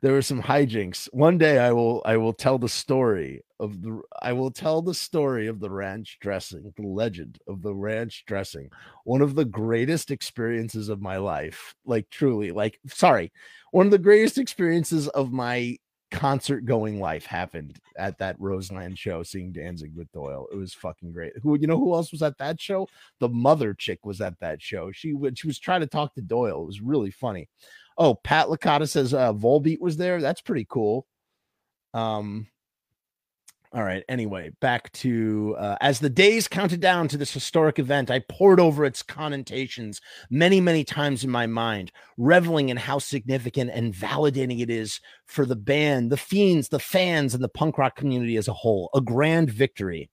there 0.00 0.12
were 0.12 0.22
some 0.22 0.42
hijinks. 0.42 1.08
One 1.12 1.38
day 1.38 1.58
I 1.58 1.72
will 1.72 2.02
I 2.04 2.16
will 2.16 2.32
tell 2.32 2.58
the 2.58 2.68
story 2.68 3.42
of 3.60 3.82
the 3.82 4.00
I 4.20 4.32
will 4.32 4.50
tell 4.50 4.82
the 4.82 4.94
story 4.94 5.46
of 5.46 5.60
the 5.60 5.70
ranch 5.70 6.18
dressing, 6.20 6.72
the 6.76 6.86
legend 6.86 7.38
of 7.48 7.62
the 7.62 7.74
ranch 7.74 8.24
dressing. 8.26 8.70
One 9.04 9.22
of 9.22 9.34
the 9.34 9.44
greatest 9.44 10.10
experiences 10.10 10.88
of 10.88 11.00
my 11.00 11.16
life. 11.16 11.74
Like 11.84 12.10
truly, 12.10 12.50
like 12.50 12.78
sorry, 12.86 13.32
one 13.70 13.86
of 13.86 13.92
the 13.92 13.98
greatest 13.98 14.38
experiences 14.38 15.08
of 15.08 15.32
my 15.32 15.76
concert 16.14 16.64
going 16.64 17.00
life 17.00 17.26
happened 17.26 17.78
at 17.96 18.18
that 18.18 18.36
Roseland 18.38 18.98
show, 18.98 19.22
seeing 19.22 19.52
Danzig 19.52 19.92
with 19.96 20.10
Doyle. 20.12 20.46
It 20.52 20.56
was 20.56 20.72
fucking 20.72 21.12
great. 21.12 21.32
Who 21.42 21.58
you 21.58 21.66
know 21.66 21.78
who 21.78 21.94
else 21.94 22.12
was 22.12 22.22
at 22.22 22.38
that 22.38 22.60
show? 22.60 22.88
The 23.20 23.28
mother 23.28 23.74
chick 23.74 24.06
was 24.06 24.20
at 24.20 24.38
that 24.40 24.62
show. 24.62 24.92
She 24.92 25.12
would 25.12 25.38
she 25.38 25.46
was 25.46 25.58
trying 25.58 25.80
to 25.80 25.86
talk 25.86 26.14
to 26.14 26.22
Doyle. 26.22 26.62
It 26.62 26.66
was 26.66 26.80
really 26.80 27.10
funny. 27.10 27.48
Oh, 27.98 28.14
Pat 28.14 28.46
Licata 28.46 28.88
says 28.88 29.12
uh 29.12 29.32
Volbeat 29.32 29.80
was 29.80 29.96
there. 29.96 30.20
That's 30.20 30.40
pretty 30.40 30.66
cool. 30.68 31.06
Um 31.92 32.46
all 33.74 33.82
right. 33.82 34.04
Anyway, 34.08 34.52
back 34.60 34.92
to 34.92 35.56
uh, 35.58 35.74
as 35.80 35.98
the 35.98 36.08
days 36.08 36.46
counted 36.46 36.80
down 36.80 37.08
to 37.08 37.16
this 37.16 37.32
historic 37.32 37.80
event, 37.80 38.08
I 38.08 38.20
pored 38.28 38.60
over 38.60 38.84
its 38.84 39.02
connotations 39.02 40.00
many, 40.30 40.60
many 40.60 40.84
times 40.84 41.24
in 41.24 41.30
my 41.30 41.48
mind, 41.48 41.90
reveling 42.16 42.68
in 42.68 42.76
how 42.76 43.00
significant 43.00 43.72
and 43.74 43.92
validating 43.92 44.60
it 44.60 44.70
is 44.70 45.00
for 45.26 45.44
the 45.44 45.56
band, 45.56 46.12
the 46.12 46.16
fiends, 46.16 46.68
the 46.68 46.78
fans, 46.78 47.34
and 47.34 47.42
the 47.42 47.48
punk 47.48 47.76
rock 47.76 47.96
community 47.96 48.36
as 48.36 48.46
a 48.46 48.52
whole. 48.52 48.90
A 48.94 49.00
grand 49.00 49.50
victory. 49.50 50.08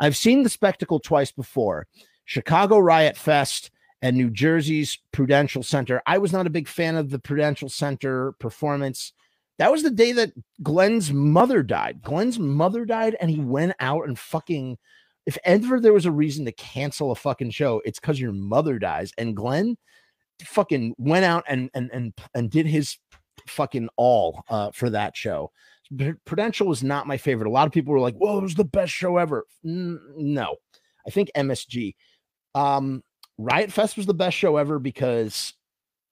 I've 0.00 0.16
seen 0.16 0.42
the 0.42 0.50
spectacle 0.50 0.98
twice 0.98 1.30
before 1.30 1.86
Chicago 2.24 2.76
Riot 2.80 3.16
Fest 3.16 3.70
and 4.02 4.16
New 4.16 4.30
Jersey's 4.30 4.98
Prudential 5.12 5.62
Center. 5.62 6.02
I 6.06 6.18
was 6.18 6.32
not 6.32 6.48
a 6.48 6.50
big 6.50 6.66
fan 6.66 6.96
of 6.96 7.10
the 7.10 7.20
Prudential 7.20 7.68
Center 7.68 8.32
performance. 8.40 9.12
That 9.58 9.72
was 9.72 9.82
the 9.82 9.90
day 9.90 10.12
that 10.12 10.32
Glenn's 10.62 11.12
mother 11.12 11.62
died. 11.62 12.02
Glenn's 12.02 12.38
mother 12.38 12.84
died, 12.84 13.16
and 13.20 13.30
he 13.30 13.40
went 13.40 13.74
out 13.80 14.06
and 14.06 14.18
fucking. 14.18 14.78
If 15.24 15.38
ever 15.44 15.80
there 15.80 15.92
was 15.92 16.06
a 16.06 16.12
reason 16.12 16.44
to 16.44 16.52
cancel 16.52 17.10
a 17.10 17.16
fucking 17.16 17.50
show, 17.50 17.82
it's 17.84 17.98
because 17.98 18.20
your 18.20 18.32
mother 18.32 18.78
dies. 18.78 19.12
And 19.18 19.34
Glenn 19.34 19.76
fucking 20.44 20.94
went 20.98 21.24
out 21.24 21.44
and 21.48 21.70
and 21.74 21.90
and 21.92 22.12
and 22.34 22.50
did 22.50 22.66
his 22.66 22.98
fucking 23.48 23.88
all 23.96 24.44
uh, 24.48 24.70
for 24.72 24.90
that 24.90 25.16
show. 25.16 25.50
Prudential 26.24 26.66
was 26.66 26.82
not 26.82 27.06
my 27.06 27.16
favorite. 27.16 27.48
A 27.48 27.50
lot 27.50 27.66
of 27.66 27.72
people 27.72 27.92
were 27.92 28.00
like, 28.00 28.16
"Well, 28.18 28.38
it 28.38 28.42
was 28.42 28.54
the 28.54 28.64
best 28.64 28.92
show 28.92 29.16
ever." 29.16 29.44
No, 29.62 30.56
I 31.06 31.10
think 31.10 31.30
MSG. 31.34 31.94
Um, 32.54 33.02
Riot 33.38 33.70
Fest 33.70 33.96
was 33.96 34.06
the 34.06 34.14
best 34.14 34.36
show 34.36 34.56
ever 34.56 34.78
because 34.78 35.54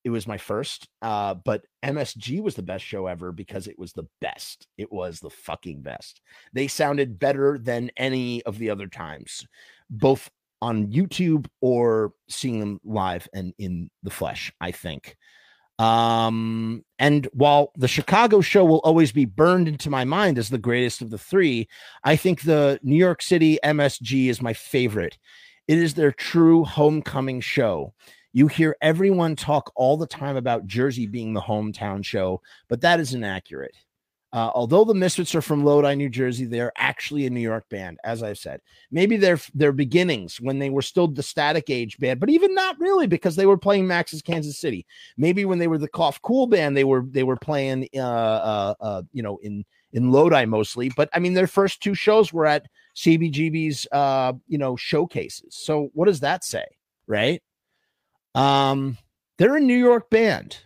it 0.05 0.11
was 0.11 0.29
my 0.29 0.37
first. 0.37 0.87
Uh, 1.03 1.35
but 1.35 1.65
MSG 1.83 2.43
was 2.43 2.55
the 2.55 2.63
best 2.63 2.85
show 2.85 3.07
ever 3.07 3.33
because 3.33 3.67
it 3.67 3.79
was 3.79 3.93
the 3.93 4.07
best. 4.21 4.67
It 4.77 4.93
was 4.93 5.19
the 5.19 5.31
fucking 5.31 5.81
best. 5.83 6.21
They 6.53 6.69
sounded 6.69 7.19
better 7.19 7.59
than 7.59 7.91
any 7.97 8.43
of 8.43 8.59
the 8.59 8.71
other 8.71 8.87
times, 8.87 9.47
both 9.89 10.31
on 10.61 10.89
YouTube 10.89 11.47
or 11.61 12.13
seeing 12.29 12.61
them 12.61 12.81
live 12.85 13.29
and 13.35 13.55
in 13.59 13.91
the 14.03 14.11
flesh, 14.11 14.53
I 14.61 14.71
think. 14.71 15.17
Um, 15.79 16.85
and 16.99 17.27
while 17.33 17.73
the 17.77 17.89
Chicago 17.89 18.41
show 18.41 18.65
will 18.65 18.79
always 18.79 19.11
be 19.11 19.25
burned 19.25 19.67
into 19.67 19.91
my 19.91 20.05
mind 20.05 20.39
as 20.39 20.49
the 20.49 20.59
greatest 20.59 21.03
of 21.03 21.11
the 21.11 21.19
three, 21.19 21.69
I 22.05 22.15
think 22.17 22.43
the 22.43 22.79
New 22.83 22.97
York 22.97 23.23
City 23.23 23.59
MSG 23.65 24.29
is 24.29 24.41
my 24.41 24.53
favorite. 24.53 25.19
It 25.67 25.79
is 25.79 25.95
their 25.95 26.13
true 26.13 26.65
homecoming 26.65 27.41
show. 27.41 27.95
You 28.35 28.49
hear 28.49 28.77
everyone 28.83 29.37
talk 29.37 29.73
all 29.77 29.97
the 29.97 30.09
time 30.09 30.37
about 30.37 30.67
Jersey 30.67 31.07
being 31.07 31.33
the 31.33 31.41
hometown 31.41 32.05
show, 32.05 32.43
but 32.69 32.81
that 32.81 32.99
is 32.99 33.15
inaccurate. 33.15 33.77
Uh, 34.33 34.51
although 34.53 34.83
the 34.83 34.93
Misfits 34.93 35.37
are 35.37 35.41
from 35.41 35.65
Lodi, 35.65 35.95
New 35.95 36.09
Jersey, 36.09 36.45
they're 36.45 36.73
actually 36.77 37.25
a 37.25 37.31
New 37.31 37.39
York 37.39 37.69
band, 37.69 38.01
as 38.03 38.25
I've 38.25 38.39
said. 38.39 38.61
Maybe 38.91 39.17
their 39.17 39.39
their 39.55 39.71
beginnings 39.71 40.41
when 40.41 40.59
they 40.59 40.69
were 40.69 40.83
still 40.83 41.07
the 41.07 41.23
Static 41.23 41.71
Age 41.71 41.97
band, 41.99 42.19
but 42.19 42.29
even 42.29 42.53
not 42.53 42.77
really 42.81 43.07
because 43.07 43.37
they 43.37 43.47
were 43.47 43.57
playing 43.57 43.87
Max's 43.87 44.21
Kansas 44.21 44.59
City. 44.59 44.85
Maybe 45.17 45.45
when 45.45 45.61
they 45.61 45.69
were 45.69 45.79
the 45.79 45.87
Cough 45.87 46.21
Cool 46.21 46.49
band, 46.49 46.77
they 46.77 46.83
were 46.83 47.05
they 47.09 47.23
were 47.23 47.37
playing, 47.37 47.89
uh, 47.95 48.01
uh, 48.01 48.75
uh, 48.81 49.03
you 49.13 49.23
know, 49.23 49.39
in 49.45 49.65
in 49.93 50.11
Lodi 50.11 50.45
mostly. 50.45 50.91
But 50.97 51.09
I 51.13 51.21
mean, 51.21 51.35
their 51.35 51.47
first 51.47 51.81
two 51.81 51.95
shows 51.95 52.33
were 52.33 52.47
at 52.47 52.67
CBGB's, 52.97 53.87
uh, 53.93 54.33
you 54.49 54.59
know, 54.59 54.75
showcases. 54.75 55.55
So 55.55 55.91
what 55.95 56.07
does 56.07 56.19
that 56.21 56.43
say, 56.43 56.65
right? 57.07 57.41
Um, 58.35 58.99
they're 59.39 59.57
a 59.57 59.61
New 59.61 59.79
York 59.79 60.11
band. 60.11 60.59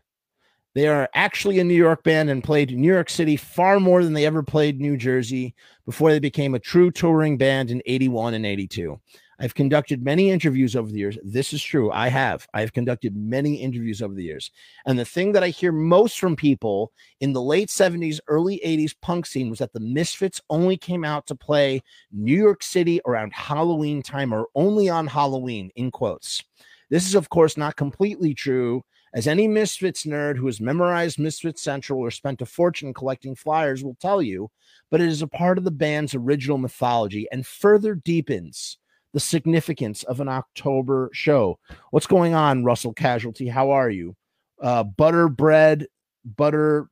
They 0.75 0.87
are 0.87 1.09
actually 1.15 1.59
a 1.59 1.65
New 1.65 1.75
York 1.75 2.05
band 2.05 2.31
and 2.31 2.45
played 2.45 2.77
New 2.77 2.93
York 2.93 3.11
City 3.11 3.37
far 3.37 3.81
more 3.81 4.05
than 4.05 4.13
they 4.13 4.27
ever 4.27 4.43
played 4.43 4.81
New 4.81 4.97
Jersey 4.97 5.55
before 5.85 6.11
they 6.13 6.21
became 6.21 6.55
a 6.55 6.61
true 6.61 6.91
touring 6.91 7.37
band 7.37 7.71
in 7.71 7.83
81 7.87 8.35
and 8.35 8.47
82. 8.47 9.01
I've 9.41 9.55
conducted 9.55 10.03
many 10.03 10.31
interviews 10.31 10.75
over 10.75 10.91
the 10.91 10.99
years. 10.99 11.17
This 11.23 11.53
is 11.53 11.63
true. 11.63 11.93
I 11.93 12.09
have. 12.09 12.47
I've 12.55 12.73
conducted 12.73 13.17
many 13.17 13.55
interviews 13.55 14.03
over 14.03 14.13
the 14.13 14.25
years. 14.25 14.51
And 14.85 14.99
the 14.99 15.05
thing 15.05 15.33
that 15.33 15.45
I 15.45 15.49
hear 15.49 15.71
most 15.71 16.19
from 16.19 16.35
people 16.35 16.93
in 17.21 17.33
the 17.33 17.43
late 17.43 17.69
70s, 17.69 18.19
early 18.27 18.61
80s 18.65 18.95
punk 19.01 19.27
scene 19.27 19.49
was 19.49 19.61
that 19.61 19.73
the 19.73 19.81
Misfits 19.81 20.41
only 20.51 20.77
came 20.77 21.05
out 21.05 21.27
to 21.27 21.37
play 21.37 21.83
New 22.11 22.37
York 22.37 22.65
City 22.65 23.01
around 23.07 23.33
Halloween 23.33 24.03
time 24.03 24.33
or 24.33 24.49
only 24.57 24.89
on 24.89 25.07
Halloween, 25.07 25.71
in 25.77 25.93
quotes. 25.93 26.43
This 26.91 27.07
is, 27.07 27.15
of 27.15 27.29
course, 27.29 27.57
not 27.57 27.77
completely 27.77 28.35
true, 28.35 28.83
as 29.15 29.27
any 29.27 29.49
Misfits 29.49 30.05
nerd 30.05 30.37
who 30.37 30.47
has 30.47 30.61
memorized 30.61 31.19
Misfits 31.19 31.63
Central 31.63 32.01
or 32.01 32.11
spent 32.11 32.43
a 32.43 32.47
fortune 32.47 32.93
collecting 32.93 33.35
flyers 33.35 33.83
will 33.83 33.97
tell 34.01 34.21
you, 34.21 34.51
but 34.91 35.01
it 35.01 35.09
is 35.09 35.23
a 35.23 35.27
part 35.27 35.59
of 35.59 35.65
the 35.65 35.71
band's 35.71 36.15
original 36.15 36.59
mythology 36.59 37.27
and 37.33 37.47
further 37.47 37.95
deepens 37.95 38.79
the 39.15 39.21
significance 39.21 40.03
of 40.05 40.21
an 40.21 40.29
October 40.29 41.11
show. 41.13 41.59
What's 41.91 42.07
going 42.07 42.35
on, 42.35 42.65
Russell 42.65 42.93
Casualty? 42.93 43.49
How 43.49 43.71
are 43.71 43.91
you? 43.91 44.15
Uh, 44.61 44.85
butter 44.85 45.29
bread, 45.29 45.87
butter, 46.25 46.89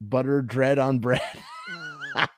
butter 0.00 0.40
dread 0.42 0.78
on 0.78 1.00
bread. 1.00 1.20
that 2.14 2.30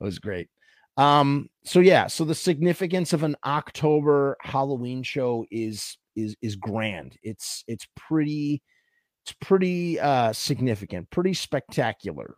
was 0.00 0.18
great. 0.18 0.48
Um, 0.96 1.50
so 1.64 1.80
yeah, 1.80 2.06
so 2.06 2.24
the 2.24 2.34
significance 2.34 3.12
of 3.12 3.22
an 3.22 3.36
October 3.44 4.36
Halloween 4.40 5.02
show 5.02 5.44
is 5.50 5.98
is 6.14 6.36
is 6.40 6.56
grand. 6.56 7.16
It's 7.22 7.64
it's 7.66 7.86
pretty 7.96 8.62
it's 9.24 9.34
pretty 9.40 10.00
uh 10.00 10.32
significant, 10.32 11.10
pretty 11.10 11.34
spectacular. 11.34 12.36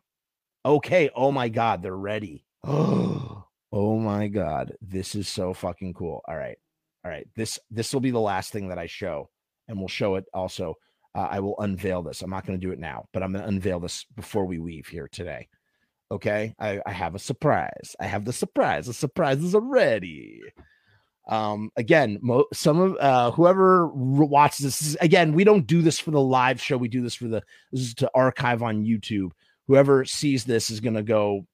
Okay, 0.65 1.11
oh 1.15 1.31
my 1.31 1.49
god, 1.49 1.83
they're 1.83 1.97
ready. 1.97 2.45
Oh, 2.65 3.45
oh 3.73 3.99
my 3.99 4.29
god, 4.29 4.75
this 4.81 5.15
is 5.15 5.29
so 5.29 5.55
fucking 5.55 5.95
cool. 5.95 6.23
All 6.27 6.37
right. 6.37 6.59
All 7.05 7.11
right. 7.11 7.29
This 7.37 7.59
this 7.71 7.93
will 7.93 8.01
be 8.01 8.11
the 8.11 8.19
last 8.21 8.53
thing 8.53 8.69
that 8.69 8.79
I 8.79 8.87
show 8.87 9.31
and 9.69 9.79
we'll 9.79 9.89
show 9.89 10.17
it 10.17 10.25
also. 10.35 10.75
Uh, 11.15 11.29
I 11.31 11.41
will 11.41 11.59
unveil 11.61 12.03
this. 12.03 12.23
I'm 12.23 12.31
not 12.31 12.47
going 12.47 12.59
to 12.59 12.67
do 12.67 12.73
it 12.73 12.79
now, 12.79 13.07
but 13.13 13.23
I'm 13.23 13.33
going 13.33 13.43
to 13.43 13.49
unveil 13.49 13.81
this 13.81 14.05
before 14.17 14.45
we 14.45 14.59
leave 14.59 14.87
here 14.87 15.09
today. 15.11 15.49
Okay, 16.11 16.55
I, 16.59 16.81
I 16.87 16.93
have 16.93 17.15
a 17.15 17.19
surprise. 17.19 17.95
I 18.01 18.07
have 18.07 18.25
the 18.25 18.33
surprise. 18.33 18.87
The 18.87 18.95
surprises 18.95 19.55
are 19.55 19.61
ready. 19.61 20.41
Um, 21.29 21.71
again, 21.77 22.19
mo- 22.23 22.47
some 22.55 22.81
of 22.81 22.97
uh, 22.97 23.31
whoever 23.33 23.89
watches 23.89 24.65
this 24.65 24.83
is, 24.83 24.97
again, 24.97 25.35
we 25.35 25.45
don't 25.45 25.67
do 25.67 25.83
this 25.83 25.99
for 25.99 26.11
the 26.11 26.21
live 26.21 26.61
show. 26.61 26.79
We 26.79 26.89
do 26.89 27.03
this 27.03 27.15
for 27.15 27.29
the 27.29 27.43
this 27.71 27.83
is 27.83 27.95
to 27.97 28.11
archive 28.15 28.63
on 28.63 28.85
YouTube. 28.85 29.33
Whoever 29.67 30.07
sees 30.07 30.45
this 30.45 30.71
is 30.71 30.81
gonna 30.81 31.03
go 31.03 31.47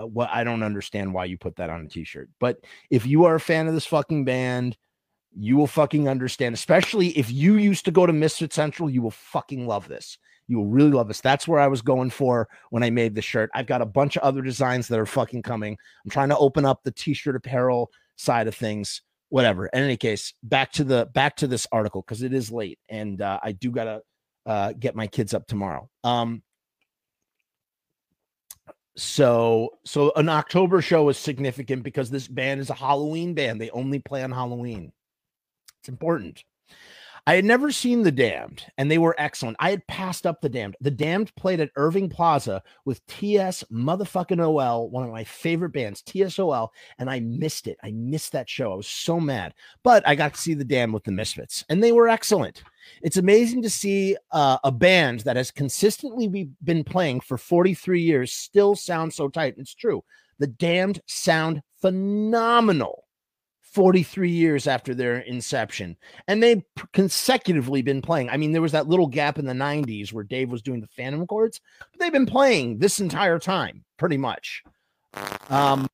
uh, 0.00 0.06
what 0.06 0.30
I 0.30 0.44
don't 0.44 0.62
understand 0.62 1.12
why 1.12 1.24
you 1.24 1.36
put 1.36 1.56
that 1.56 1.70
on 1.70 1.84
a 1.84 1.88
t-shirt. 1.88 2.30
But 2.38 2.58
if 2.90 3.04
you 3.04 3.24
are 3.24 3.34
a 3.34 3.40
fan 3.40 3.66
of 3.66 3.74
this 3.74 3.86
fucking 3.86 4.24
band, 4.24 4.76
you 5.36 5.56
will 5.56 5.66
fucking 5.66 6.08
understand, 6.08 6.54
especially 6.54 7.08
if 7.18 7.30
you 7.32 7.56
used 7.56 7.84
to 7.86 7.90
go 7.90 8.06
to 8.06 8.12
Misfit 8.12 8.52
Central, 8.52 8.88
you 8.88 9.02
will 9.02 9.10
fucking 9.10 9.66
love 9.66 9.88
this. 9.88 10.18
You 10.48 10.58
will 10.58 10.66
really 10.66 10.90
love 10.90 11.08
this. 11.08 11.20
That's 11.20 11.46
where 11.46 11.60
I 11.60 11.68
was 11.68 11.82
going 11.82 12.10
for 12.10 12.48
when 12.70 12.82
I 12.82 12.90
made 12.90 13.14
the 13.14 13.22
shirt. 13.22 13.50
I've 13.54 13.66
got 13.66 13.82
a 13.82 13.86
bunch 13.86 14.16
of 14.16 14.22
other 14.22 14.42
designs 14.42 14.88
that 14.88 14.98
are 14.98 15.06
fucking 15.06 15.42
coming. 15.42 15.76
I'm 16.04 16.10
trying 16.10 16.30
to 16.30 16.38
open 16.38 16.64
up 16.64 16.82
the 16.82 16.90
t-shirt 16.90 17.36
apparel 17.36 17.90
side 18.16 18.48
of 18.48 18.54
things. 18.54 19.02
Whatever. 19.28 19.66
In 19.66 19.82
any 19.82 19.98
case, 19.98 20.32
back 20.42 20.72
to 20.72 20.84
the 20.84 21.06
back 21.12 21.36
to 21.36 21.46
this 21.46 21.66
article 21.70 22.00
because 22.00 22.22
it 22.22 22.32
is 22.32 22.50
late 22.50 22.78
and 22.88 23.20
uh, 23.20 23.38
I 23.42 23.52
do 23.52 23.70
gotta 23.70 24.00
uh, 24.46 24.72
get 24.72 24.96
my 24.96 25.06
kids 25.06 25.34
up 25.34 25.46
tomorrow. 25.46 25.90
Um, 26.02 26.42
so 28.96 29.74
so 29.84 30.12
an 30.16 30.30
October 30.30 30.80
show 30.80 31.08
is 31.10 31.18
significant 31.18 31.82
because 31.82 32.10
this 32.10 32.26
band 32.26 32.60
is 32.60 32.70
a 32.70 32.74
Halloween 32.74 33.34
band. 33.34 33.60
They 33.60 33.68
only 33.70 33.98
play 33.98 34.24
on 34.24 34.32
Halloween. 34.32 34.92
It's 35.80 35.90
important. 35.90 36.42
I 37.26 37.34
had 37.34 37.44
never 37.44 37.70
seen 37.70 38.02
The 38.02 38.12
Damned, 38.12 38.64
and 38.78 38.90
they 38.90 38.98
were 38.98 39.14
excellent. 39.18 39.56
I 39.60 39.70
had 39.70 39.86
passed 39.86 40.26
up 40.26 40.40
The 40.40 40.48
Damned. 40.48 40.76
The 40.80 40.90
Damned 40.90 41.34
played 41.36 41.60
at 41.60 41.70
Irving 41.76 42.08
Plaza 42.08 42.62
with 42.84 43.06
TS 43.06 43.64
motherfucking 43.72 44.40
OL, 44.40 44.90
one 44.90 45.04
of 45.04 45.10
my 45.10 45.24
favorite 45.24 45.72
bands, 45.72 46.02
TSOL, 46.02 46.68
and 46.98 47.10
I 47.10 47.20
missed 47.20 47.66
it. 47.66 47.78
I 47.82 47.90
missed 47.92 48.32
that 48.32 48.48
show. 48.48 48.72
I 48.72 48.76
was 48.76 48.86
so 48.86 49.20
mad. 49.20 49.54
But 49.82 50.06
I 50.06 50.14
got 50.14 50.34
to 50.34 50.40
see 50.40 50.54
The 50.54 50.64
Damned 50.64 50.94
with 50.94 51.04
the 51.04 51.12
Misfits, 51.12 51.64
and 51.68 51.82
they 51.82 51.92
were 51.92 52.08
excellent. 52.08 52.62
It's 53.02 53.16
amazing 53.16 53.62
to 53.62 53.70
see 53.70 54.16
uh, 54.30 54.58
a 54.64 54.72
band 54.72 55.20
that 55.20 55.36
has 55.36 55.50
consistently 55.50 56.48
been 56.62 56.84
playing 56.84 57.20
for 57.20 57.36
43 57.36 58.00
years 58.00 58.32
still 58.32 58.74
sound 58.76 59.12
so 59.12 59.28
tight. 59.28 59.54
It's 59.58 59.74
true. 59.74 60.02
The 60.38 60.46
Damned 60.46 61.00
sound 61.06 61.62
phenomenal 61.80 63.07
43 63.72 64.30
years 64.30 64.66
after 64.66 64.94
their 64.94 65.18
inception. 65.18 65.96
And 66.26 66.42
they've 66.42 66.62
consecutively 66.92 67.82
been 67.82 68.02
playing. 68.02 68.30
I 68.30 68.36
mean, 68.36 68.52
there 68.52 68.62
was 68.62 68.72
that 68.72 68.88
little 68.88 69.06
gap 69.06 69.38
in 69.38 69.44
the 69.44 69.52
90s 69.52 70.12
where 70.12 70.24
Dave 70.24 70.50
was 70.50 70.62
doing 70.62 70.80
the 70.80 70.86
Phantom 70.88 71.26
chords, 71.26 71.60
but 71.78 72.00
they've 72.00 72.12
been 72.12 72.26
playing 72.26 72.78
this 72.78 73.00
entire 73.00 73.38
time, 73.38 73.84
pretty 73.96 74.16
much. 74.16 74.62
Um, 75.50 75.88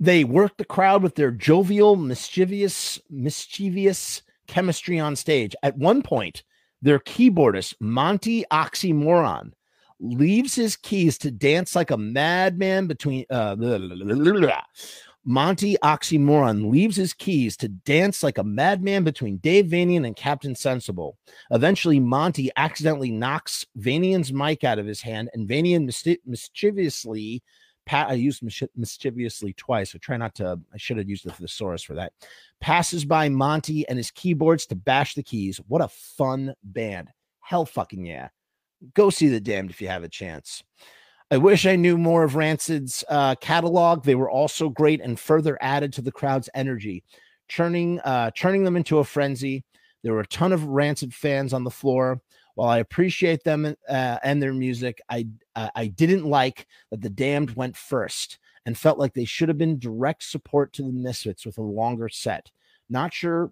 they 0.00 0.24
worked 0.24 0.58
the 0.58 0.64
crowd 0.64 1.02
with 1.02 1.14
their 1.14 1.30
jovial, 1.30 1.96
mischievous, 1.96 3.00
mischievous 3.08 4.22
chemistry 4.46 4.98
on 4.98 5.16
stage. 5.16 5.54
At 5.62 5.78
one 5.78 6.02
point, 6.02 6.42
their 6.82 6.98
keyboardist, 6.98 7.74
Monty 7.80 8.44
Oxymoron, 8.50 9.52
leaves 10.00 10.54
his 10.54 10.76
keys 10.76 11.16
to 11.18 11.30
dance 11.30 11.74
like 11.74 11.90
a 11.90 11.96
madman 11.96 12.86
between 12.86 13.24
uh, 13.30 13.54
blah, 13.54 13.78
blah, 13.78 14.40
blah, 14.40 14.60
Monty 15.24 15.76
Oxymoron 15.82 16.70
leaves 16.70 16.96
his 16.96 17.14
keys 17.14 17.56
to 17.56 17.68
dance 17.68 18.22
like 18.22 18.36
a 18.36 18.44
madman 18.44 19.04
between 19.04 19.38
Dave 19.38 19.66
Vanian 19.66 20.06
and 20.06 20.14
Captain 20.14 20.54
Sensible. 20.54 21.16
Eventually, 21.50 21.98
Monty 21.98 22.50
accidentally 22.56 23.10
knocks 23.10 23.64
Vanian's 23.78 24.32
mic 24.32 24.64
out 24.64 24.78
of 24.78 24.86
his 24.86 25.00
hand, 25.00 25.30
and 25.32 25.48
Vanian 25.48 25.86
mis- 25.86 26.18
mischievously. 26.26 27.42
Pat, 27.86 28.08
I 28.08 28.14
used 28.14 28.42
mischievously 28.76 29.52
twice. 29.54 29.92
So 29.92 29.98
try 29.98 30.16
not 30.16 30.34
to. 30.36 30.58
I 30.72 30.76
should 30.76 30.98
have 30.98 31.08
used 31.08 31.26
the 31.26 31.32
thesaurus 31.32 31.82
for 31.82 31.94
that. 31.94 32.12
Passes 32.60 33.04
by 33.04 33.28
Monty 33.28 33.86
and 33.88 33.98
his 33.98 34.10
keyboards 34.10 34.66
to 34.66 34.74
bash 34.74 35.14
the 35.14 35.22
keys. 35.22 35.60
What 35.68 35.82
a 35.82 35.88
fun 35.88 36.54
band! 36.62 37.08
Hell, 37.40 37.66
fucking 37.66 38.06
yeah! 38.06 38.28
Go 38.94 39.10
see 39.10 39.28
the 39.28 39.40
Damned 39.40 39.70
if 39.70 39.80
you 39.80 39.88
have 39.88 40.04
a 40.04 40.08
chance. 40.08 40.62
I 41.30 41.38
wish 41.38 41.66
I 41.66 41.76
knew 41.76 41.96
more 41.96 42.22
of 42.22 42.36
Rancid's 42.36 43.02
uh, 43.08 43.34
catalog. 43.36 44.04
They 44.04 44.14
were 44.14 44.30
also 44.30 44.68
great 44.68 45.00
and 45.00 45.18
further 45.18 45.58
added 45.60 45.92
to 45.94 46.02
the 46.02 46.12
crowd's 46.12 46.50
energy, 46.54 47.02
churning 47.48 48.00
uh, 48.00 48.30
turning 48.36 48.64
them 48.64 48.76
into 48.76 48.98
a 48.98 49.04
frenzy. 49.04 49.64
There 50.02 50.12
were 50.12 50.20
a 50.20 50.26
ton 50.26 50.52
of 50.52 50.64
Rancid 50.64 51.14
fans 51.14 51.52
on 51.52 51.64
the 51.64 51.70
floor. 51.70 52.20
While 52.56 52.68
I 52.68 52.78
appreciate 52.78 53.42
them 53.42 53.74
uh, 53.88 54.18
and 54.22 54.40
their 54.40 54.54
music, 54.54 55.00
I 55.08 55.26
uh, 55.56 55.70
I 55.74 55.88
didn't 55.88 56.24
like 56.24 56.66
that 56.90 57.00
the 57.00 57.10
Damned 57.10 57.56
went 57.56 57.76
first 57.76 58.38
and 58.66 58.78
felt 58.78 58.98
like 58.98 59.14
they 59.14 59.24
should 59.24 59.48
have 59.48 59.58
been 59.58 59.78
direct 59.78 60.22
support 60.22 60.72
to 60.74 60.82
the 60.82 60.92
Misfits 60.92 61.46
with 61.46 61.58
a 61.58 61.62
longer 61.62 62.08
set. 62.08 62.50
Not 62.88 63.12
sure 63.12 63.50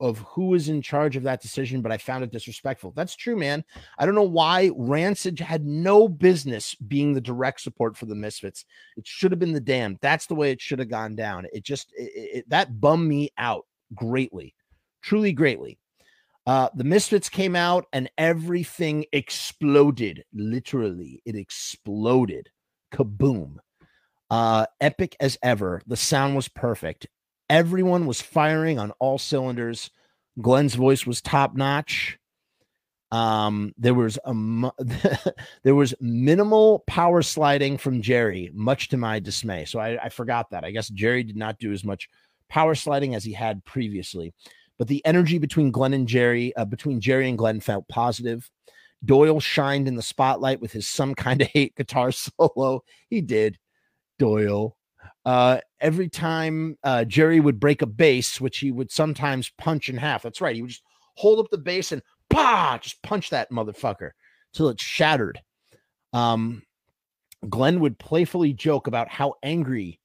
of 0.00 0.18
who 0.18 0.46
was 0.46 0.68
in 0.68 0.80
charge 0.80 1.16
of 1.16 1.24
that 1.24 1.42
decision, 1.42 1.82
but 1.82 1.92
I 1.92 1.98
found 1.98 2.22
it 2.22 2.30
disrespectful. 2.30 2.92
That's 2.94 3.16
true, 3.16 3.36
man. 3.36 3.64
I 3.98 4.06
don't 4.06 4.14
know 4.14 4.22
why 4.22 4.70
Rancid 4.76 5.40
had 5.40 5.64
no 5.66 6.08
business 6.08 6.74
being 6.74 7.12
the 7.12 7.20
direct 7.20 7.60
support 7.60 7.96
for 7.96 8.06
the 8.06 8.14
Misfits. 8.14 8.64
It 8.96 9.06
should 9.06 9.32
have 9.32 9.40
been 9.40 9.52
the 9.52 9.60
damn. 9.60 9.98
That's 10.00 10.26
the 10.26 10.34
way 10.34 10.50
it 10.50 10.60
should 10.60 10.78
have 10.78 10.90
gone 10.90 11.16
down. 11.16 11.46
It 11.52 11.64
just 11.64 11.92
it, 11.96 12.12
it, 12.14 12.50
that 12.50 12.80
bummed 12.80 13.08
me 13.08 13.30
out 13.38 13.66
greatly, 13.94 14.54
truly 15.02 15.32
greatly. 15.32 15.78
Uh, 16.46 16.70
the 16.74 16.84
Misfits 16.84 17.28
came 17.28 17.54
out 17.54 17.86
and 17.92 18.10
everything 18.16 19.04
exploded. 19.12 20.24
Literally, 20.32 21.20
it 21.26 21.34
exploded. 21.34 22.48
Kaboom. 22.92 23.56
Uh, 24.30 24.66
epic 24.80 25.16
as 25.20 25.36
ever. 25.42 25.82
The 25.86 25.96
sound 25.96 26.36
was 26.36 26.48
perfect. 26.48 27.06
Everyone 27.50 28.06
was 28.06 28.20
firing 28.20 28.78
on 28.78 28.92
all 28.98 29.18
cylinders. 29.18 29.90
Glenn's 30.40 30.74
voice 30.74 31.06
was 31.06 31.20
top 31.20 31.54
notch. 31.54 32.18
Um, 33.10 33.72
there 33.78 33.94
was 33.94 34.18
a 34.24 34.34
there 35.62 35.74
was 35.74 35.94
minimal 36.00 36.84
power 36.86 37.22
sliding 37.22 37.78
from 37.78 38.02
Jerry, 38.02 38.50
much 38.52 38.88
to 38.88 38.96
my 38.96 39.18
dismay. 39.18 39.64
So 39.64 39.78
I, 39.78 40.04
I 40.04 40.08
forgot 40.10 40.50
that. 40.50 40.64
I 40.64 40.70
guess 40.70 40.88
Jerry 40.88 41.22
did 41.22 41.36
not 41.36 41.58
do 41.58 41.72
as 41.72 41.84
much 41.84 42.08
power 42.48 42.74
sliding 42.74 43.14
as 43.14 43.24
he 43.24 43.32
had 43.32 43.64
previously. 43.64 44.34
But 44.78 44.88
the 44.88 45.04
energy 45.04 45.38
between 45.38 45.72
Glenn 45.72 45.94
and 45.94 46.06
Jerry, 46.06 46.54
uh, 46.54 46.64
between 46.64 47.00
Jerry 47.00 47.28
and 47.28 47.36
Glenn, 47.36 47.60
felt 47.60 47.88
positive. 47.88 48.48
Doyle 49.04 49.40
shined 49.40 49.88
in 49.88 49.96
the 49.96 50.02
spotlight 50.02 50.60
with 50.60 50.72
his 50.72 50.88
some 50.88 51.14
kind 51.14 51.40
of 51.42 51.48
hate 51.48 51.74
guitar 51.76 52.12
solo. 52.38 52.82
He 53.10 53.20
did. 53.20 53.58
Doyle. 54.18 54.76
Uh, 55.24 55.58
every 55.80 56.08
time 56.08 56.76
uh, 56.84 57.04
Jerry 57.04 57.40
would 57.40 57.60
break 57.60 57.82
a 57.82 57.86
bass, 57.86 58.40
which 58.40 58.58
he 58.58 58.70
would 58.70 58.90
sometimes 58.90 59.50
punch 59.58 59.88
in 59.88 59.96
half. 59.96 60.22
That's 60.22 60.40
right. 60.40 60.56
He 60.56 60.62
would 60.62 60.70
just 60.70 60.82
hold 61.16 61.38
up 61.38 61.50
the 61.50 61.58
bass 61.58 61.92
and 61.92 62.02
bah, 62.30 62.78
just 62.78 63.02
punch 63.02 63.30
that 63.30 63.50
motherfucker 63.50 64.10
till 64.52 64.68
it 64.68 64.80
shattered. 64.80 65.40
Um, 66.12 66.62
Glenn 67.48 67.80
would 67.80 67.98
playfully 67.98 68.52
joke 68.52 68.86
about 68.86 69.08
how 69.08 69.34
angry 69.42 70.00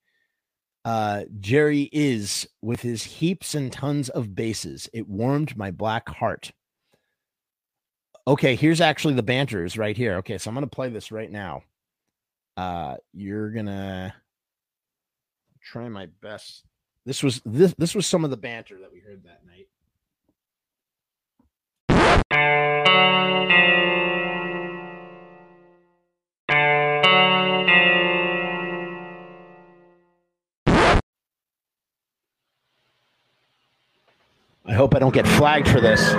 uh, 0.85 1.23
Jerry 1.39 1.89
is 1.91 2.47
with 2.61 2.81
his 2.81 3.03
heaps 3.03 3.55
and 3.55 3.71
tons 3.71 4.09
of 4.09 4.35
bases. 4.35 4.89
It 4.93 5.07
warmed 5.07 5.55
my 5.55 5.71
black 5.71 6.09
heart. 6.09 6.51
Okay, 8.27 8.55
here's 8.55 8.81
actually 8.81 9.15
the 9.15 9.23
banters 9.23 9.77
right 9.77 9.95
here. 9.95 10.15
Okay, 10.15 10.37
so 10.37 10.49
I'm 10.49 10.55
gonna 10.55 10.67
play 10.67 10.89
this 10.89 11.11
right 11.11 11.31
now. 11.31 11.63
Uh, 12.55 12.95
you're 13.13 13.51
gonna 13.51 14.13
try 15.63 15.89
my 15.89 16.07
best. 16.21 16.65
This 17.05 17.23
was 17.23 17.41
this 17.45 17.73
this 17.77 17.95
was 17.95 18.05
some 18.05 18.23
of 18.23 18.29
the 18.29 18.37
banter 18.37 18.79
that 18.79 18.91
we 18.91 18.99
heard 18.99 19.23
that 19.23 19.41
night. 19.45 19.67
I 34.65 34.75
hope 34.75 34.95
I 34.95 34.99
don't 34.99 35.13
get 35.13 35.27
flagged 35.27 35.67
for 35.67 35.81
this. 35.81 36.13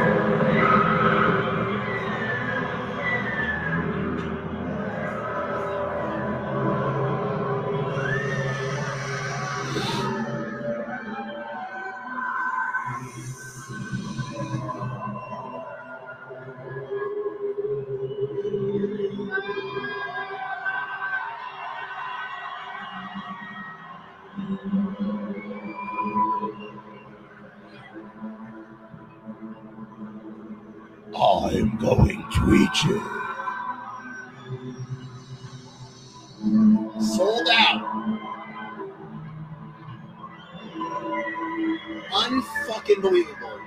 Unfucking 41.85 43.03
believable. 43.03 43.61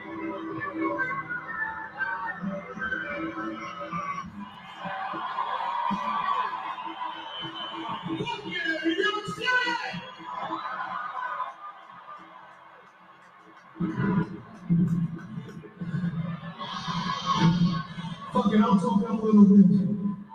Fucking 18.34 18.64
I'll 18.64 18.80
talk 18.80 19.10
a 19.10 19.14
little 19.14 19.46
bit. 19.46 19.68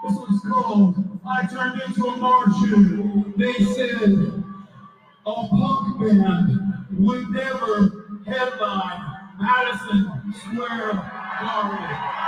This 0.02 0.12
was 0.12 0.40
called 0.48 1.20
I 1.28 1.46
Turned 1.46 1.82
Into 1.82 2.06
a 2.06 2.16
Martian. 2.16 3.34
They 3.36 3.52
said 3.64 4.44
a 5.26 5.32
punk 5.48 6.00
band 6.00 6.71
would 6.98 7.30
never 7.30 8.06
headline 8.26 9.16
Madison 9.40 10.32
Square 10.40 10.92
Garden. 11.40 12.22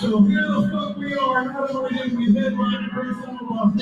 So 0.00 0.22
here 0.22 0.40
the 0.42 0.70
fuck 0.72 0.96
we 0.96 1.14
are, 1.14 1.44
not 1.44 1.70
only 1.70 1.96
did 1.96 2.16
we 2.16 2.34
headline 2.34 2.90
some 3.22 3.38
of 3.40 3.50
our 3.52 3.72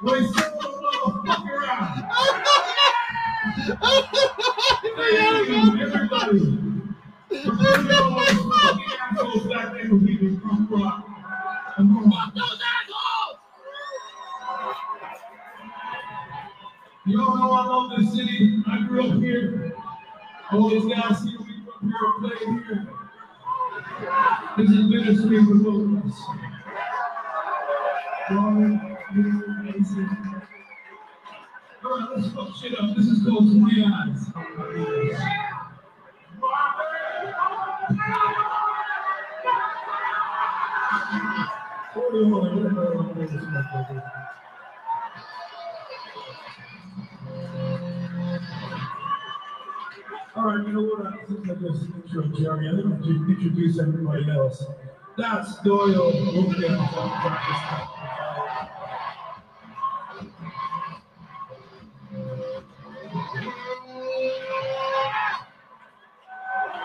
we 0.00 0.10
sold 0.10 0.34
the 0.34 0.68
motherfucker 0.78 1.66
out. 1.66 1.96
Thank 4.96 5.48
you, 5.48 5.82
everybody. 5.82 6.38
For 7.28 7.52
bringing 7.56 7.92
all 7.92 8.10
those 8.10 8.40
fucking 8.60 8.94
assholes 9.00 9.44
back 9.48 9.72
there 9.72 9.86
who 9.86 9.96
us 9.98 10.42
from 10.42 10.68
rock. 10.70 11.17
Fuck 11.78 12.34
those 12.34 12.60
assholes! 12.60 13.38
Y'all 17.06 17.36
know 17.36 17.52
I 17.52 17.66
love 17.66 17.90
this 17.96 18.12
city. 18.14 18.64
I 18.66 18.84
grew 18.88 19.08
up 19.08 19.22
here. 19.22 19.76
All 20.50 20.70
these 20.70 20.84
guys 20.86 21.18
see 21.20 21.38
me 21.38 21.62
from 21.78 21.88
here 21.88 22.04
and 22.04 22.18
play 22.20 22.38
here. 22.46 22.88
This 24.56 24.70
is 24.70 24.90
bittersweet 24.90 25.46
for 25.46 25.54
both 25.54 25.84
of 25.84 26.04
us. 26.04 26.18
One, 28.30 28.98
two, 29.14 29.44
and 29.72 29.86
six. 29.86 30.10
All 31.84 31.90
right, 31.96 32.08
let's 32.16 32.28
fuck 32.34 32.56
shit 32.56 32.76
up. 32.76 32.96
This 32.96 33.06
is 33.06 33.24
called 33.24 33.56
20 33.56 33.84
Eyes. 33.84 35.54
All 41.98 42.04
right, 50.44 50.64
you 50.64 50.72
know 50.72 50.82
what? 50.82 51.26
Since 51.26 51.50
I 51.50 51.54
just 51.54 51.82
intro 51.90 52.22
Jerry, 52.38 52.68
I 52.68 52.70
think 52.76 52.98
just 52.98 53.28
introduce 53.28 53.80
everybody 53.80 54.30
else. 54.30 54.64
That's 55.16 55.60
Doyle 55.62 56.12
Wilkins 56.12 56.64
on 56.64 57.10
practice. 57.20 57.62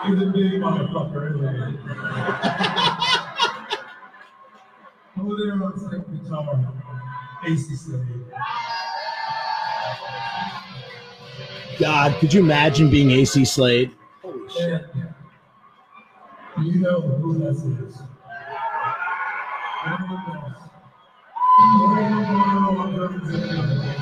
He's 0.06 0.20
a 0.20 0.26
big 0.26 0.60
motherfucker, 0.60 1.22
isn't 1.30 1.70
he? 1.70 2.90
Guitar. 5.36 6.74
God, 11.78 12.14
could 12.20 12.32
you 12.32 12.40
imagine 12.40 12.90
being 12.90 13.08
Acey 13.08 13.46
Slade? 13.46 13.90
Holy 14.22 14.48
shit. 14.48 14.86
You 16.62 16.74
know 16.76 17.00
who 17.00 17.38
this 17.38 17.58
is. 17.64 18.02
Everyone 19.86 20.24
knows. 20.26 20.56
Everyone 22.70 22.96
knows. 22.96 23.88
All 23.88 23.93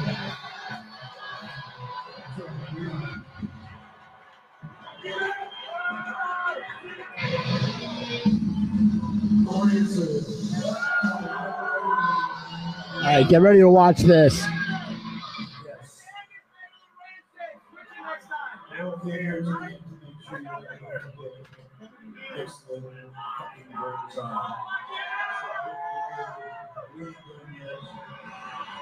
right, 13.17 13.29
get 13.29 13.43
ready 13.43 13.59
to 13.59 13.69
watch 13.69 14.01
this. 14.01 14.45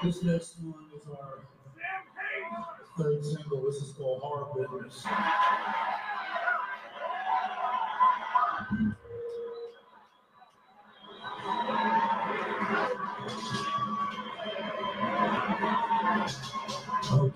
This 0.03 0.23
next 0.23 0.59
one 0.61 0.73
is 0.95 1.07
our 1.07 1.39
third 2.97 3.23
single. 3.23 3.65
This 3.65 3.75
is 3.75 3.93
called 3.93 4.21
Horror 4.21 4.47
Business. 4.55 5.05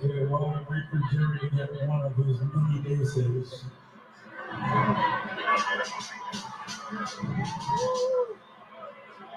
One 0.06 0.44
of. 0.44 0.66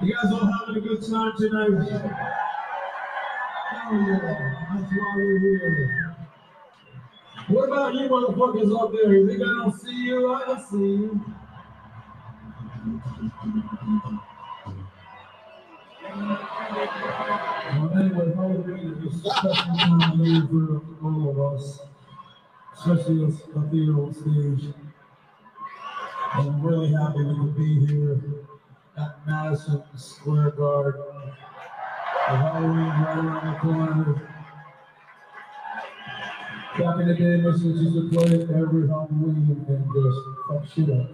You 0.00 0.14
guys 0.14 0.33
all 0.33 0.46
having 0.46 0.76
a 0.76 0.81
good 0.81 1.00
time 1.00 1.33
tonight? 1.38 1.90
Hell 3.70 3.94
yeah, 3.94 4.18
that's 4.74 4.92
why 4.92 5.12
we're 5.16 5.38
here. 5.38 6.16
What 7.48 7.64
about 7.68 7.94
you 7.94 8.09
motherfuckers 8.09 8.70
up 8.78 8.92
there? 8.92 9.12
You 9.12 9.26
think 9.26 9.40
I 9.40 9.44
don't 9.44 9.81
see 9.81 10.04
you? 10.04 10.35
I 10.35 10.44
don't 10.44 10.62
see 10.68 10.76
you. 10.76 11.20
Well, 17.74 17.90
anyway, 17.98 18.28
special 19.12 19.53
time 19.55 20.21
year 20.21 20.42
for 20.51 20.83
all 21.05 21.31
of 21.31 21.55
us, 21.55 21.81
especially 22.77 23.25
us 23.25 23.40
up 23.57 23.73
here 23.73 23.99
on 23.99 24.12
stage. 24.14 24.75
I'm 26.35 26.62
really 26.62 26.92
happy 26.92 27.25
we 27.25 27.35
could 27.35 27.57
be 27.57 27.87
here 27.87 28.21
at 28.99 29.27
Madison 29.27 29.83
Square 29.97 30.51
Garden. 30.53 31.03
The 32.29 32.37
Halloween 32.37 32.77
right 32.77 33.18
around 33.18 33.55
the 33.55 33.61
corner. 33.61 34.29
Back 36.79 37.01
in 37.01 37.09
the 37.09 37.14
day, 37.14 37.40
this 37.40 37.62
was 37.62 37.83
used 37.83 37.94
to 37.94 38.09
play 38.16 38.42
every 38.55 38.87
Halloween 38.88 39.64
and 39.68 39.85
just 39.94 40.18
fuck 40.49 40.66
shit 40.66 40.90
up. 40.90 41.09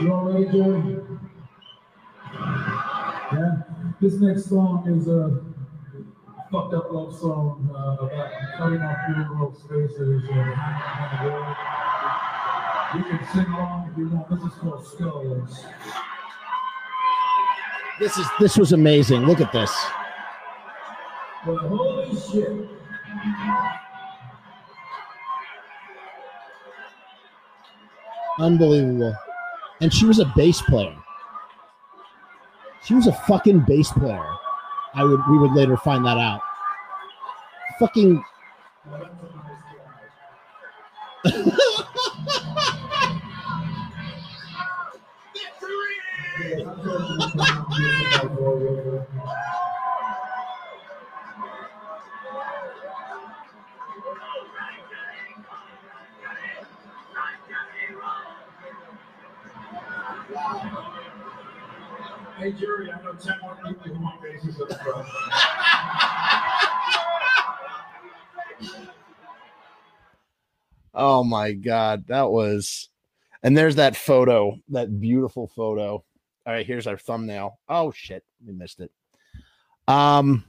You 0.00 0.12
all 0.12 0.24
ready, 0.32 0.46
Joey? 0.46 0.94
Yeah. 0.94 1.11
This 4.02 4.14
next 4.14 4.46
song 4.46 4.82
is 4.88 5.06
a 5.06 5.40
fucked 6.50 6.74
up 6.74 6.90
love 6.90 7.16
song 7.16 7.70
uh, 7.72 8.04
about 8.04 8.32
cutting 8.58 8.82
off 8.82 8.96
funeral 9.06 9.54
spaces 9.54 10.24
and 10.28 10.54
hanging 10.54 10.58
on 10.98 11.24
the 11.24 11.30
road. 11.30 11.56
You 12.96 13.04
can 13.04 13.28
sing 13.32 13.54
along 13.54 13.90
if 13.92 13.98
you 13.98 14.08
want. 14.08 14.28
This 14.28 14.42
is 14.42 14.58
called 14.58 14.84
Skulls. 14.84 15.66
This 18.00 18.18
is 18.18 18.26
this 18.40 18.58
was 18.58 18.72
amazing. 18.72 19.20
Look 19.20 19.40
at 19.40 19.52
this. 19.52 19.70
But 21.46 21.58
holy 21.58 22.18
shit. 22.18 22.68
Unbelievable. 28.40 29.14
And 29.80 29.94
she 29.94 30.06
was 30.06 30.18
a 30.18 30.24
bass 30.34 30.60
player. 30.60 30.96
She 32.84 32.94
was 32.94 33.06
a 33.06 33.12
fucking 33.12 33.60
bass 33.60 33.92
player. 33.92 34.26
I 34.94 35.04
would 35.04 35.20
we 35.30 35.38
would 35.38 35.52
later 35.52 35.76
find 35.76 36.04
that 36.04 36.18
out. 36.18 36.40
Fucking 37.78 38.22
Hey, 62.42 62.50
Jerry, 62.50 62.90
I 62.90 63.00
know 63.04 63.12
10 63.12 63.34
more 63.40 63.56
people 63.64 63.94
who 63.94 64.02
want 64.02 64.20
bases. 64.20 64.60
Oh 70.92 71.22
my 71.22 71.52
god, 71.52 72.08
that 72.08 72.32
was 72.32 72.88
and 73.44 73.56
there's 73.56 73.76
that 73.76 73.94
photo, 73.94 74.56
that 74.70 75.00
beautiful 75.00 75.46
photo. 75.46 75.92
All 76.44 76.52
right, 76.52 76.66
here's 76.66 76.88
our 76.88 76.98
thumbnail. 76.98 77.60
Oh 77.68 77.92
shit, 77.92 78.24
we 78.44 78.52
missed 78.52 78.80
it. 78.80 78.90
Um 79.86 80.44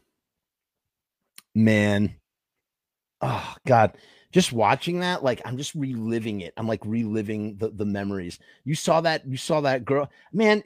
man. 1.53 2.15
Oh 3.21 3.55
God. 3.67 3.95
Just 4.33 4.51
watching 4.51 4.99
that, 5.01 5.23
like 5.23 5.41
I'm 5.45 5.57
just 5.57 5.75
reliving 5.75 6.41
it. 6.41 6.53
I'm 6.57 6.67
like 6.67 6.83
reliving 6.83 7.55
the, 7.57 7.69
the 7.69 7.85
memories. 7.85 8.39
You 8.65 8.73
saw 8.73 8.99
that, 9.01 9.25
you 9.27 9.37
saw 9.37 9.61
that 9.61 9.85
girl. 9.85 10.09
Man, 10.33 10.63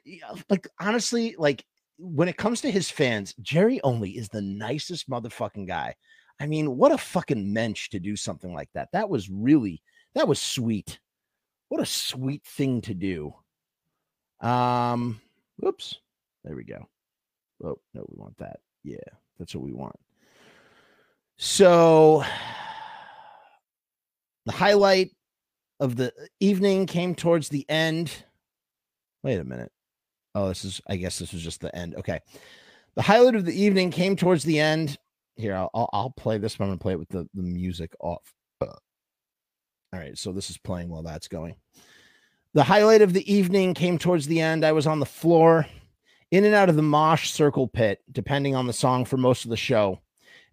like 0.50 0.68
honestly, 0.80 1.36
like 1.38 1.66
when 2.00 2.30
it 2.30 2.38
comes 2.38 2.62
to 2.62 2.72
his 2.72 2.90
fans, 2.90 3.36
Jerry 3.42 3.82
Only 3.84 4.12
is 4.12 4.30
the 4.30 4.42
nicest 4.42 5.10
motherfucking 5.10 5.68
guy. 5.68 5.96
I 6.40 6.48
mean, 6.48 6.78
what 6.78 6.94
a 6.94 6.98
fucking 6.98 7.52
mensch 7.52 7.90
to 7.90 8.00
do 8.00 8.16
something 8.16 8.54
like 8.54 8.70
that. 8.74 8.88
That 8.94 9.10
was 9.10 9.30
really 9.30 9.82
that 10.16 10.30
was 10.30 10.42
sweet. 10.42 11.00
What 11.68 11.82
a 11.82 11.86
sweet 11.86 12.46
thing 12.46 12.80
to 12.82 12.94
do. 12.94 13.36
Um, 14.40 15.20
oops. 15.66 16.00
There 16.46 16.56
we 16.56 16.64
go. 16.64 16.88
Oh, 17.62 17.80
no, 17.94 18.06
we 18.08 18.18
want 18.18 18.38
that. 18.38 18.62
Yeah, 18.84 18.98
that's 19.38 19.54
what 19.54 19.66
we 19.66 19.74
want. 19.74 20.00
So 21.36 22.24
the 24.48 24.54
highlight 24.54 25.12
of 25.82 25.98
the 25.98 26.14
evening 26.40 26.86
came 26.86 27.14
towards 27.14 27.50
the 27.50 27.70
end. 27.70 28.12
Wait 29.22 29.40
a 29.40 29.44
minute. 29.44 29.72
Oh, 30.34 30.48
this 30.48 30.64
is, 30.64 30.82
I 30.88 30.96
guess 30.96 31.20
this 31.20 31.34
was 31.34 31.42
just 31.42 31.60
the 31.60 31.76
end. 31.76 31.96
Okay. 31.96 32.22
The 32.96 33.02
highlight 33.02 33.36
of 33.36 33.44
the 33.44 33.62
evening 33.62 33.92
came 33.92 34.16
towards 34.16 34.46
the 34.46 34.60
end. 34.60 34.98
Here, 35.36 35.54
I'll, 35.54 35.90
I'll, 35.92 36.10
play 36.12 36.38
this. 36.38 36.56
I'm 36.60 36.66
going 36.66 36.78
to 36.78 36.82
play 36.82 36.94
it 36.94 37.00
with 37.00 37.10
the, 37.10 37.28
the 37.34 37.44
music 37.44 37.94
off. 38.00 38.34
All 38.62 38.80
right. 39.94 40.18
So 40.18 40.32
this 40.32 40.50
is 40.50 40.58
playing 40.58 40.90
while 40.90 41.04
that's 41.04 41.28
going. 41.28 41.56
The 42.54 42.64
highlight 42.64 43.02
of 43.02 43.12
the 43.14 43.32
evening 43.32 43.74
came 43.74 43.98
towards 43.98 44.28
the 44.28 44.40
end. 44.40 44.64
I 44.64 44.72
was 44.72 44.88
on 44.88 45.00
the 45.00 45.06
floor, 45.06 45.68
in 46.32 46.46
and 46.46 46.56
out 46.56 46.70
of 46.70 46.78
the 46.78 46.82
mosh 46.82 47.32
circle 47.32 47.68
pit, 47.68 48.00
depending 48.12 48.56
on 48.56 48.66
the 48.66 48.74
song 48.74 49.04
for 49.04 49.18
most 49.18 49.44
of 49.44 49.52
the 49.52 49.58
show. 49.58 50.00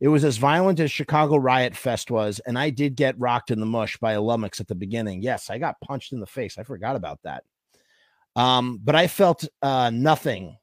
It 0.00 0.08
was 0.08 0.24
as 0.24 0.36
violent 0.36 0.80
as 0.80 0.90
Chicago 0.90 1.36
Riot 1.36 1.76
Fest 1.76 2.10
was, 2.10 2.40
and 2.40 2.58
I 2.58 2.70
did 2.70 2.96
get 2.96 3.18
rocked 3.18 3.50
in 3.50 3.60
the 3.60 3.66
mush 3.66 3.96
by 3.98 4.12
a 4.12 4.20
lummox 4.20 4.60
at 4.60 4.68
the 4.68 4.74
beginning. 4.74 5.22
Yes, 5.22 5.50
I 5.50 5.58
got 5.58 5.80
punched 5.80 6.12
in 6.12 6.20
the 6.20 6.26
face. 6.26 6.58
I 6.58 6.64
forgot 6.64 6.96
about 6.96 7.20
that. 7.22 7.44
Um, 8.36 8.80
but 8.82 8.96
I 8.96 9.06
felt 9.06 9.46
uh, 9.62 9.90
nothing 9.90 10.56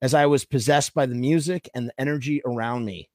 as 0.00 0.14
I 0.14 0.26
was 0.26 0.44
possessed 0.44 0.94
by 0.94 1.06
the 1.06 1.14
music 1.14 1.68
and 1.74 1.88
the 1.88 2.00
energy 2.00 2.40
around 2.46 2.84
me. 2.84 3.10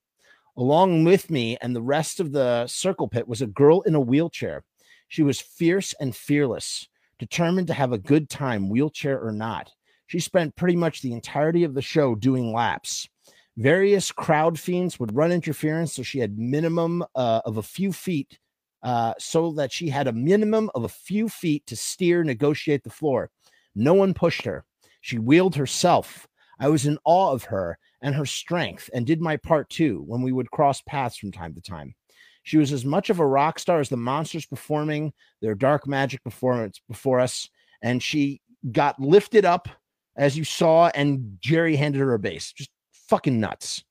Along 0.56 1.04
with 1.04 1.32
me 1.32 1.58
and 1.62 1.76
the 1.76 1.82
rest 1.82 2.20
of 2.20 2.32
the 2.32 2.68
circle 2.68 3.08
pit 3.08 3.28
was 3.28 3.42
a 3.42 3.48
girl 3.48 3.82
in 3.82 3.96
a 3.96 4.00
wheelchair. 4.00 4.64
She 5.08 5.24
was 5.24 5.40
fierce 5.40 5.94
and 6.00 6.16
fearless, 6.16 6.88
determined 7.18 7.68
to 7.68 7.74
have 7.74 7.92
a 7.92 7.98
good 7.98 8.30
time, 8.30 8.70
wheelchair 8.70 9.20
or 9.20 9.32
not. 9.32 9.72
She 10.06 10.20
spent 10.20 10.56
pretty 10.56 10.76
much 10.76 11.02
the 11.02 11.14
entirety 11.14 11.64
of 11.64 11.74
the 11.74 11.82
show 11.82 12.14
doing 12.14 12.54
laps. 12.54 13.10
Various 13.58 14.12
crowd 14.12 14.60
fiends 14.60 15.00
would 15.00 15.16
run 15.16 15.32
interference, 15.32 15.94
so 15.94 16.04
she 16.04 16.20
had 16.20 16.38
minimum 16.38 17.04
uh, 17.16 17.42
of 17.46 17.58
a 17.58 17.64
few 17.64 17.94
feet, 17.94 18.40
uh, 18.82 19.14
so 19.20 19.52
that 19.54 19.72
she 19.72 19.90
had 19.90 20.08
a 20.08 20.14
minimum 20.14 20.72
of 20.74 20.84
a 20.84 20.90
few 20.90 21.30
feet 21.30 21.66
to 21.68 21.76
steer, 21.76 22.24
negotiate 22.24 22.84
the 22.84 22.90
floor. 22.90 23.30
No 23.76 23.94
one 23.94 24.14
pushed 24.14 24.44
her. 24.44 24.66
She 25.02 25.20
wheeled 25.20 25.56
herself. 25.56 26.28
I 26.60 26.70
was 26.70 26.86
in 26.86 26.98
awe 27.06 27.32
of 27.32 27.44
her 27.46 27.78
and 28.02 28.16
her 28.16 28.26
strength 28.26 28.90
and 28.94 29.06
did 29.06 29.22
my 29.22 29.38
part 29.38 29.70
too 29.70 30.04
when 30.08 30.22
we 30.22 30.32
would 30.32 30.52
cross 30.52 30.82
paths 30.82 31.18
from 31.18 31.32
time 31.32 31.54
to 31.56 31.62
time. 31.62 31.96
She 32.44 32.58
was 32.58 32.72
as 32.72 32.86
much 32.86 33.10
of 33.10 33.20
a 33.20 33.26
rock 33.26 33.60
star 33.60 33.80
as 33.80 33.90
the 33.90 33.98
monsters 33.98 34.46
performing 34.46 35.14
their 35.42 35.56
dark 35.56 35.88
magic 35.88 36.24
performance 36.24 36.82
before 36.88 37.20
us. 37.20 37.50
And 37.82 38.04
she 38.04 38.42
got 38.72 39.00
lifted 39.00 39.46
up, 39.46 39.68
as 40.16 40.38
you 40.38 40.44
saw, 40.44 40.90
and 40.94 41.38
Jerry 41.40 41.76
handed 41.76 42.00
her 42.00 42.14
a 42.14 42.20
bass. 42.20 42.52
Just 42.52 42.70
fucking 43.08 43.40
nuts. 43.40 43.84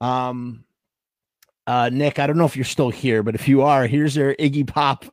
Um, 0.00 0.64
uh, 1.66 1.90
Nick, 1.92 2.18
I 2.18 2.26
don't 2.26 2.38
know 2.38 2.46
if 2.46 2.56
you're 2.56 2.64
still 2.64 2.90
here, 2.90 3.22
but 3.22 3.34
if 3.34 3.48
you 3.48 3.62
are, 3.62 3.86
here's 3.86 4.16
our 4.18 4.34
Iggy 4.34 4.66
Pop 4.66 5.04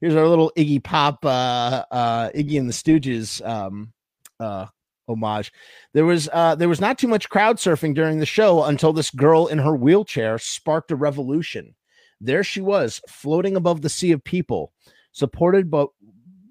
here's 0.00 0.14
our 0.14 0.26
little 0.26 0.52
Iggy 0.56 0.82
Pop, 0.82 1.24
uh, 1.24 1.84
uh, 1.90 2.30
Iggy 2.30 2.58
and 2.58 2.68
the 2.68 2.72
Stooges 2.72 3.46
um, 3.46 3.92
uh, 4.40 4.66
homage. 5.06 5.52
There 5.94 6.04
was 6.04 6.28
uh, 6.32 6.54
there 6.54 6.68
was 6.68 6.80
not 6.80 6.98
too 6.98 7.08
much 7.08 7.28
crowd 7.28 7.56
surfing 7.56 7.94
during 7.94 8.18
the 8.18 8.26
show 8.26 8.64
until 8.64 8.92
this 8.92 9.10
girl 9.10 9.46
in 9.46 9.58
her 9.58 9.74
wheelchair 9.74 10.38
sparked 10.38 10.90
a 10.90 10.96
revolution. 10.96 11.74
There 12.20 12.42
she 12.42 12.60
was, 12.60 13.00
floating 13.08 13.56
above 13.56 13.82
the 13.82 13.88
sea 13.88 14.10
of 14.10 14.24
people, 14.24 14.72
supported 15.12 15.70
by, 15.70 15.86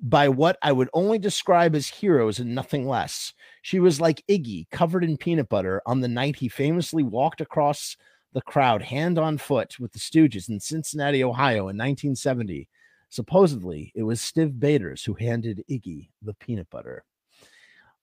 by 0.01 0.30
what 0.30 0.58
I 0.62 0.72
would 0.72 0.89
only 0.93 1.20
describe 1.20 1.76
as 1.76 1.89
heroes 1.89 2.39
and 2.39 2.55
nothing 2.55 2.88
less. 2.88 3.34
She 3.68 3.82
was 3.82 3.99
like 3.99 4.24
Iggy, 4.30 4.70
covered 4.72 5.03
in 5.03 5.18
peanut 5.18 5.49
butter, 5.49 5.82
on 5.86 5.99
the 5.99 6.07
night 6.07 6.38
he 6.38 6.47
famously 6.47 7.03
walked 7.03 7.41
across 7.41 7.97
the 8.32 8.41
crowd 8.41 8.82
hand 8.82 9.20
on 9.20 9.38
foot 9.38 9.78
with 9.78 9.91
the 9.91 9.99
Stooges 9.99 10.47
in 10.47 10.57
Cincinnati, 10.61 11.22
Ohio 11.22 11.68
in 11.68 11.76
1970 11.76 12.70
Supposedly, 13.09 13.91
it 13.93 14.03
was 14.03 14.22
Stiv 14.22 14.57
Bators 14.57 15.03
who 15.03 15.15
handed 15.15 15.65
Iggy 15.70 16.07
the 16.22 16.34
peanut 16.36 16.70
butter. 16.70 17.03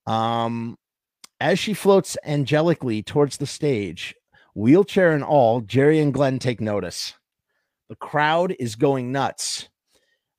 Um, 0.07 0.77
as 1.41 1.59
she 1.59 1.73
floats 1.73 2.19
angelically 2.27 3.03
towards 3.03 3.39
the 3.39 3.47
stage, 3.47 4.15
wheelchair 4.55 5.12
and 5.12 5.25
all, 5.25 5.62
Jerry 5.62 5.99
and 5.99 6.12
Glenn 6.12 6.39
take 6.39 6.61
notice. 6.61 7.15
The 7.89 7.97
crowd 7.97 8.55
is 8.59 8.77
going 8.77 9.12
nuts. 9.12 9.71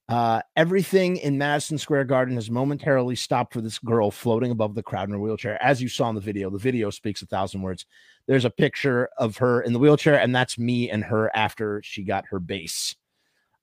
Uh, 0.08 0.40
everything 0.56 1.18
in 1.18 1.38
Madison 1.38 1.80
Square 1.80 2.04
Garden 2.06 2.36
has 2.36 2.52
momentarily 2.52 3.16
stopped 3.16 3.54
for 3.54 3.62
this 3.62 3.80
girl 3.80 4.12
floating 4.12 4.52
above 4.52 4.76
the 4.76 4.84
crowd 4.84 5.08
in 5.10 5.14
her 5.14 5.20
wheelchair. 5.20 5.62
As 5.64 5.82
you 5.82 5.90
saw 5.90 6.10
in 6.10 6.16
the 6.16 6.22
video, 6.22 6.52
the 6.52 6.60
video 6.60 6.92
speaks 6.92 7.24
a 7.24 7.26
thousand 7.26 7.64
words. 7.64 7.88
There's 8.28 8.46
a 8.46 8.52
picture 8.52 9.10
of 9.18 9.38
her 9.38 9.62
in 9.62 9.74
the 9.74 9.80
wheelchair, 9.80 10.20
and 10.20 10.36
that's 10.36 10.60
me 10.60 10.92
and 10.92 11.04
her 11.04 11.36
after 11.36 11.82
she 11.84 12.04
got 12.04 12.26
her 12.30 12.40
bass. 12.40 12.96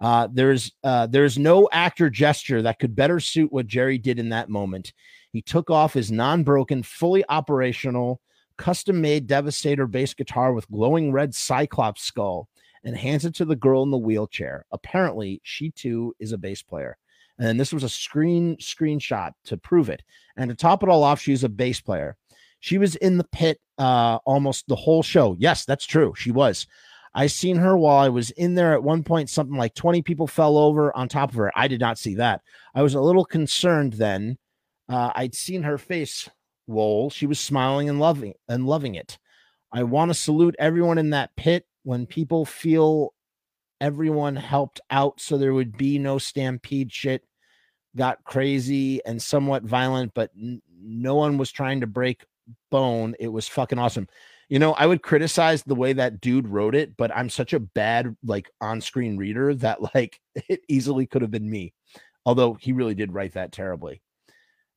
Uh, 0.01 0.27
there's 0.33 0.73
uh, 0.83 1.07
there's 1.07 1.39
no 1.39 1.69
actor 1.71 2.11
gesture 2.11 2.61
that 2.63 2.81
could 2.81 2.97
better 2.97 3.21
suit 3.21 3.53
what 3.53 3.69
Jerry 3.69 3.99
did 3.99 4.19
in 4.19 4.31
that 4.31 4.49
moment. 4.49 4.93
He 5.33 5.43
took 5.43 5.71
off 5.71 5.95
his 5.95 6.11
non-broken, 6.11 6.83
fully 6.83 7.25
operational, 7.29 8.21
custom-made 8.57 9.29
Devastator 9.29 9.87
bass 9.87 10.13
guitar 10.13 10.53
with 10.53 10.69
glowing 10.69 11.13
red 11.13 11.37
Cyclops 11.37 12.03
skull 12.03 12.49
and 12.85 12.97
hands 12.97 13.25
it 13.25 13.35
to 13.37 13.45
the 13.45 13.57
girl 13.57 13.83
in 13.83 13.91
the 13.91 13.99
wheelchair. 13.99 14.67
Apparently, 14.73 15.41
she 15.45 15.71
too 15.71 16.15
is 16.19 16.33
a 16.33 16.39
bass 16.39 16.63
player. 16.63 16.97
And 17.39 17.59
this 17.59 17.73
was 17.73 17.83
a 17.83 17.89
screen 17.89 18.57
screenshot 18.57 19.33
to 19.45 19.57
prove 19.57 19.89
it. 19.89 20.03
And 20.37 20.51
to 20.51 20.57
top 20.57 20.83
it 20.83 20.89
all 20.89 21.03
off, 21.03 21.21
she's 21.21 21.45
a 21.45 21.49
bass 21.49 21.81
player. 21.81 22.17
She 22.61 22.79
was 22.79 22.95
in 22.97 23.19
the 23.19 23.25
pit 23.25 23.61
uh, 23.79 24.19
almost 24.25 24.69
the 24.69 24.77
whole 24.77 25.03
show. 25.03 25.35
Yes, 25.39 25.65
that's 25.65 25.87
true. 25.87 26.15
She 26.17 26.31
was. 26.31 26.67
I 27.15 27.27
seen 27.27 27.57
her 27.57 27.77
while 27.77 27.99
I 27.99 28.09
was 28.09 28.31
in 28.31 28.55
there 28.55 28.73
at 28.73 28.83
one 28.83 29.03
point. 29.03 29.29
Something 29.29 29.57
like 29.57 29.75
20 29.75 30.03
people 30.03 30.27
fell 30.27 30.57
over 30.57 30.97
on 30.97 31.09
top 31.09 31.31
of 31.31 31.37
her. 31.37 31.51
I 31.57 31.69
did 31.69 31.81
not 31.81 31.99
see 31.99 32.15
that. 32.17 32.41
I 32.75 32.83
was 32.83 32.95
a 32.95 33.01
little 33.01 33.25
concerned 33.25 33.95
then. 33.95 34.39
Uh, 34.89 35.11
I'd 35.15 35.35
seen 35.35 35.63
her 35.63 35.79
face 35.79 36.29
roll. 36.67 37.11
She 37.11 37.27
was 37.27 37.41
smiling 37.41 37.89
and 37.89 37.99
loving 37.99 38.35
and 38.49 38.67
loving 38.67 38.95
it. 38.95 39.19
I 39.73 39.83
want 39.83 40.11
to 40.11 40.15
salute 40.15 40.55
everyone 40.59 40.99
in 40.99 41.11
that 41.11 41.35
pit 41.37 41.67
when 41.85 42.07
people 42.07 42.45
feel 42.45 43.15
everyone 43.81 44.37
helped 44.37 44.81
out 44.91 45.21
so 45.21 45.37
there 45.37 45.55
would 45.55 45.77
be 45.77 45.99
no 45.99 46.19
stampede 46.19 46.93
shit 46.93 47.23
got 47.97 48.23
crazy 48.25 49.05
and 49.05 49.21
somewhat 49.21 49.65
violent 49.65 50.13
but 50.15 50.31
n- 50.41 50.63
no 50.81 51.15
one 51.15 51.37
was 51.37 51.51
trying 51.51 51.81
to 51.81 51.87
break 51.87 52.25
bone 52.71 53.15
it 53.19 53.29
was 53.29 53.49
fucking 53.49 53.79
awesome 53.79 54.07
you 54.53 54.59
know, 54.59 54.75
I 54.75 54.85
would 54.85 55.03
criticize 55.03 55.63
the 55.63 55.75
way 55.75 55.95
that 55.95 56.21
dude 56.21 56.47
wrote 56.47 56.75
it, 56.75 56.95
but 56.99 57.11
I'm 57.17 57.31
such 57.31 57.55
a 57.55 57.59
bad 57.59 58.15
like 58.23 58.51
on-screen 58.61 59.17
reader 59.17 59.55
that 59.55 59.95
like 59.95 60.21
it 60.47 60.61
easily 60.69 61.07
could 61.07 61.23
have 61.23 61.31
been 61.31 61.49
me. 61.49 61.73
Although 62.27 62.59
he 62.61 62.75
really 62.75 62.95
did 62.95 63.15
write 63.15 63.33
that 63.33 63.51
terribly. 63.51 64.03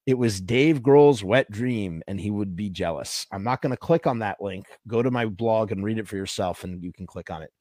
It 0.06 0.20
was 0.20 0.40
Dave 0.40 0.82
Grohl's 0.82 1.24
wet 1.24 1.50
dream, 1.50 2.04
and 2.08 2.20
he 2.20 2.30
would 2.30 2.56
be 2.56 2.70
jealous. 2.70 3.26
I'm 3.32 3.44
not 3.44 3.64
going 3.64 3.72
to 3.72 3.78
click 3.78 4.06
on 4.06 4.20
that 4.20 4.40
link. 4.40 4.68
Go 4.88 5.02
to 5.02 5.10
my 5.10 5.26
blog 5.26 5.72
and 5.72 5.84
read 5.84 5.98
it 5.98 6.08
for 6.08 6.16
yourself, 6.16 6.64
and 6.64 6.84
you 6.84 6.94
can 6.94 7.08
click 7.08 7.32
on 7.32 7.42
it. 7.42 7.52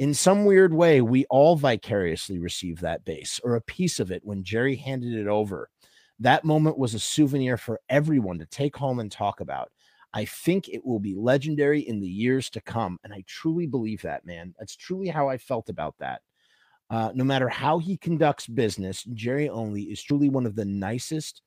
In 0.00 0.12
some 0.12 0.44
weird 0.44 0.74
way, 0.74 1.00
we 1.00 1.24
all 1.26 1.54
vicariously 1.54 2.40
received 2.40 2.80
that 2.82 3.04
bass 3.04 3.40
or 3.44 3.54
a 3.54 3.60
piece 3.60 4.00
of 4.00 4.10
it 4.10 4.22
when 4.24 4.42
Jerry 4.42 4.74
handed 4.74 5.14
it 5.14 5.28
over. 5.28 5.70
That 6.18 6.44
moment 6.44 6.76
was 6.76 6.94
a 6.94 6.98
souvenir 6.98 7.56
for 7.56 7.80
everyone 7.88 8.38
to 8.40 8.46
take 8.46 8.76
home 8.76 8.98
and 8.98 9.10
talk 9.10 9.40
about. 9.40 9.70
I 10.12 10.24
think 10.24 10.68
it 10.68 10.84
will 10.84 11.00
be 11.00 11.14
legendary 11.14 11.80
in 11.80 12.00
the 12.00 12.08
years 12.08 12.50
to 12.50 12.60
come. 12.60 12.98
And 13.04 13.14
I 13.14 13.22
truly 13.28 13.66
believe 13.66 14.02
that, 14.02 14.26
man. 14.26 14.54
That's 14.58 14.76
truly 14.76 15.08
how 15.08 15.28
I 15.28 15.38
felt 15.38 15.68
about 15.68 15.94
that. 16.00 16.20
Uh, 16.90 17.12
no 17.14 17.24
matter 17.24 17.48
how 17.48 17.78
he 17.78 17.96
conducts 17.96 18.46
business, 18.46 19.04
Jerry 19.14 19.48
Only 19.48 19.84
is 19.84 20.02
truly 20.02 20.28
one 20.28 20.46
of 20.46 20.54
the 20.54 20.64
nicest, 20.64 21.42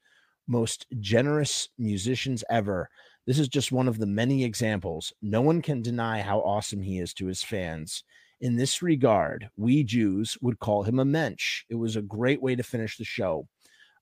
most 0.47 0.85
generous 0.99 1.69
musicians 1.77 2.43
ever. 2.49 2.89
This 3.25 3.39
is 3.39 3.47
just 3.47 3.71
one 3.71 3.87
of 3.87 3.97
the 3.97 4.05
many 4.05 4.43
examples. 4.43 5.11
No 5.21 5.41
one 5.41 5.61
can 5.61 5.81
deny 5.81 6.21
how 6.21 6.39
awesome 6.39 6.81
he 6.81 6.99
is 6.99 7.13
to 7.15 7.25
his 7.25 7.43
fans. 7.43 8.03
In 8.41 8.55
this 8.55 8.81
regard, 8.81 9.49
we 9.55 9.83
Jews 9.83 10.37
would 10.41 10.59
call 10.59 10.83
him 10.83 10.99
a 10.99 11.05
mensch. 11.05 11.63
It 11.69 11.75
was 11.75 11.95
a 11.95 12.01
great 12.01 12.41
way 12.41 12.55
to 12.55 12.63
finish 12.63 12.97
the 12.97 13.05
show. 13.05 13.47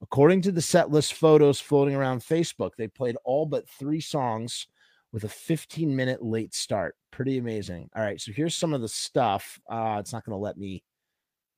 According 0.01 0.41
to 0.41 0.51
the 0.51 0.59
setlist 0.59 1.13
photos 1.13 1.61
floating 1.61 1.95
around 1.95 2.19
Facebook, 2.19 2.71
they 2.77 2.87
played 2.87 3.15
all 3.23 3.45
but 3.45 3.69
three 3.69 4.01
songs 4.01 4.67
with 5.13 5.23
a 5.23 5.29
15 5.29 5.95
minute 5.95 6.21
late 6.21 6.53
start. 6.53 6.95
Pretty 7.11 7.37
amazing. 7.37 7.89
All 7.95 8.03
right, 8.03 8.19
so 8.19 8.33
here's 8.33 8.55
some 8.55 8.73
of 8.73 8.81
the 8.81 8.89
stuff. 8.89 9.59
Uh, 9.69 9.97
it's 9.99 10.11
not 10.11 10.25
going 10.25 10.35
to 10.35 10.43
let 10.43 10.57
me 10.57 10.83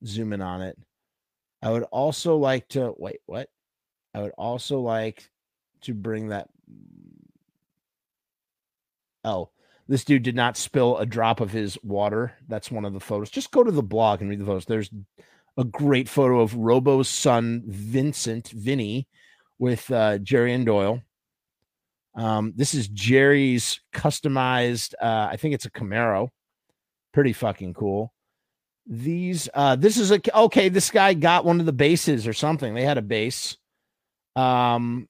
zoom 0.04 0.32
in 0.32 0.42
on 0.42 0.62
it. 0.62 0.78
I 1.62 1.72
would 1.72 1.84
also 1.84 2.36
like 2.36 2.68
to 2.68 2.94
wait, 2.96 3.20
what? 3.26 3.48
I 4.16 4.22
would 4.22 4.32
also 4.38 4.80
like 4.80 5.28
to 5.82 5.92
bring 5.92 6.28
that. 6.28 6.48
Oh, 9.22 9.50
this 9.88 10.04
dude 10.04 10.22
did 10.22 10.34
not 10.34 10.56
spill 10.56 10.96
a 10.96 11.04
drop 11.04 11.40
of 11.40 11.50
his 11.50 11.76
water. 11.82 12.32
That's 12.48 12.70
one 12.70 12.86
of 12.86 12.94
the 12.94 13.00
photos. 13.00 13.28
Just 13.28 13.50
go 13.50 13.62
to 13.62 13.70
the 13.70 13.82
blog 13.82 14.22
and 14.22 14.30
read 14.30 14.40
the 14.40 14.46
photos. 14.46 14.64
There's 14.64 14.90
a 15.58 15.64
great 15.64 16.08
photo 16.08 16.40
of 16.40 16.54
Robo's 16.54 17.10
son, 17.10 17.62
Vincent, 17.66 18.48
Vinny, 18.48 19.06
with 19.58 19.90
uh, 19.90 20.16
Jerry 20.16 20.54
and 20.54 20.64
Doyle. 20.64 21.02
Um, 22.14 22.54
this 22.56 22.72
is 22.72 22.88
Jerry's 22.88 23.80
customized, 23.92 24.94
uh, 24.98 25.28
I 25.30 25.36
think 25.36 25.52
it's 25.52 25.66
a 25.66 25.70
Camaro. 25.70 26.30
Pretty 27.12 27.34
fucking 27.34 27.74
cool. 27.74 28.14
These, 28.86 29.50
uh, 29.52 29.76
this 29.76 29.98
is 29.98 30.10
a, 30.10 30.20
okay, 30.38 30.70
this 30.70 30.90
guy 30.90 31.12
got 31.12 31.44
one 31.44 31.60
of 31.60 31.66
the 31.66 31.72
bases 31.74 32.26
or 32.26 32.32
something. 32.32 32.72
They 32.72 32.84
had 32.84 32.96
a 32.96 33.02
base. 33.02 33.58
Um, 34.36 35.08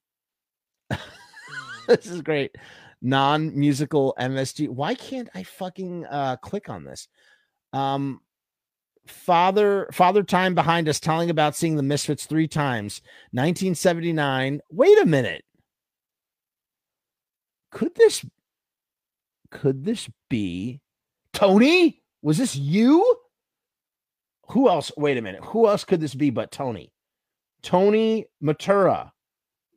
this 1.87 2.07
is 2.07 2.21
great. 2.21 2.55
Non-musical 3.01 4.15
MSG. 4.19 4.69
Why 4.69 4.95
can't 4.95 5.29
I 5.35 5.43
fucking 5.43 6.05
uh 6.05 6.37
click 6.37 6.69
on 6.69 6.83
this? 6.83 7.07
Um 7.73 8.21
father 9.05 9.87
father 9.93 10.23
time 10.23 10.53
behind 10.53 10.89
us 10.89 10.99
telling 10.99 11.29
about 11.29 11.55
seeing 11.55 11.75
the 11.75 11.83
misfits 11.83 12.25
three 12.25 12.47
times 12.47 13.01
1979 13.31 14.59
wait 14.69 14.99
a 14.99 15.05
minute. 15.05 15.43
Could 17.71 17.95
this 17.95 18.25
could 19.51 19.85
this 19.85 20.09
be 20.29 20.81
tony? 21.33 22.01
Was 22.21 22.37
this 22.37 22.55
you? 22.55 23.17
Who 24.49 24.69
else 24.69 24.91
wait 24.97 25.17
a 25.17 25.21
minute. 25.21 25.43
Who 25.43 25.67
else 25.67 25.83
could 25.83 26.01
this 26.01 26.15
be 26.15 26.29
but 26.29 26.51
tony? 26.51 26.91
Tony 27.61 28.25
matura 28.43 29.11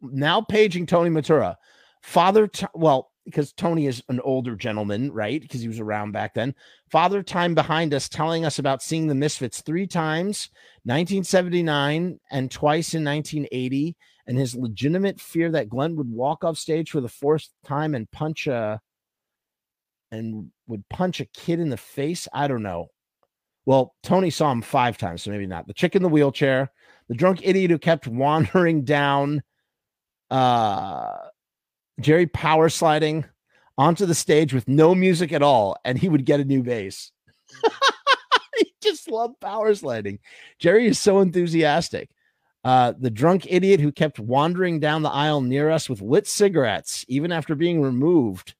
now 0.02 0.40
paging 0.40 0.86
tony 0.86 1.10
matura 1.10 1.56
father 2.02 2.46
t- 2.46 2.66
well 2.74 3.10
because 3.24 3.52
Tony 3.52 3.86
is 3.86 4.02
an 4.08 4.20
older 4.20 4.56
gentleman, 4.56 5.12
right? 5.12 5.40
Because 5.40 5.60
he 5.60 5.68
was 5.68 5.80
around 5.80 6.12
back 6.12 6.34
then. 6.34 6.54
Father 6.90 7.22
Time 7.22 7.54
behind 7.54 7.94
us 7.94 8.08
telling 8.08 8.44
us 8.44 8.58
about 8.58 8.82
seeing 8.82 9.06
the 9.06 9.14
Misfits 9.14 9.62
three 9.62 9.86
times, 9.86 10.50
1979 10.84 12.18
and 12.30 12.50
twice 12.50 12.94
in 12.94 13.04
1980, 13.04 13.96
and 14.26 14.38
his 14.38 14.54
legitimate 14.54 15.20
fear 15.20 15.50
that 15.50 15.68
Glenn 15.68 15.96
would 15.96 16.10
walk 16.10 16.44
off 16.44 16.58
stage 16.58 16.90
for 16.90 17.00
the 17.00 17.08
fourth 17.08 17.48
time 17.64 17.94
and 17.94 18.10
punch 18.10 18.46
a 18.46 18.80
and 20.12 20.50
would 20.66 20.88
punch 20.88 21.20
a 21.20 21.24
kid 21.26 21.60
in 21.60 21.70
the 21.70 21.76
face. 21.76 22.26
I 22.32 22.48
don't 22.48 22.62
know. 22.62 22.88
Well, 23.64 23.94
Tony 24.02 24.30
saw 24.30 24.50
him 24.50 24.62
five 24.62 24.98
times, 24.98 25.22
so 25.22 25.30
maybe 25.30 25.46
not. 25.46 25.68
The 25.68 25.74
chick 25.74 25.94
in 25.94 26.02
the 26.02 26.08
wheelchair, 26.08 26.72
the 27.08 27.14
drunk 27.14 27.40
idiot 27.44 27.70
who 27.70 27.78
kept 27.78 28.08
wandering 28.08 28.84
down 28.84 29.42
uh 30.30 31.16
Jerry 32.00 32.26
power 32.26 32.68
sliding 32.68 33.24
onto 33.76 34.06
the 34.06 34.14
stage 34.14 34.52
with 34.52 34.68
no 34.68 34.94
music 34.94 35.32
at 35.32 35.42
all, 35.42 35.76
and 35.84 35.98
he 35.98 36.08
would 36.08 36.24
get 36.24 36.40
a 36.40 36.44
new 36.44 36.62
bass. 36.62 37.12
he 38.58 38.72
just 38.82 39.10
loved 39.10 39.40
power 39.40 39.74
sliding. 39.74 40.18
Jerry 40.58 40.86
is 40.86 40.98
so 40.98 41.20
enthusiastic. 41.20 42.10
Uh, 42.62 42.92
the 42.98 43.10
drunk 43.10 43.46
idiot 43.48 43.80
who 43.80 43.90
kept 43.90 44.18
wandering 44.18 44.80
down 44.80 45.02
the 45.02 45.10
aisle 45.10 45.40
near 45.40 45.70
us 45.70 45.88
with 45.88 46.02
lit 46.02 46.26
cigarettes, 46.26 47.04
even 47.08 47.32
after 47.32 47.54
being 47.54 47.80
removed. 47.80 48.54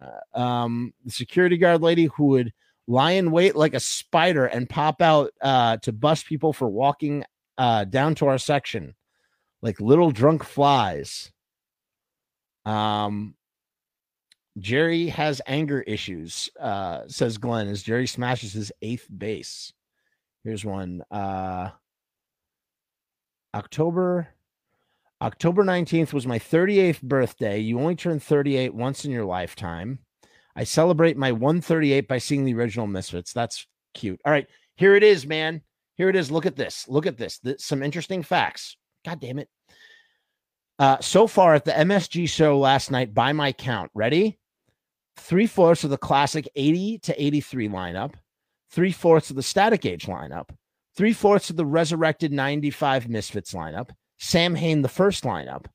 Uh, 0.00 0.38
um, 0.38 0.94
the 1.04 1.10
security 1.10 1.56
guard 1.56 1.82
lady 1.82 2.04
who 2.16 2.26
would 2.26 2.52
lie 2.86 3.12
in 3.12 3.32
wait 3.32 3.56
like 3.56 3.74
a 3.74 3.80
spider 3.80 4.46
and 4.46 4.68
pop 4.68 5.02
out 5.02 5.32
uh, 5.40 5.76
to 5.78 5.92
bust 5.92 6.26
people 6.26 6.52
for 6.52 6.68
walking 6.68 7.24
uh, 7.58 7.84
down 7.84 8.14
to 8.14 8.26
our 8.26 8.38
section 8.38 8.94
like 9.62 9.80
little 9.80 10.10
drunk 10.10 10.44
flies. 10.44 11.30
Um, 12.64 13.34
Jerry 14.58 15.08
has 15.08 15.42
anger 15.46 15.82
issues, 15.82 16.50
uh, 16.60 17.02
says 17.08 17.38
Glenn, 17.38 17.68
as 17.68 17.82
Jerry 17.82 18.06
smashes 18.06 18.52
his 18.52 18.72
eighth 18.82 19.06
base. 19.16 19.72
Here's 20.44 20.64
one. 20.64 21.02
Uh, 21.10 21.70
October 23.54 24.28
October 25.22 25.64
19th 25.64 26.12
was 26.12 26.26
my 26.26 26.38
38th 26.38 27.00
birthday. 27.02 27.58
You 27.58 27.80
only 27.80 27.96
turn 27.96 28.20
38 28.20 28.74
once 28.74 29.06
in 29.06 29.10
your 29.10 29.24
lifetime. 29.24 29.98
I 30.54 30.64
celebrate 30.64 31.16
my 31.16 31.32
138 31.32 32.06
by 32.06 32.18
seeing 32.18 32.44
the 32.44 32.54
original 32.54 32.86
Misfits. 32.86 33.32
That's 33.32 33.66
cute. 33.94 34.20
All 34.24 34.32
right, 34.32 34.46
here 34.76 34.94
it 34.94 35.02
is, 35.02 35.26
man. 35.26 35.62
Here 35.96 36.10
it 36.10 36.16
is. 36.16 36.30
Look 36.30 36.44
at 36.44 36.56
this. 36.56 36.86
Look 36.88 37.06
at 37.06 37.16
this. 37.16 37.38
this 37.38 37.64
some 37.64 37.82
interesting 37.82 38.22
facts. 38.22 38.76
God 39.06 39.20
damn 39.20 39.38
it. 39.38 39.48
Uh, 40.80 40.98
so 41.00 41.28
far 41.28 41.54
at 41.54 41.64
the 41.64 41.70
MSG 41.70 42.28
show 42.28 42.58
last 42.58 42.90
night, 42.90 43.14
by 43.14 43.32
my 43.32 43.52
count, 43.52 43.90
ready? 43.94 44.38
Three 45.16 45.46
fourths 45.46 45.84
of 45.84 45.90
the 45.90 45.96
classic 45.96 46.48
80 46.56 46.98
to 47.04 47.22
83 47.22 47.68
lineup, 47.68 48.14
three 48.70 48.90
fourths 48.90 49.30
of 49.30 49.36
the 49.36 49.44
static 49.44 49.86
age 49.86 50.06
lineup, 50.06 50.50
three 50.96 51.12
fourths 51.12 51.50
of 51.50 51.56
the 51.56 51.64
resurrected 51.64 52.32
95 52.32 53.08
Misfits 53.08 53.54
lineup, 53.54 53.90
Samhain, 54.18 54.82
the 54.82 54.88
first 54.88 55.22
lineup, 55.22 55.66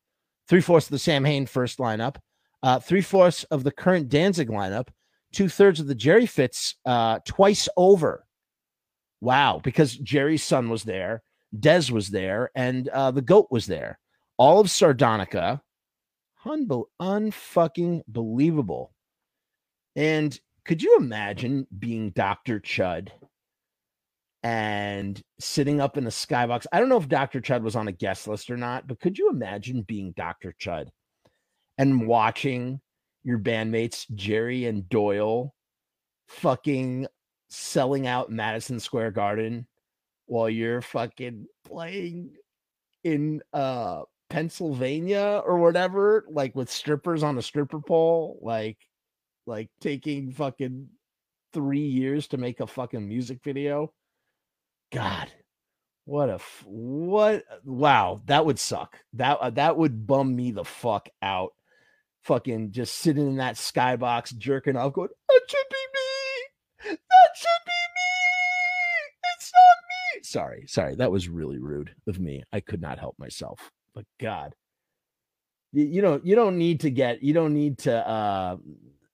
three 0.50 0.62
fourths 0.62 0.88
of 0.88 0.92
the 0.92 1.00
Samhain 1.00 1.46
first 1.46 1.80
lineup, 1.80 2.18
uh, 2.62 2.80
three 2.80 3.02
fourths 3.02 3.46
of 3.46 3.64
the 3.64 3.72
current 3.72 4.10
Danzig 4.10 4.50
lineup, 4.50 4.90
two 5.32 5.48
thirds 5.48 5.80
of 5.80 5.88
the 5.88 5.96
Jerry 5.96 6.26
Fits 6.26 6.76
uh, 6.86 7.20
twice 7.26 7.70
over. 7.78 8.26
Wow, 9.22 9.62
because 9.64 9.96
Jerry's 9.96 10.44
son 10.44 10.70
was 10.70 10.84
there, 10.84 11.24
Dez 11.58 11.92
was 11.92 12.10
there, 12.10 12.52
and 12.56 12.88
uh, 12.90 13.12
the 13.12 13.22
goat 13.22 13.48
was 13.52 13.66
there 13.66 14.00
all 14.42 14.60
of 14.60 14.68
Sardonica. 14.68 15.62
Unbe- 16.44 16.88
unfucking 17.00 18.02
believable. 18.08 18.92
And 19.96 20.40
could 20.66 20.82
you 20.82 20.98
imagine 20.98 21.68
being 21.78 22.10
Dr. 22.10 22.60
Chud 22.60 23.10
and 24.42 25.22
sitting 25.40 25.80
up 25.80 25.96
in 25.96 26.08
a 26.08 26.10
skybox? 26.10 26.66
I 26.72 26.80
don't 26.80 26.90
know 26.90 26.98
if 26.98 27.08
Dr. 27.08 27.40
Chud 27.40 27.62
was 27.62 27.76
on 27.76 27.88
a 27.88 27.92
guest 27.92 28.28
list 28.28 28.50
or 28.50 28.58
not, 28.58 28.88
but 28.88 29.00
could 29.00 29.20
you 29.20 29.30
imagine 29.30 29.84
being 29.84 30.12
Dr. 30.14 30.56
Chud 30.60 30.88
and 31.78 32.08
watching 32.08 32.82
your 33.24 33.38
bandmates, 33.38 34.10
Jerry 34.16 34.66
and 34.66 34.90
Doyle, 34.90 35.54
fucking 36.28 37.06
selling 37.50 38.08
out 38.08 38.32
Madison 38.32 38.80
Square 38.80 39.12
Garden 39.12 39.68
while 40.32 40.50
you're 40.50 40.82
fucking 40.82 41.46
playing 41.66 42.32
in 43.04 43.42
uh 43.52 44.04
Pennsylvania 44.30 45.42
or 45.46 45.58
whatever, 45.58 46.24
like 46.30 46.56
with 46.56 46.72
strippers 46.72 47.22
on 47.22 47.38
a 47.38 47.42
stripper 47.42 47.82
pole, 47.82 48.40
like 48.42 48.78
like 49.46 49.70
taking 49.82 50.32
fucking 50.32 50.88
three 51.52 51.86
years 51.86 52.30
to 52.30 52.38
make 52.38 52.62
a 52.62 52.68
fucking 52.68 53.06
music 53.06 53.40
video. 53.44 53.92
God, 54.94 55.30
what 56.06 56.30
a 56.30 56.36
f- 56.36 56.64
what? 56.66 57.44
Wow, 57.66 58.22
that 58.28 58.46
would 58.46 58.58
suck. 58.58 59.00
That 59.12 59.38
uh, 59.42 59.50
that 59.50 59.76
would 59.76 60.08
bum 60.08 60.34
me 60.34 60.52
the 60.52 60.64
fuck 60.64 61.10
out. 61.22 61.52
Fucking 62.24 62.72
just 62.72 62.96
sitting 62.96 63.28
in 63.28 63.36
that 63.38 63.56
skybox, 63.56 64.38
jerking 64.38 64.78
off, 64.78 64.94
going, 64.94 65.10
"That 65.28 65.42
should 65.46 65.70
be 65.70 65.76
me. 65.94 66.98
That 66.98 67.36
should 67.36 67.66
be 67.66 67.81
Sorry, 70.32 70.66
sorry, 70.68 70.96
that 70.96 71.12
was 71.12 71.28
really 71.28 71.60
rude 71.60 71.94
of 72.08 72.20
me. 72.20 72.44
I 72.54 72.60
could 72.60 72.82
not 72.82 73.00
help 73.00 73.20
myself 73.20 73.72
but 73.94 74.06
God, 74.20 74.56
you, 75.72 75.86
you 75.86 76.02
don't 76.02 76.26
you 76.26 76.36
don't 76.36 76.58
need 76.58 76.82
to 76.82 76.90
get 76.90 77.24
you 77.24 77.34
don't 77.34 77.54
need 77.54 77.80
to 77.80 78.08
uh 78.08 78.58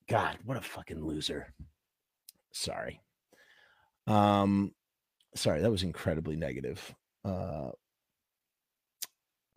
God, 0.09 0.37
what 0.45 0.57
a 0.57 0.61
fucking 0.61 1.03
loser. 1.03 1.53
Sorry. 2.53 3.01
Um 4.05 4.73
sorry, 5.35 5.61
that 5.61 5.71
was 5.71 5.83
incredibly 5.83 6.35
negative. 6.35 6.95
Uh 7.25 7.71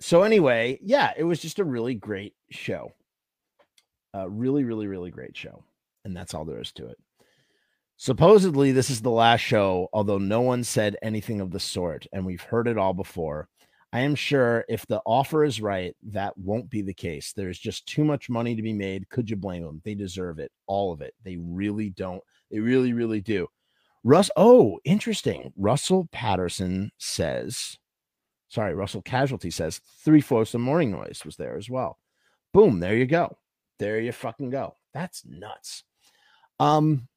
so 0.01 0.23
anyway, 0.23 0.79
yeah, 0.83 1.13
it 1.17 1.25
was 1.25 1.41
just 1.41 1.59
a 1.59 1.65
really 1.65 1.95
great 1.95 2.35
show. 2.51 2.93
A 4.15 4.29
really, 4.29 4.65
really, 4.65 4.87
really 4.87 5.11
great 5.11 5.37
show. 5.37 5.63
And 6.05 6.17
that's 6.17 6.33
all 6.33 6.47
there 6.47 6.61
is 6.61 6.73
to 6.73 6.87
it. 6.87 6.97
Supposedly, 8.03 8.73
this 8.73 8.89
is 8.89 9.03
the 9.03 9.11
last 9.11 9.43
show, 9.43 9.91
although 9.93 10.17
no 10.17 10.41
one 10.41 10.65
said 10.65 10.97
anything 11.03 11.39
of 11.39 11.51
the 11.51 11.61
sort, 11.61 12.07
and 12.15 12.25
we've 12.25 12.41
heard 12.41 12.67
it 12.67 12.79
all 12.79 12.95
before. 12.95 13.47
I 13.93 14.01
am 14.01 14.15
sure 14.15 14.65
if 14.71 14.87
the 14.87 15.03
offer 15.05 15.45
is 15.45 15.61
right, 15.61 15.95
that 16.05 16.33
won't 16.39 16.71
be 16.71 16.81
the 16.81 16.95
case. 16.95 17.35
There's 17.35 17.59
just 17.59 17.85
too 17.85 18.03
much 18.03 18.31
money 18.31 18.57
to 18.57 18.63
be 18.63 18.73
made. 18.73 19.11
Could 19.11 19.29
you 19.29 19.37
blame 19.37 19.63
them? 19.63 19.83
They 19.85 19.95
deserve 19.95 20.39
it, 20.39 20.51
all 20.67 20.95
of 20.95 21.03
it. 21.03 21.13
They 21.25 21.37
really 21.37 21.91
don't. 21.91 22.23
They 22.51 22.59
really, 22.59 22.95
really 22.95 23.21
do. 23.21 23.49
Russ, 24.03 24.31
oh, 24.35 24.81
interesting. 24.85 25.53
Russell 25.59 26.09
Patterson 26.11 26.93
says, 26.97 27.77
sorry, 28.49 28.75
Russell 28.75 29.03
Casualty 29.03 29.51
says 29.51 29.83
three 30.03 30.23
fourths 30.23 30.55
of 30.55 30.63
Mourning 30.63 30.93
Noise 30.93 31.21
was 31.27 31.37
there 31.37 31.59
as 31.59 31.69
well. 31.69 31.99
Boom, 32.55 32.81
there 32.81 32.97
you 32.97 33.05
go. 33.05 33.37
There 33.79 34.01
you 34.01 34.13
fucking 34.13 34.49
go. 34.49 34.77
That's 34.95 35.23
nuts. 35.27 35.85
Um, 36.59 37.09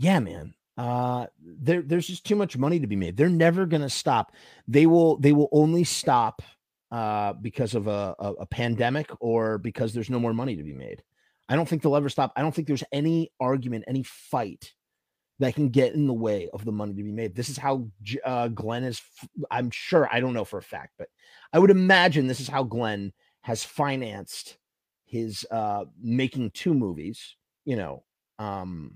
yeah, 0.00 0.18
man. 0.18 0.54
Uh, 0.78 1.26
there, 1.42 1.82
there's 1.82 2.06
just 2.06 2.24
too 2.24 2.34
much 2.34 2.56
money 2.56 2.80
to 2.80 2.86
be 2.86 2.96
made. 2.96 3.16
They're 3.16 3.28
never 3.28 3.66
gonna 3.66 3.90
stop. 3.90 4.32
They 4.66 4.86
will, 4.86 5.18
they 5.18 5.32
will 5.32 5.50
only 5.52 5.84
stop 5.84 6.40
uh, 6.90 7.34
because 7.34 7.74
of 7.74 7.86
a, 7.86 8.14
a, 8.18 8.32
a 8.40 8.46
pandemic 8.46 9.10
or 9.20 9.58
because 9.58 9.92
there's 9.92 10.08
no 10.08 10.18
more 10.18 10.32
money 10.32 10.56
to 10.56 10.62
be 10.62 10.72
made. 10.72 11.02
I 11.50 11.54
don't 11.54 11.68
think 11.68 11.82
they'll 11.82 11.96
ever 11.96 12.08
stop. 12.08 12.32
I 12.34 12.40
don't 12.40 12.54
think 12.54 12.66
there's 12.66 12.84
any 12.92 13.30
argument, 13.40 13.84
any 13.88 14.02
fight 14.04 14.72
that 15.38 15.54
can 15.54 15.68
get 15.68 15.92
in 15.92 16.06
the 16.06 16.14
way 16.14 16.48
of 16.54 16.64
the 16.64 16.72
money 16.72 16.94
to 16.94 17.02
be 17.02 17.12
made. 17.12 17.34
This 17.34 17.50
is 17.50 17.58
how 17.58 17.90
uh, 18.24 18.48
Glenn 18.48 18.84
is. 18.84 19.02
I'm 19.50 19.70
sure. 19.70 20.08
I 20.10 20.20
don't 20.20 20.34
know 20.34 20.46
for 20.46 20.58
a 20.58 20.62
fact, 20.62 20.94
but 20.98 21.08
I 21.52 21.58
would 21.58 21.70
imagine 21.70 22.26
this 22.26 22.40
is 22.40 22.48
how 22.48 22.62
Glenn 22.62 23.12
has 23.42 23.62
financed 23.64 24.56
his 25.04 25.46
uh, 25.50 25.84
making 26.00 26.52
two 26.52 26.72
movies. 26.72 27.36
You 27.66 27.76
know, 27.76 28.04
um, 28.38 28.94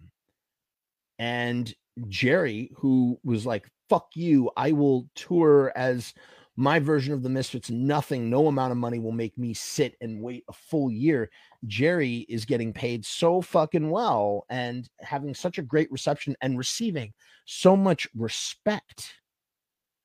and 1.18 1.72
Jerry, 2.08 2.70
who 2.76 3.18
was 3.22 3.46
like, 3.46 3.70
"Fuck 3.88 4.08
you! 4.14 4.50
I 4.56 4.72
will 4.72 5.08
tour 5.14 5.72
as." 5.76 6.14
my 6.56 6.78
version 6.78 7.12
of 7.12 7.22
the 7.22 7.28
misfits 7.28 7.70
nothing 7.70 8.30
no 8.30 8.46
amount 8.46 8.70
of 8.70 8.78
money 8.78 8.98
will 8.98 9.12
make 9.12 9.36
me 9.36 9.52
sit 9.52 9.96
and 10.00 10.20
wait 10.20 10.44
a 10.48 10.52
full 10.52 10.90
year 10.90 11.28
jerry 11.66 12.18
is 12.28 12.44
getting 12.44 12.72
paid 12.72 13.04
so 13.04 13.40
fucking 13.40 13.90
well 13.90 14.44
and 14.50 14.88
having 15.00 15.34
such 15.34 15.58
a 15.58 15.62
great 15.62 15.90
reception 15.90 16.36
and 16.42 16.56
receiving 16.56 17.12
so 17.44 17.76
much 17.76 18.06
respect 18.14 19.14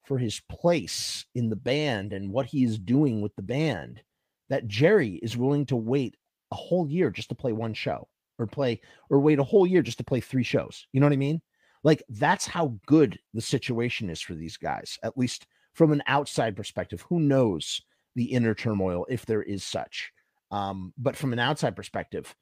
for 0.04 0.18
his 0.18 0.42
place 0.50 1.26
in 1.36 1.50
the 1.50 1.56
band 1.56 2.14
and 2.14 2.32
what 2.32 2.48
he 2.48 2.64
is 2.64 2.80
doing 2.80 3.22
with 3.22 3.36
the 3.36 3.44
band 3.44 4.02
that 4.50 4.68
jerry 4.68 5.20
is 5.22 5.38
willing 5.38 5.66
to 5.66 5.76
wait 5.76 6.16
a 6.52 6.56
whole 6.56 6.90
year 6.90 7.12
just 7.12 7.30
to 7.30 7.36
play 7.36 7.54
one 7.54 7.76
show 7.76 8.08
or 8.40 8.48
play 8.48 8.82
or 9.10 9.20
wait 9.20 9.40
a 9.40 9.44
whole 9.44 9.68
year 9.68 9.82
just 9.82 9.98
to 9.98 10.04
play 10.04 10.20
three 10.20 10.44
shows 10.44 10.88
you 10.94 11.00
know 11.00 11.06
what 11.06 11.14
i 11.14 11.18
mean 11.18 11.42
like 11.84 12.04
that's 12.10 12.48
how 12.48 12.74
good 12.86 13.20
the 13.34 13.42
situation 13.42 14.10
is 14.10 14.20
for 14.20 14.34
these 14.34 14.58
guys 14.58 14.98
at 15.04 15.18
least 15.18 15.46
from 15.80 15.94
an 15.94 16.04
outside 16.08 16.58
perspective, 16.58 17.06
who 17.08 17.22
knows 17.22 17.82
the 18.16 18.26
inner 18.26 18.54
turmoil 18.54 19.06
if 19.10 19.26
there 19.26 19.42
is 19.42 19.64
such. 19.64 20.12
Um, 20.52 20.94
but 20.98 21.16
from 21.16 21.32
an 21.32 21.40
outside 21.40 21.76
perspective, 21.76 22.36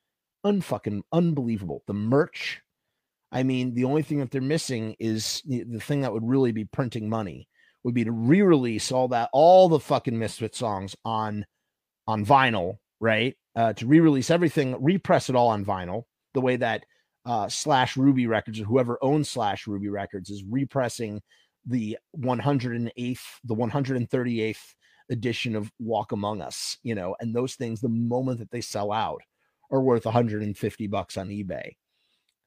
unfucking 0.44 1.02
unbelievable. 1.12 1.84
The 1.86 1.94
merch, 1.94 2.62
I 3.32 3.44
mean, 3.44 3.76
the 3.76 3.84
only 3.84 4.02
thing 4.02 4.20
that 4.20 4.32
they're 4.32 4.42
missing 4.42 4.96
is 5.00 5.44
the, 5.46 5.66
thing 5.80 6.02
that 6.02 6.14
would 6.14 6.28
really 6.28 6.52
be 6.52 6.66
printing 6.66 7.10
money 7.10 7.48
would 7.84 7.94
be 7.94 8.06
to 8.06 8.12
re-release 8.12 8.92
all 8.92 9.10
that, 9.10 9.30
all 9.34 9.70
the 9.70 9.80
fucking 9.80 10.18
Misfit 10.18 10.56
songs 10.56 10.96
on 11.06 11.46
on 12.08 12.26
vinyl, 12.26 12.78
right? 13.00 13.36
Uh, 13.56 13.74
to 13.74 13.88
re-release 13.88 14.30
everything, 14.30 14.76
repress 14.84 15.30
it 15.30 15.36
all 15.36 15.50
on 15.50 15.66
vinyl, 15.66 16.04
the 16.34 16.42
way 16.42 16.56
that 16.56 16.86
uh, 17.26 17.50
Slash 17.50 17.98
Ruby 17.98 18.28
Records 18.28 18.60
or 18.60 18.66
whoever 18.66 18.98
owns 19.02 19.30
Slash 19.30 19.68
Ruby 19.68 19.90
Records 19.90 20.30
is 20.30 20.44
repressing 20.50 21.22
the 21.66 21.98
108th, 22.18 23.20
the 23.44 23.56
138th 23.56 24.58
edition 25.10 25.56
of 25.56 25.72
Walk 25.80 26.12
Among 26.12 26.42
Us, 26.42 26.78
you 26.84 26.96
know, 26.96 27.16
and 27.20 27.36
those 27.36 27.56
things, 27.56 27.82
the 27.82 27.90
moment 27.90 28.40
that 28.40 28.52
they 28.52 28.62
sell 28.62 28.92
out, 28.92 29.22
are 29.72 29.82
worth 29.82 30.06
150 30.06 30.88
bucks 30.88 31.18
on 31.18 31.28
eBay. 31.28 31.72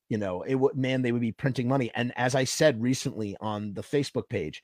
You 0.08 0.18
know, 0.18 0.42
it 0.42 0.54
would, 0.54 0.76
man, 0.76 1.02
they 1.02 1.12
would 1.12 1.20
be 1.20 1.32
printing 1.32 1.68
money. 1.68 1.90
And 1.94 2.12
as 2.16 2.34
I 2.34 2.44
said 2.44 2.82
recently 2.82 3.36
on 3.40 3.74
the 3.74 3.82
Facebook 3.82 4.28
page, 4.28 4.62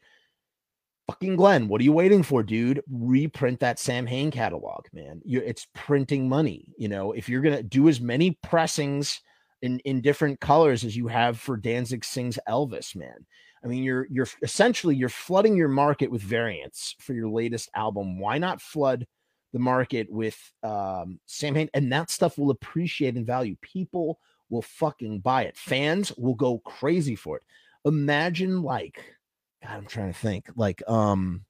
fucking 1.09 1.37
Glenn, 1.37 1.69
what 1.69 1.81
are 1.81 1.85
you 1.85 1.93
waiting 1.93 2.23
for, 2.23 2.43
dude? 2.43 2.83
Reprint 2.91 3.61
that 3.61 3.79
Samhain 3.79 4.31
catalog, 4.31 4.87
man. 4.93 5.21
you 5.25 5.41
it's 5.41 5.67
printing 5.75 6.29
money. 6.29 6.67
You 6.77 6.89
know, 6.89 7.13
if 7.13 7.29
you're 7.29 7.43
gonna 7.43 7.63
do 7.63 7.89
as 7.89 8.01
many 8.01 8.33
pressings 8.43 9.21
in 9.63 9.79
in 9.81 10.01
different 10.01 10.41
colors 10.41 10.85
as 10.85 10.97
you 10.97 11.07
have 11.09 11.39
for 11.39 11.57
Danzig 11.57 12.05
sings 12.05 12.39
Elvis, 12.49 12.95
man. 12.95 13.27
I 13.65 13.69
mean, 13.69 13.83
you're 13.83 14.07
you're 14.11 14.29
essentially 14.43 14.95
you're 14.95 15.09
flooding 15.09 15.57
your 15.57 15.69
market 15.69 16.11
with 16.11 16.23
variants 16.23 16.95
for 17.01 17.15
your 17.15 17.29
latest 17.29 17.71
album. 17.75 18.21
Why 18.21 18.39
not 18.39 18.61
flood 18.61 19.07
the 19.53 19.59
market 19.59 20.09
with 20.11 20.39
um, 20.63 21.19
Samhain? 21.27 21.71
And 21.75 21.91
that 21.93 22.11
stuff 22.11 22.39
will 22.39 22.51
appreciate 22.51 23.17
in 23.17 23.25
value. 23.25 23.57
People 23.63 24.21
will 24.51 24.63
fucking 24.63 25.21
buy 25.21 25.43
it. 25.45 25.57
Fans 25.57 26.13
will 26.17 26.35
go 26.35 26.59
crazy 26.59 27.17
for 27.17 27.39
it. 27.39 27.43
Imagine 27.85 28.63
like, 28.63 29.16
God, 29.63 29.73
I'm 29.77 29.87
trying 29.87 30.13
to 30.13 30.19
think 30.19 30.51
like 30.57 30.83
um. 30.89 31.45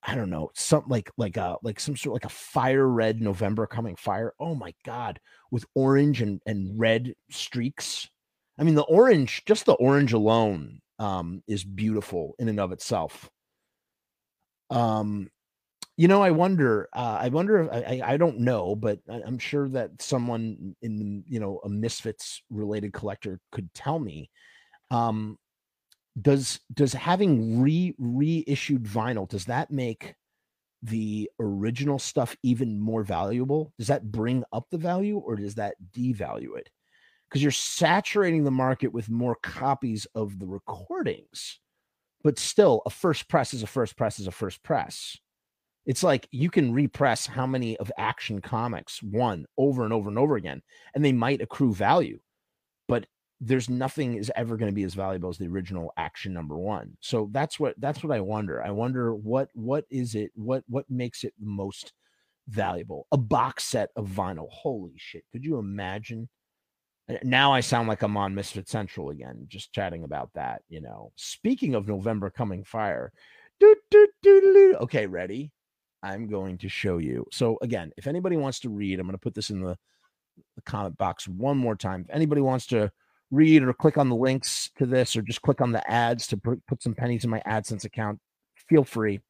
I 0.00 0.14
don't 0.14 0.30
know, 0.30 0.50
something 0.54 0.88
like 0.88 1.10
like 1.18 1.36
a 1.36 1.42
uh, 1.42 1.56
like 1.62 1.80
some 1.80 1.96
sort 1.96 2.12
of 2.12 2.22
like 2.22 2.32
a 2.32 2.34
fire 2.34 2.86
red 2.86 3.20
November 3.20 3.66
coming 3.66 3.96
fire. 3.96 4.32
Oh 4.38 4.54
my 4.54 4.72
god, 4.84 5.20
with 5.50 5.66
orange 5.74 6.22
and 6.22 6.40
and 6.46 6.78
red 6.78 7.14
streaks 7.30 8.08
I 8.58 8.64
mean, 8.64 8.74
the 8.74 8.82
orange, 8.82 9.44
just 9.46 9.66
the 9.66 9.74
orange 9.74 10.12
alone, 10.12 10.80
um, 10.98 11.42
is 11.46 11.62
beautiful 11.62 12.34
in 12.38 12.48
and 12.48 12.58
of 12.58 12.72
itself. 12.72 13.30
Um, 14.70 15.30
you 15.96 16.08
know, 16.08 16.22
I 16.22 16.32
wonder. 16.32 16.88
Uh, 16.92 17.18
I 17.20 17.28
wonder. 17.28 17.60
If, 17.60 17.70
I, 17.70 18.02
I 18.04 18.16
don't 18.16 18.40
know, 18.40 18.74
but 18.74 18.98
I'm 19.08 19.38
sure 19.38 19.68
that 19.70 20.02
someone 20.02 20.74
in 20.82 21.24
you 21.28 21.40
know 21.40 21.60
a 21.64 21.68
Misfits 21.68 22.42
related 22.50 22.92
collector 22.92 23.40
could 23.52 23.72
tell 23.74 23.98
me. 23.98 24.30
Um, 24.90 25.38
does 26.20 26.60
does 26.74 26.92
having 26.92 27.60
re 27.60 27.94
reissued 27.98 28.84
vinyl 28.84 29.28
does 29.28 29.44
that 29.46 29.70
make 29.70 30.14
the 30.82 31.30
original 31.40 31.98
stuff 31.98 32.36
even 32.42 32.80
more 32.80 33.02
valuable? 33.02 33.72
Does 33.78 33.88
that 33.88 34.10
bring 34.10 34.44
up 34.52 34.66
the 34.70 34.78
value 34.78 35.18
or 35.18 35.36
does 35.36 35.56
that 35.56 35.74
devalue 35.92 36.56
it? 36.56 36.68
because 37.28 37.42
you're 37.42 37.52
saturating 37.52 38.44
the 38.44 38.50
market 38.50 38.92
with 38.92 39.10
more 39.10 39.36
copies 39.42 40.06
of 40.14 40.38
the 40.38 40.46
recordings. 40.46 41.60
But 42.24 42.38
still, 42.38 42.82
a 42.86 42.90
first 42.90 43.28
press 43.28 43.54
is 43.54 43.62
a 43.62 43.66
first 43.66 43.96
press 43.96 44.18
is 44.18 44.26
a 44.26 44.32
first 44.32 44.62
press. 44.62 45.16
It's 45.86 46.02
like 46.02 46.28
you 46.30 46.50
can 46.50 46.72
repress 46.72 47.26
how 47.26 47.46
many 47.46 47.76
of 47.78 47.92
Action 47.96 48.40
Comics 48.40 49.02
one 49.02 49.46
over 49.56 49.84
and 49.84 49.92
over 49.92 50.08
and 50.08 50.18
over 50.18 50.36
again, 50.36 50.62
and 50.94 51.04
they 51.04 51.12
might 51.12 51.40
accrue 51.40 51.72
value, 51.72 52.18
but 52.88 53.06
there's 53.40 53.70
nothing 53.70 54.14
is 54.14 54.32
ever 54.34 54.56
going 54.56 54.70
to 54.70 54.74
be 54.74 54.82
as 54.82 54.94
valuable 54.94 55.28
as 55.28 55.38
the 55.38 55.46
original 55.46 55.92
Action 55.96 56.32
number 56.32 56.56
one. 56.56 56.96
So 57.00 57.28
that's 57.32 57.60
what 57.60 57.74
that's 57.78 58.02
what 58.02 58.16
I 58.16 58.20
wonder. 58.20 58.62
I 58.62 58.70
wonder 58.70 59.14
what 59.14 59.48
what 59.54 59.84
is 59.90 60.14
it 60.14 60.32
what 60.34 60.64
what 60.68 60.90
makes 60.90 61.24
it 61.24 61.34
the 61.38 61.46
most 61.46 61.92
valuable? 62.48 63.06
A 63.12 63.16
box 63.16 63.64
set 63.64 63.90
of 63.96 64.08
vinyl. 64.08 64.48
Holy 64.50 64.94
shit! 64.96 65.24
Could 65.32 65.44
you 65.44 65.58
imagine? 65.58 66.28
Uh, 67.08 67.16
now 67.22 67.52
I 67.52 67.60
sound 67.60 67.88
like 67.88 68.02
I'm 68.02 68.16
on 68.16 68.34
Misfit 68.34 68.68
Central 68.68 69.10
again, 69.10 69.46
just 69.48 69.72
chatting 69.72 70.04
about 70.04 70.30
that. 70.34 70.62
You 70.68 70.80
know, 70.80 71.12
speaking 71.16 71.74
of 71.74 71.86
November 71.86 72.30
coming 72.30 72.64
fire, 72.64 73.12
doo, 73.60 73.76
doo, 73.90 74.08
doo, 74.22 74.76
okay, 74.80 75.06
ready? 75.06 75.52
I'm 76.02 76.28
going 76.28 76.58
to 76.58 76.68
show 76.68 76.98
you. 76.98 77.26
So 77.32 77.58
again, 77.62 77.92
if 77.96 78.06
anybody 78.06 78.36
wants 78.36 78.60
to 78.60 78.68
read, 78.68 79.00
I'm 79.00 79.06
going 79.06 79.14
to 79.14 79.18
put 79.18 79.34
this 79.34 79.50
in 79.50 79.60
the, 79.60 79.76
the 80.54 80.62
comment 80.62 80.96
box 80.96 81.26
one 81.26 81.56
more 81.56 81.74
time. 81.74 82.04
If 82.08 82.14
anybody 82.14 82.40
wants 82.40 82.66
to 82.66 82.92
read 83.30 83.62
or 83.62 83.72
click 83.72 83.98
on 83.98 84.08
the 84.08 84.16
links 84.16 84.70
to 84.78 84.86
this, 84.86 85.16
or 85.16 85.22
just 85.22 85.42
click 85.42 85.60
on 85.60 85.72
the 85.72 85.90
ads 85.90 86.26
to 86.28 86.36
put 86.36 86.82
some 86.82 86.94
pennies 86.94 87.24
in 87.24 87.30
my 87.30 87.42
AdSense 87.46 87.84
account, 87.84 88.18
feel 88.68 88.84
free. 88.84 89.20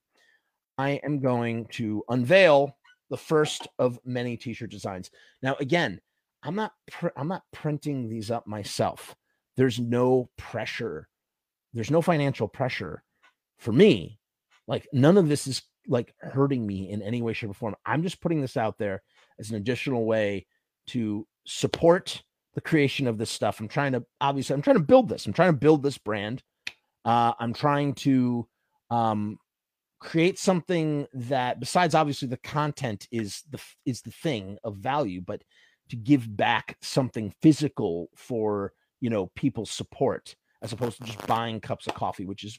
I 0.76 1.00
am 1.04 1.20
going 1.20 1.66
to 1.72 2.04
unveil 2.08 2.76
the 3.10 3.16
first 3.16 3.66
of 3.78 3.98
many 4.04 4.36
t-shirt 4.36 4.70
designs. 4.70 5.10
Now, 5.42 5.56
again, 5.58 6.00
I'm 6.42 6.54
not 6.54 6.72
pr- 6.90 7.08
I'm 7.16 7.28
not 7.28 7.42
printing 7.52 8.08
these 8.08 8.30
up 8.30 8.46
myself. 8.46 9.16
There's 9.56 9.80
no 9.80 10.30
pressure. 10.36 11.08
There's 11.74 11.90
no 11.90 12.00
financial 12.00 12.46
pressure 12.46 13.02
for 13.58 13.72
me. 13.72 14.20
Like 14.68 14.86
none 14.92 15.18
of 15.18 15.28
this 15.28 15.46
is 15.46 15.62
like 15.88 16.14
hurting 16.20 16.64
me 16.64 16.90
in 16.90 17.02
any 17.02 17.22
way, 17.22 17.32
shape, 17.32 17.50
or 17.50 17.54
form. 17.54 17.74
I'm 17.84 18.02
just 18.02 18.20
putting 18.20 18.40
this 18.40 18.56
out 18.56 18.78
there 18.78 19.02
as 19.40 19.50
an 19.50 19.56
additional 19.56 20.04
way 20.04 20.46
to 20.88 21.26
support 21.46 22.22
the 22.58 22.62
creation 22.68 23.06
of 23.06 23.18
this 23.18 23.30
stuff. 23.30 23.60
I'm 23.60 23.68
trying 23.68 23.92
to 23.92 24.04
obviously 24.20 24.54
I'm 24.54 24.62
trying 24.62 24.78
to 24.78 24.82
build 24.82 25.08
this. 25.08 25.26
I'm 25.26 25.32
trying 25.32 25.52
to 25.52 25.58
build 25.58 25.80
this 25.80 25.96
brand. 25.96 26.42
Uh, 27.04 27.32
I'm 27.38 27.52
trying 27.54 27.94
to 27.94 28.48
um, 28.90 29.38
create 30.00 30.40
something 30.40 31.06
that 31.14 31.60
besides 31.60 31.94
obviously 31.94 32.26
the 32.26 32.38
content 32.38 33.06
is 33.12 33.44
the 33.48 33.60
is 33.86 34.02
the 34.02 34.10
thing 34.10 34.58
of 34.64 34.78
value, 34.78 35.20
but 35.20 35.40
to 35.90 35.94
give 35.94 36.36
back 36.36 36.76
something 36.82 37.32
physical 37.40 38.08
for 38.16 38.72
you 39.00 39.08
know 39.08 39.30
people's 39.36 39.70
support 39.70 40.34
as 40.60 40.72
opposed 40.72 40.98
to 40.98 41.04
just 41.04 41.24
buying 41.28 41.60
cups 41.60 41.86
of 41.86 41.94
coffee 41.94 42.24
which 42.24 42.42
is 42.42 42.58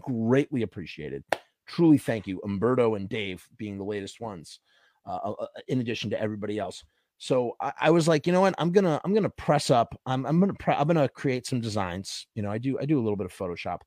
greatly 0.00 0.62
appreciated 0.62 1.24
truly 1.66 1.98
thank 1.98 2.28
you 2.28 2.40
umberto 2.44 2.94
and 2.94 3.08
dave 3.08 3.44
being 3.58 3.76
the 3.76 3.84
latest 3.84 4.20
ones 4.20 4.60
uh, 5.06 5.18
uh, 5.24 5.32
uh, 5.32 5.46
in 5.66 5.80
addition 5.80 6.08
to 6.08 6.20
everybody 6.20 6.56
else 6.56 6.84
so 7.18 7.56
I, 7.60 7.72
I, 7.80 7.90
was 7.90 8.06
like 8.06 8.26
you 8.26 8.32
know 8.32 8.42
what 8.42 8.54
i'm 8.58 8.72
gonna 8.72 9.00
i'm 9.04 9.14
gonna 9.14 9.30
press 9.30 9.70
up 9.70 9.98
i'm, 10.06 10.26
I'm 10.26 10.38
gonna 10.38 10.54
pre- 10.54 10.74
i'm 10.74 10.86
gonna 10.86 11.08
create 11.08 11.46
some 11.46 11.60
designs 11.60 12.26
you 12.34 12.42
know 12.42 12.50
i 12.50 12.58
do 12.58 12.78
i 12.78 12.84
do 12.84 12.98
a 12.98 13.02
little 13.02 13.16
bit 13.16 13.26
of 13.26 13.32
photoshop 13.32 13.78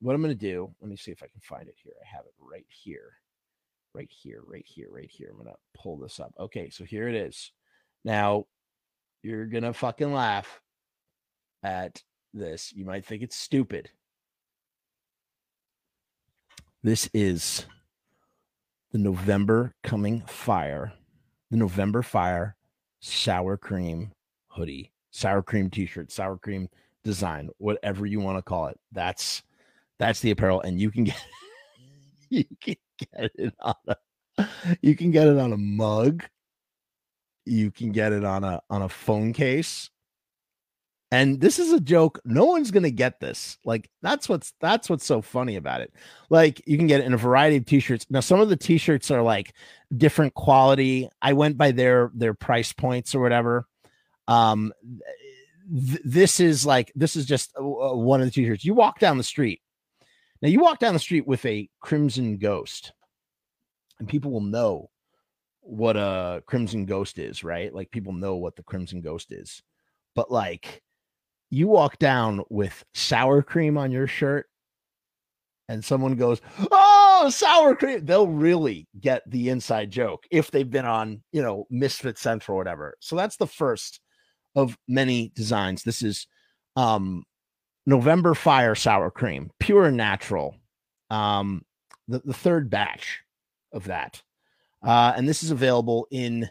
what 0.00 0.14
i'm 0.14 0.20
gonna 0.20 0.34
do 0.34 0.72
let 0.80 0.90
me 0.90 0.96
see 0.96 1.10
if 1.10 1.22
i 1.22 1.26
can 1.26 1.40
find 1.40 1.68
it 1.68 1.74
here 1.76 1.94
i 2.02 2.06
have 2.16 2.26
it 2.26 2.34
right 2.38 2.66
here 2.68 3.12
right 3.98 4.10
here, 4.10 4.42
right 4.46 4.64
here, 4.66 4.88
right 4.90 5.10
here. 5.10 5.30
I'm 5.30 5.38
gonna 5.38 5.56
pull 5.74 5.98
this 5.98 6.20
up. 6.20 6.32
Okay, 6.38 6.70
so 6.70 6.84
here 6.84 7.08
it 7.08 7.14
is. 7.14 7.52
Now 8.04 8.44
you're 9.22 9.46
gonna 9.46 9.72
fucking 9.72 10.12
laugh 10.12 10.60
at 11.62 12.02
this. 12.32 12.72
You 12.72 12.84
might 12.84 13.04
think 13.04 13.22
it's 13.22 13.36
stupid. 13.36 13.90
This 16.82 17.10
is 17.12 17.66
the 18.92 18.98
November 18.98 19.74
coming 19.82 20.22
fire, 20.22 20.92
the 21.50 21.56
November 21.56 22.02
fire 22.02 22.56
sour 23.00 23.56
cream 23.56 24.12
hoodie, 24.48 24.92
sour 25.10 25.42
cream 25.42 25.70
t-shirt, 25.70 26.10
sour 26.10 26.36
cream 26.36 26.68
design, 27.04 27.48
whatever 27.58 28.06
you 28.06 28.20
want 28.20 28.38
to 28.38 28.42
call 28.42 28.66
it. 28.66 28.78
That's 28.92 29.42
that's 29.98 30.20
the 30.20 30.30
apparel, 30.30 30.60
and 30.62 30.80
you 30.80 30.90
can 30.90 31.04
get 31.04 31.22
you 32.30 32.44
can 32.60 32.76
get 32.98 33.30
it 33.34 33.54
on 33.60 33.74
a 33.88 33.96
you 34.80 34.94
can 34.96 35.10
get 35.10 35.26
it 35.26 35.38
on 35.38 35.52
a 35.52 35.56
mug. 35.56 36.24
You 37.44 37.70
can 37.70 37.92
get 37.92 38.12
it 38.12 38.24
on 38.24 38.44
a 38.44 38.60
on 38.70 38.82
a 38.82 38.88
phone 38.88 39.32
case. 39.32 39.90
And 41.10 41.40
this 41.40 41.58
is 41.58 41.72
a 41.72 41.80
joke. 41.80 42.20
No 42.24 42.44
one's 42.44 42.70
gonna 42.70 42.90
get 42.90 43.18
this. 43.18 43.56
Like 43.64 43.88
that's 44.02 44.28
what's 44.28 44.52
that's 44.60 44.90
what's 44.90 45.06
so 45.06 45.22
funny 45.22 45.56
about 45.56 45.80
it. 45.80 45.92
Like 46.28 46.60
you 46.66 46.76
can 46.76 46.86
get 46.86 47.00
it 47.00 47.06
in 47.06 47.14
a 47.14 47.18
variety 47.18 47.56
of 47.56 47.64
t-shirts. 47.64 48.06
Now, 48.10 48.20
some 48.20 48.40
of 48.40 48.50
the 48.50 48.56
t-shirts 48.56 49.10
are 49.10 49.22
like 49.22 49.54
different 49.96 50.34
quality. 50.34 51.08
I 51.22 51.32
went 51.32 51.56
by 51.56 51.70
their 51.70 52.10
their 52.14 52.34
price 52.34 52.74
points 52.74 53.14
or 53.14 53.20
whatever. 53.20 53.66
Um, 54.26 54.74
th- 55.74 56.02
this 56.04 56.40
is 56.40 56.66
like 56.66 56.92
this 56.94 57.16
is 57.16 57.24
just 57.24 57.56
uh, 57.58 57.62
one 57.62 58.20
of 58.20 58.26
the 58.26 58.32
t-shirts. 58.32 58.64
You 58.64 58.74
walk 58.74 58.98
down 58.98 59.16
the 59.16 59.24
street. 59.24 59.62
Now 60.42 60.48
you 60.50 60.60
walk 60.60 60.78
down 60.78 60.92
the 60.92 61.00
street 61.00 61.26
with 61.26 61.44
a 61.46 61.70
crimson 61.80 62.36
ghost, 62.36 62.92
and 63.98 64.06
people 64.06 64.30
will 64.30 64.42
know 64.42 64.90
what 65.62 65.96
a 65.96 66.42
crimson 66.46 66.84
ghost 66.84 67.18
is, 67.18 67.42
right? 67.42 67.74
Like 67.74 67.90
people 67.90 68.12
know 68.12 68.36
what 68.36 68.56
the 68.56 68.62
crimson 68.62 69.00
ghost 69.00 69.32
is. 69.32 69.62
But 70.14 70.30
like 70.30 70.82
you 71.50 71.68
walk 71.68 71.98
down 71.98 72.42
with 72.50 72.84
sour 72.94 73.42
cream 73.42 73.78
on 73.78 73.90
your 73.90 74.06
shirt 74.06 74.46
and 75.68 75.84
someone 75.84 76.16
goes, 76.16 76.40
"Oh, 76.70 77.30
sour 77.30 77.74
cream," 77.76 78.04
they'll 78.04 78.28
really 78.28 78.88
get 79.00 79.22
the 79.30 79.50
inside 79.50 79.90
joke 79.90 80.24
if 80.30 80.50
they've 80.50 80.70
been 80.70 80.86
on, 80.86 81.22
you 81.32 81.42
know, 81.42 81.66
Misfit 81.70 82.18
Central 82.18 82.56
or 82.56 82.58
whatever. 82.58 82.94
So 83.00 83.16
that's 83.16 83.36
the 83.36 83.46
first 83.46 84.00
of 84.56 84.76
many 84.88 85.30
designs. 85.34 85.82
This 85.82 86.02
is 86.02 86.26
um 86.76 87.24
November 87.86 88.34
Fire 88.34 88.74
sour 88.74 89.10
cream, 89.10 89.50
pure 89.60 89.90
natural. 89.90 90.56
Um 91.10 91.64
the, 92.08 92.20
the 92.24 92.34
third 92.34 92.70
batch 92.70 93.22
of 93.72 93.84
that. 93.84 94.22
Uh 94.82 95.12
and 95.16 95.28
this 95.28 95.42
is 95.42 95.50
available 95.50 96.06
in 96.10 96.48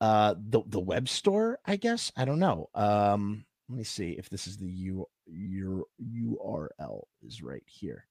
uh 0.00 0.34
the 0.38 0.62
the 0.66 0.80
web 0.80 1.08
store, 1.08 1.58
I 1.64 1.76
guess. 1.76 2.12
I 2.16 2.24
don't 2.24 2.38
know. 2.38 2.68
Um 2.74 3.44
let 3.68 3.78
me 3.78 3.84
see 3.84 4.12
if 4.12 4.28
this 4.30 4.46
is 4.46 4.56
the 4.56 4.70
U 4.70 5.06
your 5.26 5.84
URL 6.00 7.02
is 7.26 7.42
right 7.42 7.64
here. 7.66 8.06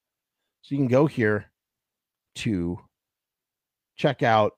So 0.62 0.74
you 0.74 0.78
can 0.78 0.88
go 0.88 1.06
here 1.06 1.46
to 2.36 2.78
check 3.96 4.22
out 4.22 4.52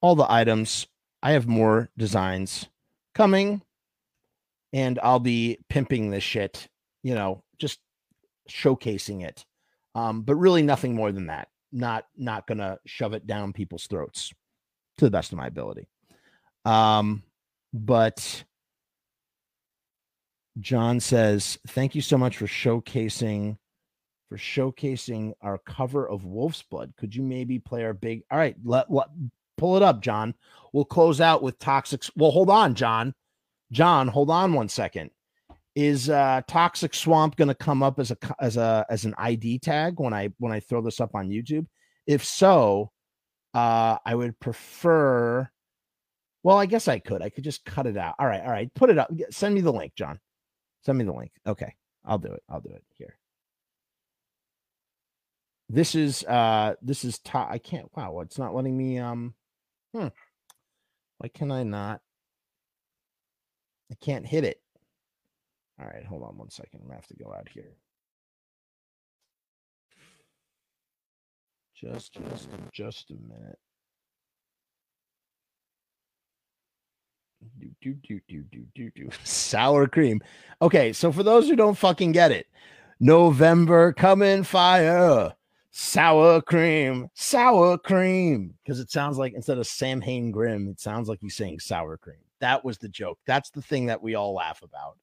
all 0.00 0.16
the 0.16 0.30
items. 0.30 0.86
I 1.22 1.32
have 1.32 1.46
more 1.46 1.90
designs 1.96 2.68
coming 3.14 3.62
and 4.72 4.98
I'll 5.02 5.20
be 5.20 5.58
pimping 5.68 6.10
this 6.10 6.24
shit, 6.24 6.68
you 7.02 7.14
know, 7.14 7.44
just 7.58 7.78
showcasing 8.48 9.24
it. 9.24 9.44
Um, 9.94 10.22
but 10.22 10.36
really 10.36 10.62
nothing 10.62 10.94
more 10.94 11.12
than 11.12 11.26
that. 11.26 11.48
Not 11.72 12.06
not 12.16 12.46
gonna 12.46 12.78
shove 12.86 13.12
it 13.12 13.26
down 13.26 13.52
people's 13.52 13.86
throats 13.86 14.32
to 14.98 15.04
the 15.04 15.10
best 15.10 15.32
of 15.32 15.38
my 15.38 15.46
ability. 15.46 15.88
Um, 16.64 17.22
but 17.72 18.44
John 20.58 21.00
says, 21.00 21.58
"Thank 21.68 21.94
you 21.94 22.02
so 22.02 22.18
much 22.18 22.36
for 22.36 22.46
showcasing 22.46 23.56
for 24.30 24.36
showcasing 24.36 25.32
our 25.42 25.58
cover 25.58 26.08
of 26.08 26.24
Wolf's 26.24 26.62
Blood. 26.62 26.94
Could 26.96 27.14
you 27.14 27.22
maybe 27.22 27.58
play 27.58 27.84
our 27.84 27.92
big? 27.92 28.22
All 28.30 28.38
right, 28.38 28.54
let, 28.64 28.90
let 28.90 29.08
pull 29.58 29.76
it 29.76 29.82
up, 29.82 30.00
John. 30.00 30.34
We'll 30.72 30.84
close 30.84 31.20
out 31.20 31.42
with 31.42 31.58
Toxic. 31.58 32.04
Well, 32.16 32.30
hold 32.30 32.48
on, 32.48 32.74
John. 32.74 33.12
John, 33.72 34.06
hold 34.06 34.30
on 34.30 34.52
one 34.54 34.68
second. 34.68 35.10
Is 35.74 36.10
uh 36.10 36.42
Toxic 36.48 36.94
Swamp 36.94 37.36
going 37.36 37.48
to 37.48 37.54
come 37.54 37.82
up 37.82 37.98
as 38.00 38.10
a 38.10 38.16
as 38.40 38.56
a 38.56 38.84
as 38.88 39.04
an 39.04 39.14
ID 39.18 39.60
tag 39.60 40.00
when 40.00 40.12
I 40.12 40.30
when 40.38 40.52
I 40.52 40.60
throw 40.60 40.80
this 40.80 41.00
up 41.00 41.14
on 41.14 41.28
YouTube? 41.28 41.66
If 42.06 42.24
so, 42.24 42.90
uh 43.54 43.98
I 44.04 44.14
would 44.14 44.38
prefer 44.40 45.48
well, 46.42 46.56
I 46.56 46.66
guess 46.66 46.88
I 46.88 46.98
could. 46.98 47.22
I 47.22 47.28
could 47.28 47.44
just 47.44 47.64
cut 47.64 47.86
it 47.86 47.96
out. 47.96 48.14
All 48.18 48.26
right, 48.26 48.40
all 48.40 48.50
right. 48.50 48.72
Put 48.74 48.90
it 48.90 48.98
up. 48.98 49.12
Send 49.30 49.54
me 49.54 49.60
the 49.60 49.72
link, 49.72 49.94
John. 49.94 50.18
Send 50.82 50.98
me 50.98 51.04
the 51.04 51.12
link. 51.12 51.32
Okay. 51.46 51.74
I'll 52.04 52.18
do 52.18 52.32
it. 52.32 52.42
I'll 52.48 52.60
do 52.60 52.70
it 52.70 52.84
here. 52.96 53.16
This 55.68 55.94
is 55.94 56.24
uh 56.24 56.74
this 56.82 57.04
is 57.04 57.18
top 57.20 57.48
I 57.50 57.58
can't 57.58 57.88
wow, 57.96 58.20
it's 58.20 58.38
not 58.38 58.54
letting 58.54 58.76
me 58.76 58.98
um 58.98 59.34
hmm. 59.94 60.08
Why 61.18 61.28
can 61.28 61.52
I 61.52 61.62
not? 61.62 62.00
I 63.92 63.94
can't 64.00 64.26
hit 64.26 64.44
it. 64.44 64.60
All 65.78 65.86
right, 65.86 66.04
hold 66.04 66.22
on 66.22 66.38
one 66.38 66.50
second. 66.50 66.80
I'm 66.80 66.88
gonna 66.88 66.96
have 66.96 67.06
to 67.08 67.16
go 67.16 67.32
out 67.32 67.48
here. 67.48 67.76
Just 71.74 72.14
just 72.14 72.48
just 72.72 73.10
a 73.10 73.14
minute. 73.14 73.58
Do, 77.58 77.68
do, 77.80 77.94
do, 78.06 78.20
do, 78.28 78.42
do, 78.52 78.66
do, 78.74 78.90
do. 78.90 79.10
Sour 79.24 79.86
cream. 79.86 80.20
Okay, 80.60 80.92
so 80.92 81.10
for 81.10 81.22
those 81.22 81.48
who 81.48 81.56
don't 81.56 81.76
fucking 81.78 82.12
get 82.12 82.30
it, 82.30 82.46
November 83.00 83.94
coming 83.94 84.42
fire, 84.42 85.32
sour 85.70 86.42
cream, 86.42 87.08
sour 87.14 87.78
cream. 87.78 88.54
Because 88.62 88.78
it 88.80 88.90
sounds 88.90 89.16
like 89.16 89.32
instead 89.32 89.58
of 89.58 89.66
Samhain 89.66 90.30
Grim, 90.30 90.68
it 90.68 90.80
sounds 90.80 91.08
like 91.08 91.20
he's 91.20 91.36
saying 91.36 91.60
sour 91.60 91.96
cream. 91.96 92.18
That 92.40 92.64
was 92.64 92.76
the 92.78 92.88
joke. 92.88 93.18
That's 93.26 93.50
the 93.50 93.62
thing 93.62 93.86
that 93.86 94.02
we 94.02 94.14
all 94.14 94.34
laugh 94.34 94.62
about. 94.62 94.98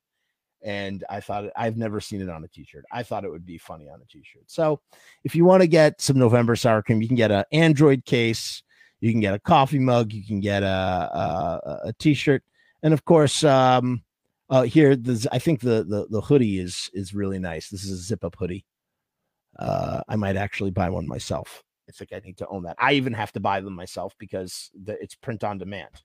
And 0.64 1.04
I 1.10 1.20
thought 1.20 1.46
I've 1.56 1.78
never 1.78 2.00
seen 2.00 2.22
it 2.22 2.30
on 2.30 2.44
a 2.44 2.48
t-shirt. 2.48 2.86
I 2.92 3.04
thought 3.04 3.24
it 3.24 3.32
would 3.32 3.46
be 3.46 3.58
funny 3.58 3.90
on 3.90 4.02
a 4.02 4.06
t-shirt. 4.06 4.44
So 4.48 4.82
if 5.24 5.36
you 5.36 5.46
want 5.46 5.62
to 5.62 5.68
get 5.68 6.02
some 6.02 6.18
November 6.18 6.56
sour 6.56 6.82
cream, 6.82 7.02
you 7.02 7.08
can 7.08 7.18
get 7.18 7.32
an 7.32 7.46
Android 7.52 8.06
case 8.06 8.64
you 9.00 9.12
can 9.12 9.22
get 9.22 9.34
a 9.34 9.39
coffee 9.39 9.80
mug. 9.80 10.14
You 10.14 10.26
can 10.26 10.39
get 10.39 10.64
a 10.64 10.68
a, 10.68 11.80
a 11.86 11.93
t-shirt, 12.00 12.43
and 12.84 12.93
of 12.93 13.06
course, 13.06 13.43
um, 13.43 14.04
uh, 14.50 14.64
here 14.64 14.95
the 14.95 15.28
I 15.32 15.39
think 15.39 15.60
the, 15.60 15.84
the 15.84 16.08
the 16.10 16.22
hoodie 16.22 16.60
is 16.60 16.89
is 16.93 17.14
really 17.14 17.39
nice. 17.39 17.70
This 17.70 17.84
is 17.84 17.91
a 17.91 18.04
zip 18.04 18.24
up 18.24 18.36
hoodie. 18.38 18.66
Uh, 19.58 20.02
I 20.08 20.16
might 20.16 20.36
actually 20.36 20.72
buy 20.72 20.89
one 20.89 21.08
myself. 21.08 21.64
I 21.89 21.91
think 21.91 22.12
I 22.14 22.20
need 22.20 22.38
to 22.38 22.48
own 22.48 22.64
that. 22.64 22.76
I 22.80 22.93
even 22.93 23.14
have 23.14 23.32
to 23.34 23.39
buy 23.39 23.62
them 23.62 23.74
myself 23.74 24.14
because 24.18 24.70
the, 24.84 25.02
it's 25.02 25.16
print 25.16 25.43
on 25.43 25.58
demand. 25.58 26.04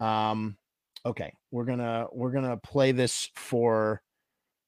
Um, 0.00 0.56
okay, 1.04 1.34
we're 1.50 1.64
gonna 1.64 2.06
we're 2.12 2.32
gonna 2.32 2.56
play 2.56 2.92
this 2.92 3.30
for 3.34 4.02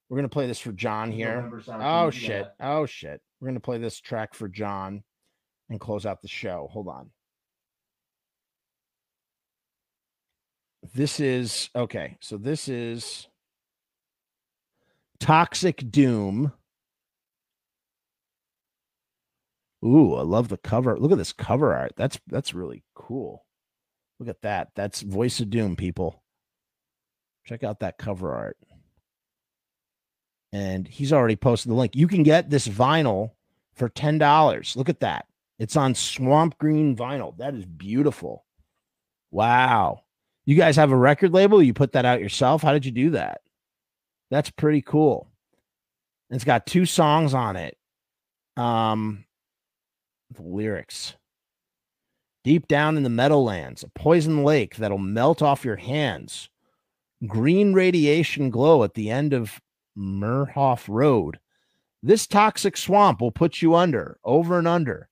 we're 0.08 0.18
gonna 0.18 0.28
play 0.28 0.46
this 0.46 0.60
for 0.60 0.72
John 0.72 1.10
here. 1.10 1.50
Oh 1.68 2.10
shit! 2.10 2.46
Oh 2.60 2.86
shit! 2.86 3.20
We're 3.40 3.48
gonna 3.48 3.60
play 3.60 3.78
this 3.78 4.00
track 4.00 4.34
for 4.34 4.48
John 4.48 5.02
and 5.70 5.80
close 5.80 6.06
out 6.06 6.22
the 6.22 6.28
show. 6.28 6.68
Hold 6.70 6.88
on. 6.88 7.10
This 10.92 11.20
is 11.20 11.70
okay. 11.74 12.16
So 12.20 12.36
this 12.36 12.68
is 12.68 13.28
Toxic 15.18 15.90
Doom. 15.90 16.52
Ooh, 19.84 20.14
I 20.14 20.22
love 20.22 20.48
the 20.48 20.56
cover. 20.56 20.98
Look 20.98 21.12
at 21.12 21.18
this 21.18 21.32
cover 21.32 21.74
art. 21.74 21.92
That's 21.96 22.18
that's 22.26 22.54
really 22.54 22.82
cool. 22.94 23.44
Look 24.18 24.28
at 24.28 24.42
that. 24.42 24.70
That's 24.74 25.00
Voice 25.02 25.40
of 25.40 25.50
Doom, 25.50 25.76
people. 25.76 26.22
Check 27.44 27.62
out 27.62 27.80
that 27.80 27.98
cover 27.98 28.32
art. 28.32 28.56
And 30.52 30.86
he's 30.86 31.12
already 31.12 31.36
posted 31.36 31.70
the 31.70 31.74
link. 31.76 31.96
You 31.96 32.06
can 32.06 32.22
get 32.22 32.48
this 32.48 32.68
vinyl 32.68 33.32
for 33.74 33.88
$10. 33.88 34.76
Look 34.76 34.88
at 34.88 35.00
that. 35.00 35.26
It's 35.58 35.76
on 35.76 35.94
swamp 35.94 36.58
green 36.58 36.96
vinyl. 36.96 37.36
That 37.38 37.54
is 37.54 37.66
beautiful. 37.66 38.44
Wow. 39.30 40.03
You 40.46 40.56
guys 40.56 40.76
have 40.76 40.92
a 40.92 40.96
record 40.96 41.32
label? 41.32 41.62
You 41.62 41.72
put 41.72 41.92
that 41.92 42.04
out 42.04 42.20
yourself? 42.20 42.62
How 42.62 42.72
did 42.72 42.84
you 42.84 42.92
do 42.92 43.10
that? 43.10 43.40
That's 44.30 44.50
pretty 44.50 44.82
cool. 44.82 45.28
It's 46.30 46.44
got 46.44 46.66
two 46.66 46.86
songs 46.86 47.34
on 47.34 47.56
it. 47.56 47.76
Um, 48.56 49.24
the 50.34 50.42
lyrics. 50.42 51.14
Deep 52.42 52.68
down 52.68 52.96
in 52.96 53.02
the 53.04 53.08
Meadowlands, 53.08 53.82
a 53.82 53.88
poison 53.88 54.44
lake 54.44 54.76
that'll 54.76 54.98
melt 54.98 55.40
off 55.40 55.64
your 55.64 55.76
hands. 55.76 56.50
Green 57.26 57.72
radiation 57.72 58.50
glow 58.50 58.84
at 58.84 58.94
the 58.94 59.10
end 59.10 59.32
of 59.32 59.60
Mehrhof 59.96 60.86
Road. 60.88 61.38
This 62.02 62.26
toxic 62.26 62.76
swamp 62.76 63.22
will 63.22 63.30
put 63.30 63.62
you 63.62 63.74
under, 63.74 64.18
over 64.24 64.58
and 64.58 64.68
under. 64.68 65.08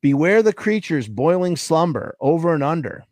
Beware 0.00 0.44
the 0.44 0.52
creatures 0.52 1.08
boiling 1.08 1.56
slumber 1.56 2.16
over 2.20 2.54
and 2.54 2.62
under. 2.62 3.04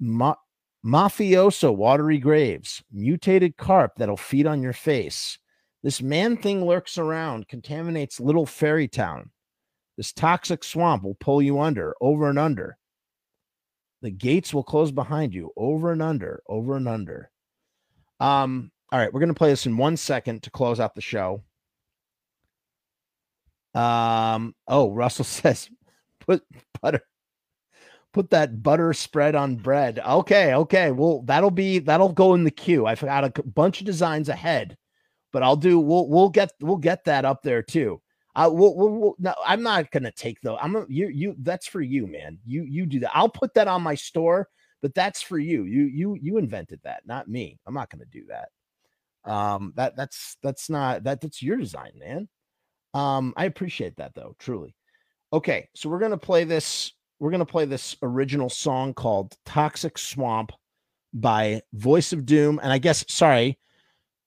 Ma- 0.00 0.36
mafioso 0.84 1.74
watery 1.74 2.18
graves, 2.18 2.82
mutated 2.92 3.56
carp 3.56 3.92
that'll 3.96 4.16
feed 4.16 4.46
on 4.46 4.62
your 4.62 4.72
face. 4.72 5.38
This 5.82 6.02
man 6.02 6.36
thing 6.36 6.64
lurks 6.64 6.98
around, 6.98 7.48
contaminates 7.48 8.20
Little 8.20 8.46
Ferry 8.46 8.88
town. 8.88 9.30
This 9.96 10.12
toxic 10.12 10.62
swamp 10.64 11.02
will 11.02 11.16
pull 11.16 11.42
you 11.42 11.60
under, 11.60 11.94
over 12.00 12.28
and 12.28 12.38
under. 12.38 12.76
The 14.02 14.10
gates 14.10 14.54
will 14.54 14.62
close 14.62 14.92
behind 14.92 15.34
you, 15.34 15.50
over 15.56 15.92
and 15.92 16.02
under, 16.02 16.42
over 16.48 16.76
and 16.76 16.88
under. 16.88 17.30
Um, 18.20 18.70
all 18.90 18.98
right, 18.98 19.12
we're 19.12 19.20
gonna 19.20 19.34
play 19.34 19.50
this 19.50 19.66
in 19.66 19.76
one 19.76 19.96
second 19.96 20.44
to 20.44 20.50
close 20.50 20.80
out 20.80 20.94
the 20.94 21.00
show. 21.00 21.42
Um, 23.74 24.54
oh, 24.66 24.92
Russell 24.92 25.24
says 25.24 25.68
put 26.20 26.42
butter 26.80 27.02
put 28.12 28.30
that 28.30 28.62
butter 28.62 28.92
spread 28.92 29.34
on 29.34 29.56
bread. 29.56 30.00
Okay, 30.06 30.54
okay. 30.54 30.90
Well, 30.90 31.22
that'll 31.22 31.50
be 31.50 31.78
that'll 31.78 32.12
go 32.12 32.34
in 32.34 32.44
the 32.44 32.50
queue. 32.50 32.86
I've 32.86 33.00
got 33.00 33.24
a 33.24 33.42
bunch 33.42 33.80
of 33.80 33.86
designs 33.86 34.28
ahead, 34.28 34.76
but 35.32 35.42
I'll 35.42 35.56
do. 35.56 35.78
We'll 35.78 36.08
we'll 36.08 36.30
get 36.30 36.52
we'll 36.60 36.76
get 36.76 37.04
that 37.04 37.24
up 37.24 37.42
there 37.42 37.62
too. 37.62 38.00
I 38.34 38.46
will 38.46 38.76
we'll, 38.76 38.88
we'll, 38.90 39.14
no, 39.18 39.34
I'm 39.44 39.62
not 39.62 39.90
gonna 39.90 40.12
take 40.12 40.40
though. 40.42 40.56
I'm 40.58 40.76
a, 40.76 40.86
you 40.88 41.08
you. 41.08 41.34
That's 41.38 41.66
for 41.66 41.80
you, 41.80 42.06
man. 42.06 42.38
You 42.46 42.62
you 42.62 42.86
do 42.86 43.00
that. 43.00 43.16
I'll 43.16 43.28
put 43.28 43.54
that 43.54 43.68
on 43.68 43.82
my 43.82 43.94
store, 43.94 44.48
but 44.80 44.94
that's 44.94 45.20
for 45.20 45.38
you. 45.38 45.64
You 45.64 45.84
you 45.84 46.16
you 46.20 46.38
invented 46.38 46.80
that, 46.84 47.02
not 47.06 47.28
me. 47.28 47.58
I'm 47.66 47.74
not 47.74 47.90
gonna 47.90 48.04
do 48.04 48.24
that. 48.28 48.48
Um, 49.30 49.72
that 49.76 49.96
that's 49.96 50.36
that's 50.42 50.70
not 50.70 51.04
that 51.04 51.20
that's 51.20 51.42
your 51.42 51.56
design, 51.56 51.92
man. 51.96 52.28
Um, 52.94 53.34
I 53.36 53.44
appreciate 53.44 53.96
that 53.96 54.14
though, 54.14 54.34
truly. 54.38 54.74
Okay, 55.32 55.68
so 55.74 55.88
we're 55.88 55.98
gonna 55.98 56.16
play 56.16 56.44
this. 56.44 56.92
We're 57.20 57.30
gonna 57.30 57.44
play 57.46 57.64
this 57.64 57.96
original 58.02 58.48
song 58.48 58.94
called 58.94 59.36
"Toxic 59.44 59.98
Swamp" 59.98 60.52
by 61.12 61.62
Voice 61.72 62.12
of 62.12 62.24
Doom, 62.24 62.60
and 62.62 62.72
I 62.72 62.78
guess 62.78 63.04
sorry, 63.08 63.58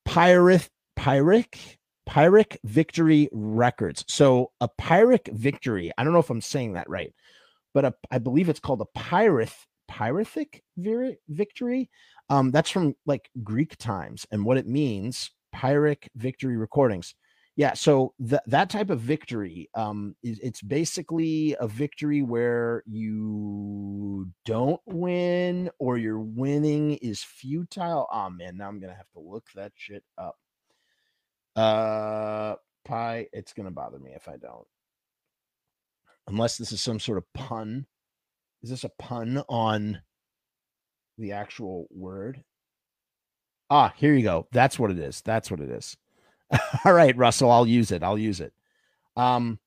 Pyrith 0.06 0.68
Pyric 0.98 1.78
Pyric 2.08 2.58
Victory 2.64 3.28
Records. 3.32 4.04
So 4.08 4.50
a 4.60 4.68
Pyric 4.68 5.32
Victory. 5.32 5.90
I 5.96 6.04
don't 6.04 6.12
know 6.12 6.18
if 6.18 6.30
I'm 6.30 6.40
saying 6.40 6.74
that 6.74 6.90
right, 6.90 7.14
but 7.72 7.84
a, 7.84 7.94
I 8.10 8.18
believe 8.18 8.48
it's 8.48 8.60
called 8.60 8.82
a 8.82 8.98
Pyrith 8.98 9.54
Pyrithic 9.90 10.60
Victory. 11.28 11.90
Um, 12.28 12.50
that's 12.50 12.70
from 12.70 12.94
like 13.06 13.30
Greek 13.42 13.78
times, 13.78 14.26
and 14.30 14.44
what 14.44 14.58
it 14.58 14.66
means. 14.66 15.30
Pyric 15.54 16.08
Victory 16.16 16.56
Recordings 16.56 17.14
yeah, 17.54 17.74
so 17.74 18.14
that 18.18 18.44
that 18.46 18.70
type 18.70 18.88
of 18.88 19.00
victory, 19.00 19.68
um, 19.74 20.16
it's 20.22 20.62
basically 20.62 21.54
a 21.60 21.68
victory 21.68 22.22
where 22.22 22.82
you 22.86 24.30
don't 24.46 24.80
win 24.86 25.70
or 25.78 25.98
your 25.98 26.18
winning 26.18 26.92
is 26.94 27.22
futile. 27.22 28.06
Oh 28.10 28.30
man, 28.30 28.56
now 28.56 28.68
I'm 28.68 28.80
gonna 28.80 28.94
have 28.94 29.10
to 29.12 29.20
look 29.20 29.44
that 29.54 29.72
shit 29.74 30.02
up. 30.16 30.36
Uh, 31.54 32.54
pie, 32.86 33.26
it's 33.34 33.52
gonna 33.52 33.70
bother 33.70 33.98
me 33.98 34.12
if 34.16 34.28
I 34.28 34.38
don't, 34.38 34.66
unless 36.28 36.56
this 36.56 36.72
is 36.72 36.80
some 36.80 36.98
sort 36.98 37.18
of 37.18 37.24
pun. 37.34 37.86
Is 38.62 38.70
this 38.70 38.84
a 38.84 38.90
pun 38.98 39.42
on 39.48 40.00
the 41.18 41.32
actual 41.32 41.86
word? 41.90 42.42
Ah, 43.68 43.92
here 43.96 44.14
you 44.14 44.22
go. 44.22 44.46
That's 44.52 44.78
what 44.78 44.90
it 44.90 44.98
is. 44.98 45.20
That's 45.20 45.50
what 45.50 45.60
it 45.60 45.68
is. 45.68 45.96
All 46.84 46.92
right, 46.92 47.16
Russell, 47.16 47.50
I'll 47.50 47.66
use 47.66 47.92
it. 47.92 48.02
I'll 48.02 48.18
use 48.18 48.40
it. 48.40 48.52
Um, 49.16 49.58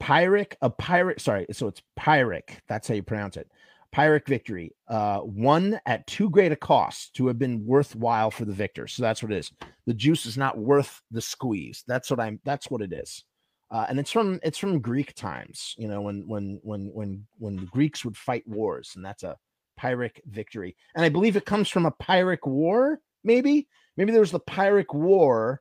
Pyric, 0.00 0.54
a 0.62 0.70
pirate. 0.70 1.20
Sorry, 1.20 1.46
so 1.52 1.66
it's 1.66 1.82
Pyric. 1.98 2.58
That's 2.68 2.88
how 2.88 2.94
you 2.94 3.02
pronounce 3.02 3.36
it. 3.36 3.50
Pyric 3.94 4.26
victory. 4.26 4.74
Uh, 4.86 5.18
one 5.20 5.80
at 5.86 6.06
too 6.06 6.30
great 6.30 6.52
a 6.52 6.56
cost 6.56 7.14
to 7.14 7.26
have 7.26 7.38
been 7.38 7.64
worthwhile 7.64 8.30
for 8.30 8.44
the 8.44 8.52
victor. 8.52 8.86
So 8.86 9.02
that's 9.02 9.22
what 9.22 9.32
it 9.32 9.38
is. 9.38 9.50
The 9.86 9.94
juice 9.94 10.26
is 10.26 10.36
not 10.36 10.58
worth 10.58 11.00
the 11.10 11.20
squeeze. 11.20 11.84
That's 11.86 12.10
what 12.10 12.20
I'm. 12.20 12.40
That's 12.44 12.70
what 12.70 12.82
it 12.82 12.92
is. 12.92 13.24
Uh, 13.70 13.86
and 13.88 13.98
it's 13.98 14.10
from 14.10 14.40
it's 14.42 14.58
from 14.58 14.80
Greek 14.80 15.14
times. 15.14 15.74
You 15.78 15.88
know, 15.88 16.00
when 16.00 16.26
when 16.26 16.60
when 16.62 16.90
when 16.92 17.26
when 17.38 17.56
the 17.56 17.66
Greeks 17.66 18.04
would 18.04 18.16
fight 18.16 18.46
wars, 18.46 18.92
and 18.96 19.04
that's 19.04 19.22
a 19.22 19.36
Pyrrhic 19.76 20.22
victory. 20.26 20.76
And 20.94 21.04
I 21.04 21.08
believe 21.08 21.36
it 21.36 21.46
comes 21.46 21.68
from 21.68 21.86
a 21.86 21.90
Pyrrhic 21.92 22.46
war. 22.46 23.00
Maybe 23.24 23.68
maybe 23.96 24.12
there 24.12 24.20
was 24.20 24.30
the 24.30 24.40
Pyrrhic 24.40 24.92
War 24.94 25.60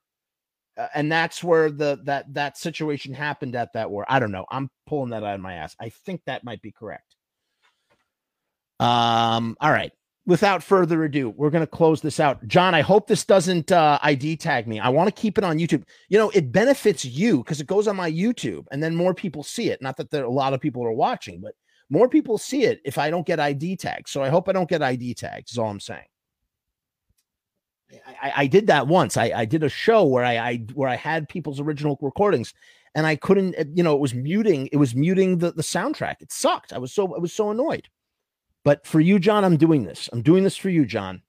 uh, 0.77 0.87
and 0.93 1.11
that's 1.11 1.43
where 1.43 1.71
the 1.71 1.99
that 2.03 2.33
that 2.33 2.57
situation 2.57 3.13
happened 3.13 3.55
at 3.55 3.73
that 3.73 3.89
war. 3.89 4.05
I 4.07 4.19
don't 4.19 4.31
know. 4.31 4.45
I'm 4.49 4.69
pulling 4.85 5.09
that 5.11 5.23
out 5.23 5.35
of 5.35 5.41
my 5.41 5.55
ass. 5.55 5.75
I 5.79 5.89
think 5.89 6.21
that 6.25 6.43
might 6.43 6.61
be 6.61 6.71
correct. 6.71 7.15
Um. 8.79 9.57
All 9.59 9.71
right. 9.71 9.91
Without 10.25 10.61
further 10.61 11.05
ado, 11.05 11.29
we're 11.29 11.49
going 11.49 11.63
to 11.63 11.67
close 11.67 12.01
this 12.01 12.19
out. 12.19 12.45
John, 12.49 12.75
I 12.75 12.81
hope 12.81 13.07
this 13.07 13.23
doesn't 13.23 13.71
uh, 13.71 13.97
ID 14.01 14.35
tag 14.35 14.67
me. 14.67 14.77
I 14.77 14.89
want 14.89 15.07
to 15.07 15.21
keep 15.21 15.37
it 15.37 15.45
on 15.45 15.57
YouTube. 15.57 15.83
You 16.09 16.17
know, 16.17 16.29
it 16.31 16.51
benefits 16.51 17.05
you 17.05 17.37
because 17.37 17.61
it 17.61 17.67
goes 17.67 17.87
on 17.87 17.95
my 17.95 18.11
YouTube, 18.11 18.65
and 18.69 18.83
then 18.83 18.93
more 18.93 19.13
people 19.13 19.41
see 19.41 19.69
it. 19.69 19.81
Not 19.81 19.95
that 19.97 20.11
there 20.11 20.23
are 20.23 20.25
a 20.25 20.29
lot 20.29 20.53
of 20.53 20.59
people 20.59 20.83
are 20.85 20.91
watching, 20.91 21.39
but 21.39 21.53
more 21.89 22.09
people 22.09 22.37
see 22.37 22.63
it 22.63 22.81
if 22.83 22.97
I 22.97 23.09
don't 23.09 23.25
get 23.25 23.39
ID 23.39 23.77
tags. 23.77 24.11
So 24.11 24.21
I 24.21 24.27
hope 24.27 24.49
I 24.49 24.51
don't 24.51 24.69
get 24.69 24.81
ID 24.81 25.13
tags. 25.13 25.51
Is 25.51 25.57
all 25.57 25.69
I'm 25.69 25.79
saying. 25.79 26.03
I, 28.21 28.33
I 28.35 28.47
did 28.47 28.67
that 28.67 28.87
once. 28.87 29.17
I, 29.17 29.31
I 29.35 29.45
did 29.45 29.63
a 29.63 29.69
show 29.69 30.03
where 30.03 30.25
I, 30.25 30.37
I 30.37 30.57
where 30.73 30.89
I 30.89 30.95
had 30.95 31.29
people's 31.29 31.59
original 31.59 31.97
recordings, 32.01 32.53
and 32.95 33.05
I 33.05 33.15
couldn't. 33.15 33.55
Eh, 33.57 33.65
you 33.73 33.83
know, 33.83 33.93
it 33.93 33.99
was 33.99 34.13
muting. 34.13 34.67
It 34.71 34.77
was 34.77 34.95
muting 34.95 35.37
the 35.37 35.51
the 35.51 35.63
soundtrack. 35.63 36.15
It 36.21 36.31
sucked. 36.31 36.73
I 36.73 36.77
was 36.77 36.93
so 36.93 37.15
I 37.15 37.19
was 37.19 37.33
so 37.33 37.51
annoyed. 37.51 37.87
But 38.63 38.85
for 38.85 38.99
you, 38.99 39.19
John, 39.19 39.45
I'm 39.45 39.57
doing 39.57 39.85
this. 39.85 40.09
I'm 40.11 40.21
doing 40.21 40.43
this 40.43 40.57
for 40.57 40.69
you, 40.69 40.85
John. 40.85 41.21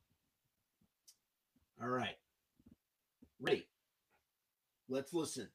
All 1.81 1.89
right, 1.89 2.17
Right. 3.41 3.65
Let's 4.89 5.13
listen. 5.15 5.49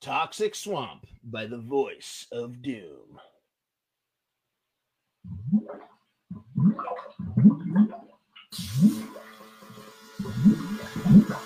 Toxic 0.00 0.54
Swamp 0.54 1.06
by 1.24 1.46
the 1.46 1.58
Voice 1.58 2.26
of 2.30 2.62
Doom. 2.62 3.18
Uhum. 11.06 11.45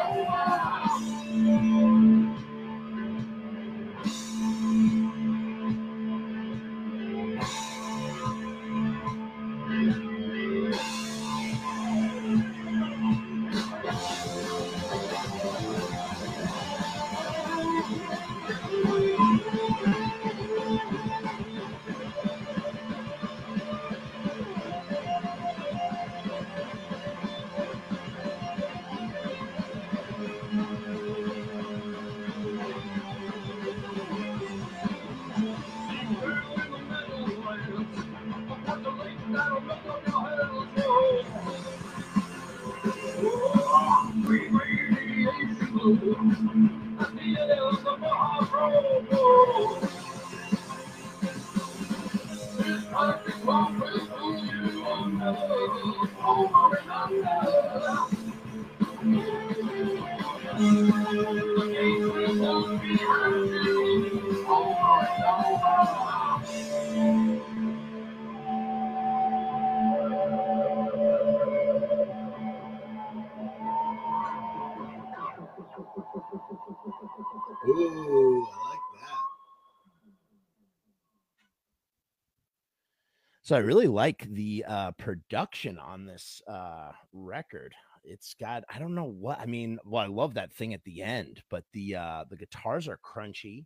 So 83.51 83.57
I 83.57 83.59
really 83.59 83.87
like 83.87 84.25
the 84.29 84.63
uh, 84.65 84.91
production 84.91 85.77
on 85.77 86.05
this 86.05 86.41
uh, 86.47 86.93
record. 87.11 87.75
It's 88.01 88.33
got 88.33 88.63
I 88.73 88.79
don't 88.79 88.95
know 88.95 89.03
what 89.19 89.41
I 89.41 89.45
mean. 89.45 89.77
Well, 89.83 90.01
I 90.01 90.07
love 90.07 90.35
that 90.35 90.53
thing 90.53 90.73
at 90.73 90.81
the 90.85 91.01
end, 91.01 91.43
but 91.49 91.65
the 91.73 91.97
uh, 91.97 92.23
the 92.29 92.37
guitars 92.37 92.87
are 92.87 92.97
crunchy 92.97 93.65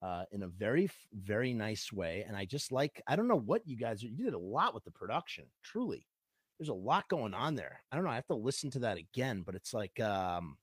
uh, 0.00 0.26
in 0.30 0.44
a 0.44 0.46
very 0.46 0.88
very 1.12 1.52
nice 1.52 1.92
way, 1.92 2.24
and 2.24 2.36
I 2.36 2.44
just 2.44 2.70
like 2.70 3.02
I 3.08 3.16
don't 3.16 3.26
know 3.26 3.34
what 3.34 3.66
you 3.66 3.76
guys 3.76 4.00
you 4.00 4.10
did 4.10 4.32
a 4.32 4.38
lot 4.38 4.74
with 4.74 4.84
the 4.84 4.92
production. 4.92 5.46
Truly, 5.64 6.06
there's 6.60 6.68
a 6.68 6.74
lot 6.74 7.08
going 7.08 7.34
on 7.34 7.56
there. 7.56 7.82
I 7.90 7.96
don't 7.96 8.04
know. 8.04 8.12
I 8.12 8.14
have 8.14 8.28
to 8.28 8.36
listen 8.36 8.70
to 8.70 8.78
that 8.78 8.96
again, 8.96 9.42
but 9.44 9.56
it's 9.56 9.74
like 9.74 9.98
um, 9.98 10.56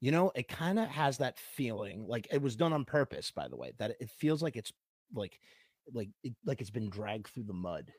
you 0.00 0.12
know, 0.12 0.30
it 0.36 0.46
kind 0.46 0.78
of 0.78 0.86
has 0.90 1.18
that 1.18 1.40
feeling 1.40 2.06
like 2.06 2.28
it 2.30 2.40
was 2.40 2.54
done 2.54 2.72
on 2.72 2.84
purpose, 2.84 3.32
by 3.32 3.48
the 3.48 3.56
way, 3.56 3.72
that 3.80 3.96
it 3.98 4.10
feels 4.10 4.44
like 4.44 4.54
it's 4.54 4.72
like 5.12 5.40
like 5.92 6.08
it, 6.22 6.34
like 6.44 6.60
it's 6.60 6.70
been 6.70 6.90
dragged 6.90 7.28
through 7.28 7.44
the 7.44 7.52
mud 7.52 7.92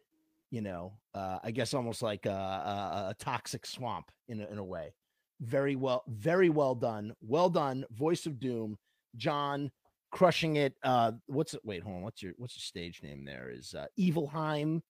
you 0.54 0.62
know? 0.62 0.94
Uh 1.16 1.40
i 1.44 1.50
guess 1.50 1.74
almost 1.74 2.04
like 2.04 2.28
a, 2.28 2.30
a, 2.30 3.10
a 3.10 3.16
toxic 3.20 3.66
swamp 3.66 4.12
in 4.30 4.40
a, 4.40 4.46
in 4.50 4.60
a 4.60 4.64
way. 4.64 4.94
Very 5.42 5.76
well 5.76 6.04
very 6.08 6.50
well 6.50 6.76
done. 6.76 7.14
Well 7.22 7.50
done. 7.50 7.84
Voice 7.92 8.28
of 8.28 8.40
doom. 8.40 8.78
John 9.18 9.72
crushing 10.12 10.58
it. 10.58 10.76
Uh 10.84 11.14
what's 11.26 11.56
it 11.56 11.62
wait 11.66 11.82
hold 11.82 11.98
on. 11.98 12.02
What's 12.04 12.22
your 12.22 12.34
what's 12.38 12.56
your 12.56 12.62
stage 12.62 13.02
name 13.02 13.26
there? 13.26 13.50
Is 13.52 13.74
uh 13.74 13.88
evilheim 14.00 14.82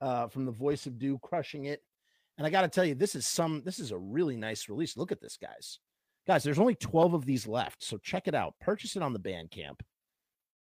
uh 0.00 0.28
from 0.28 0.46
the 0.46 0.52
voice 0.52 0.86
of 0.86 0.96
doom 0.96 1.18
crushing 1.20 1.64
it. 1.64 1.82
And 2.38 2.46
i 2.46 2.50
gotta 2.50 2.68
tell 2.68 2.84
you 2.84 2.94
this 2.94 3.16
is 3.16 3.26
some 3.26 3.62
this 3.64 3.80
is 3.80 3.90
a 3.90 3.98
really 3.98 4.36
nice 4.36 4.68
release. 4.68 4.96
Look 4.96 5.10
at 5.10 5.20
this 5.20 5.36
guys. 5.36 5.80
Guys 6.24 6.44
there's 6.44 6.60
only 6.60 6.76
12 6.76 7.14
of 7.14 7.26
these 7.26 7.48
left 7.48 7.82
so 7.82 7.98
check 7.98 8.28
it 8.28 8.34
out. 8.36 8.54
Purchase 8.60 8.94
it 8.94 9.02
on 9.02 9.12
the 9.12 9.18
bandcamp 9.18 9.80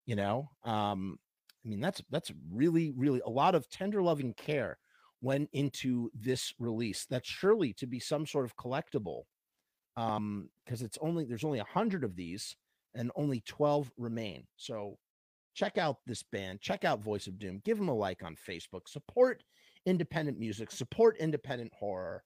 you 0.07 0.15
know? 0.15 0.49
Um 0.63 1.19
I 1.67 1.69
mean, 1.69 1.81
that's 1.81 2.01
that's 2.11 2.31
really, 2.53 2.93
really 2.97 3.21
a 3.27 3.31
lot 3.31 3.55
of 3.55 3.69
tender 3.69 4.01
loving 4.03 4.35
care 4.35 4.79
went 5.21 5.49
into 5.53 6.11
this 6.15 6.55
release. 6.59 7.07
That's 7.11 7.29
surely 7.29 7.73
to 7.75 7.87
be 7.87 7.99
some 7.99 8.27
sort 8.27 8.45
of 8.45 8.57
collectible. 8.57 9.23
Um, 9.97 10.51
because 10.65 10.83
it's 10.83 10.99
only 11.01 11.25
there's 11.25 11.45
only 11.45 11.59
a 11.59 11.65
hundred 11.65 12.05
of 12.05 12.15
these 12.15 12.55
and 12.95 13.11
only 13.17 13.41
12 13.47 13.91
remain. 13.97 14.47
So 14.57 14.99
check 15.55 15.79
out 15.79 15.99
this 16.07 16.23
band, 16.23 16.61
check 16.61 16.85
out 16.85 17.03
Voice 17.03 17.27
of 17.27 17.39
Doom, 17.39 17.63
give 17.65 17.79
them 17.79 17.89
a 17.89 17.95
like 17.95 18.23
on 18.23 18.37
Facebook, 18.37 18.89
support 18.89 19.43
independent 19.87 20.39
music, 20.39 20.71
support 20.71 21.17
independent 21.19 21.73
horror. 21.73 22.23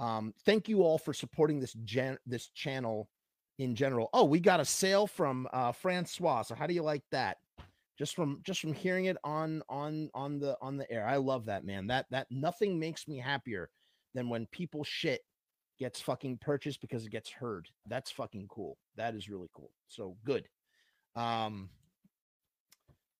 Um, 0.00 0.32
thank 0.44 0.68
you 0.68 0.82
all 0.82 0.98
for 0.98 1.12
supporting 1.12 1.60
this 1.60 1.74
gen 1.84 2.18
this 2.26 2.48
channel 2.48 3.08
in 3.58 3.76
general. 3.76 4.08
Oh, 4.12 4.24
we 4.24 4.40
got 4.40 4.58
a 4.60 4.64
sale 4.64 5.06
from 5.06 5.46
uh 5.52 5.70
Francois. 5.70 6.42
So 6.42 6.56
how 6.56 6.66
do 6.66 6.74
you 6.74 6.82
like 6.82 7.04
that? 7.12 7.36
Just 7.98 8.14
from 8.14 8.40
just 8.42 8.60
from 8.60 8.72
hearing 8.72 9.06
it 9.06 9.16
on 9.24 9.62
on 9.68 10.10
on 10.14 10.38
the 10.38 10.56
on 10.60 10.76
the 10.76 10.90
air. 10.90 11.06
I 11.06 11.16
love 11.16 11.46
that 11.46 11.64
man. 11.64 11.86
That 11.86 12.06
that 12.10 12.26
nothing 12.30 12.78
makes 12.78 13.06
me 13.06 13.18
happier 13.18 13.70
than 14.14 14.28
when 14.28 14.46
people 14.46 14.84
shit 14.84 15.20
gets 15.78 16.00
fucking 16.00 16.38
purchased 16.40 16.80
because 16.80 17.04
it 17.04 17.10
gets 17.10 17.30
heard. 17.30 17.68
That's 17.86 18.10
fucking 18.10 18.46
cool. 18.48 18.78
That 18.96 19.14
is 19.14 19.28
really 19.28 19.48
cool. 19.54 19.70
So 19.88 20.16
good. 20.24 20.48
Um 21.16 21.70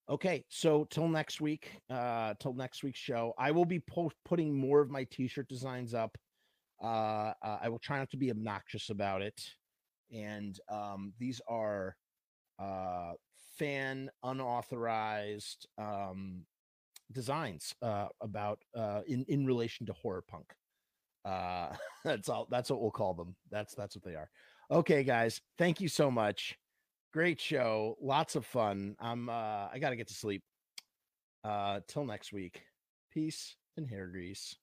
okay, 0.09 0.45
so 0.49 0.87
till 0.91 1.09
next 1.09 1.41
week, 1.41 1.81
uh 1.91 2.35
till 2.41 2.55
next 2.55 2.83
week's 2.83 2.99
show, 2.99 3.33
I 3.39 3.51
will 3.53 3.65
be 3.65 3.81
po- 3.81 4.13
putting 4.25 4.57
more 4.57 4.81
of 4.81 4.91
my 4.91 5.05
t-shirt 5.05 5.49
designs 5.49 5.95
up. 5.95 6.17
Uh, 6.83 7.33
uh 7.43 7.59
I 7.63 7.69
will 7.69 7.79
try 7.79 7.99
not 7.99 8.11
to 8.11 8.17
be 8.17 8.31
obnoxious 8.31 8.91
about 8.91 9.23
it. 9.23 9.41
And 10.13 10.59
um 10.69 11.13
these 11.19 11.41
are 11.49 11.97
uh 12.61 13.13
fan 13.57 14.11
unauthorized 14.23 15.67
um, 15.79 16.43
designs 17.13 17.75
uh, 17.83 18.09
about 18.21 18.61
uh, 18.77 19.01
in 19.07 19.25
in 19.29 19.47
relation 19.47 19.87
to 19.87 19.93
horror 19.93 20.23
punk. 20.27 20.53
Uh, 21.25 21.75
that's 22.05 22.29
all. 22.29 22.47
That's 22.51 22.71
what 22.71 22.81
we'll 22.81 22.91
call 22.91 23.15
them. 23.15 23.35
That's 23.51 23.75
that's 23.75 23.97
what 23.97 24.05
they 24.05 24.15
are. 24.15 24.31
Okay, 24.71 25.05
guys. 25.05 25.41
Thank 25.59 25.81
you 25.81 25.89
so 25.89 26.11
much. 26.11 26.59
Great 27.13 27.41
show. 27.41 27.97
Lots 28.01 28.37
of 28.37 28.45
fun. 28.45 28.97
I'm. 28.99 29.29
Uh, 29.29 29.69
I 29.73 29.79
gotta 29.81 29.97
get 29.97 30.09
to 30.09 30.15
sleep. 30.15 30.43
Uh, 31.45 31.81
till 31.87 32.05
next 32.05 32.33
week. 32.33 32.63
Peace 33.13 33.57
and 33.77 33.87
hair 33.87 34.07
grease. 34.07 34.57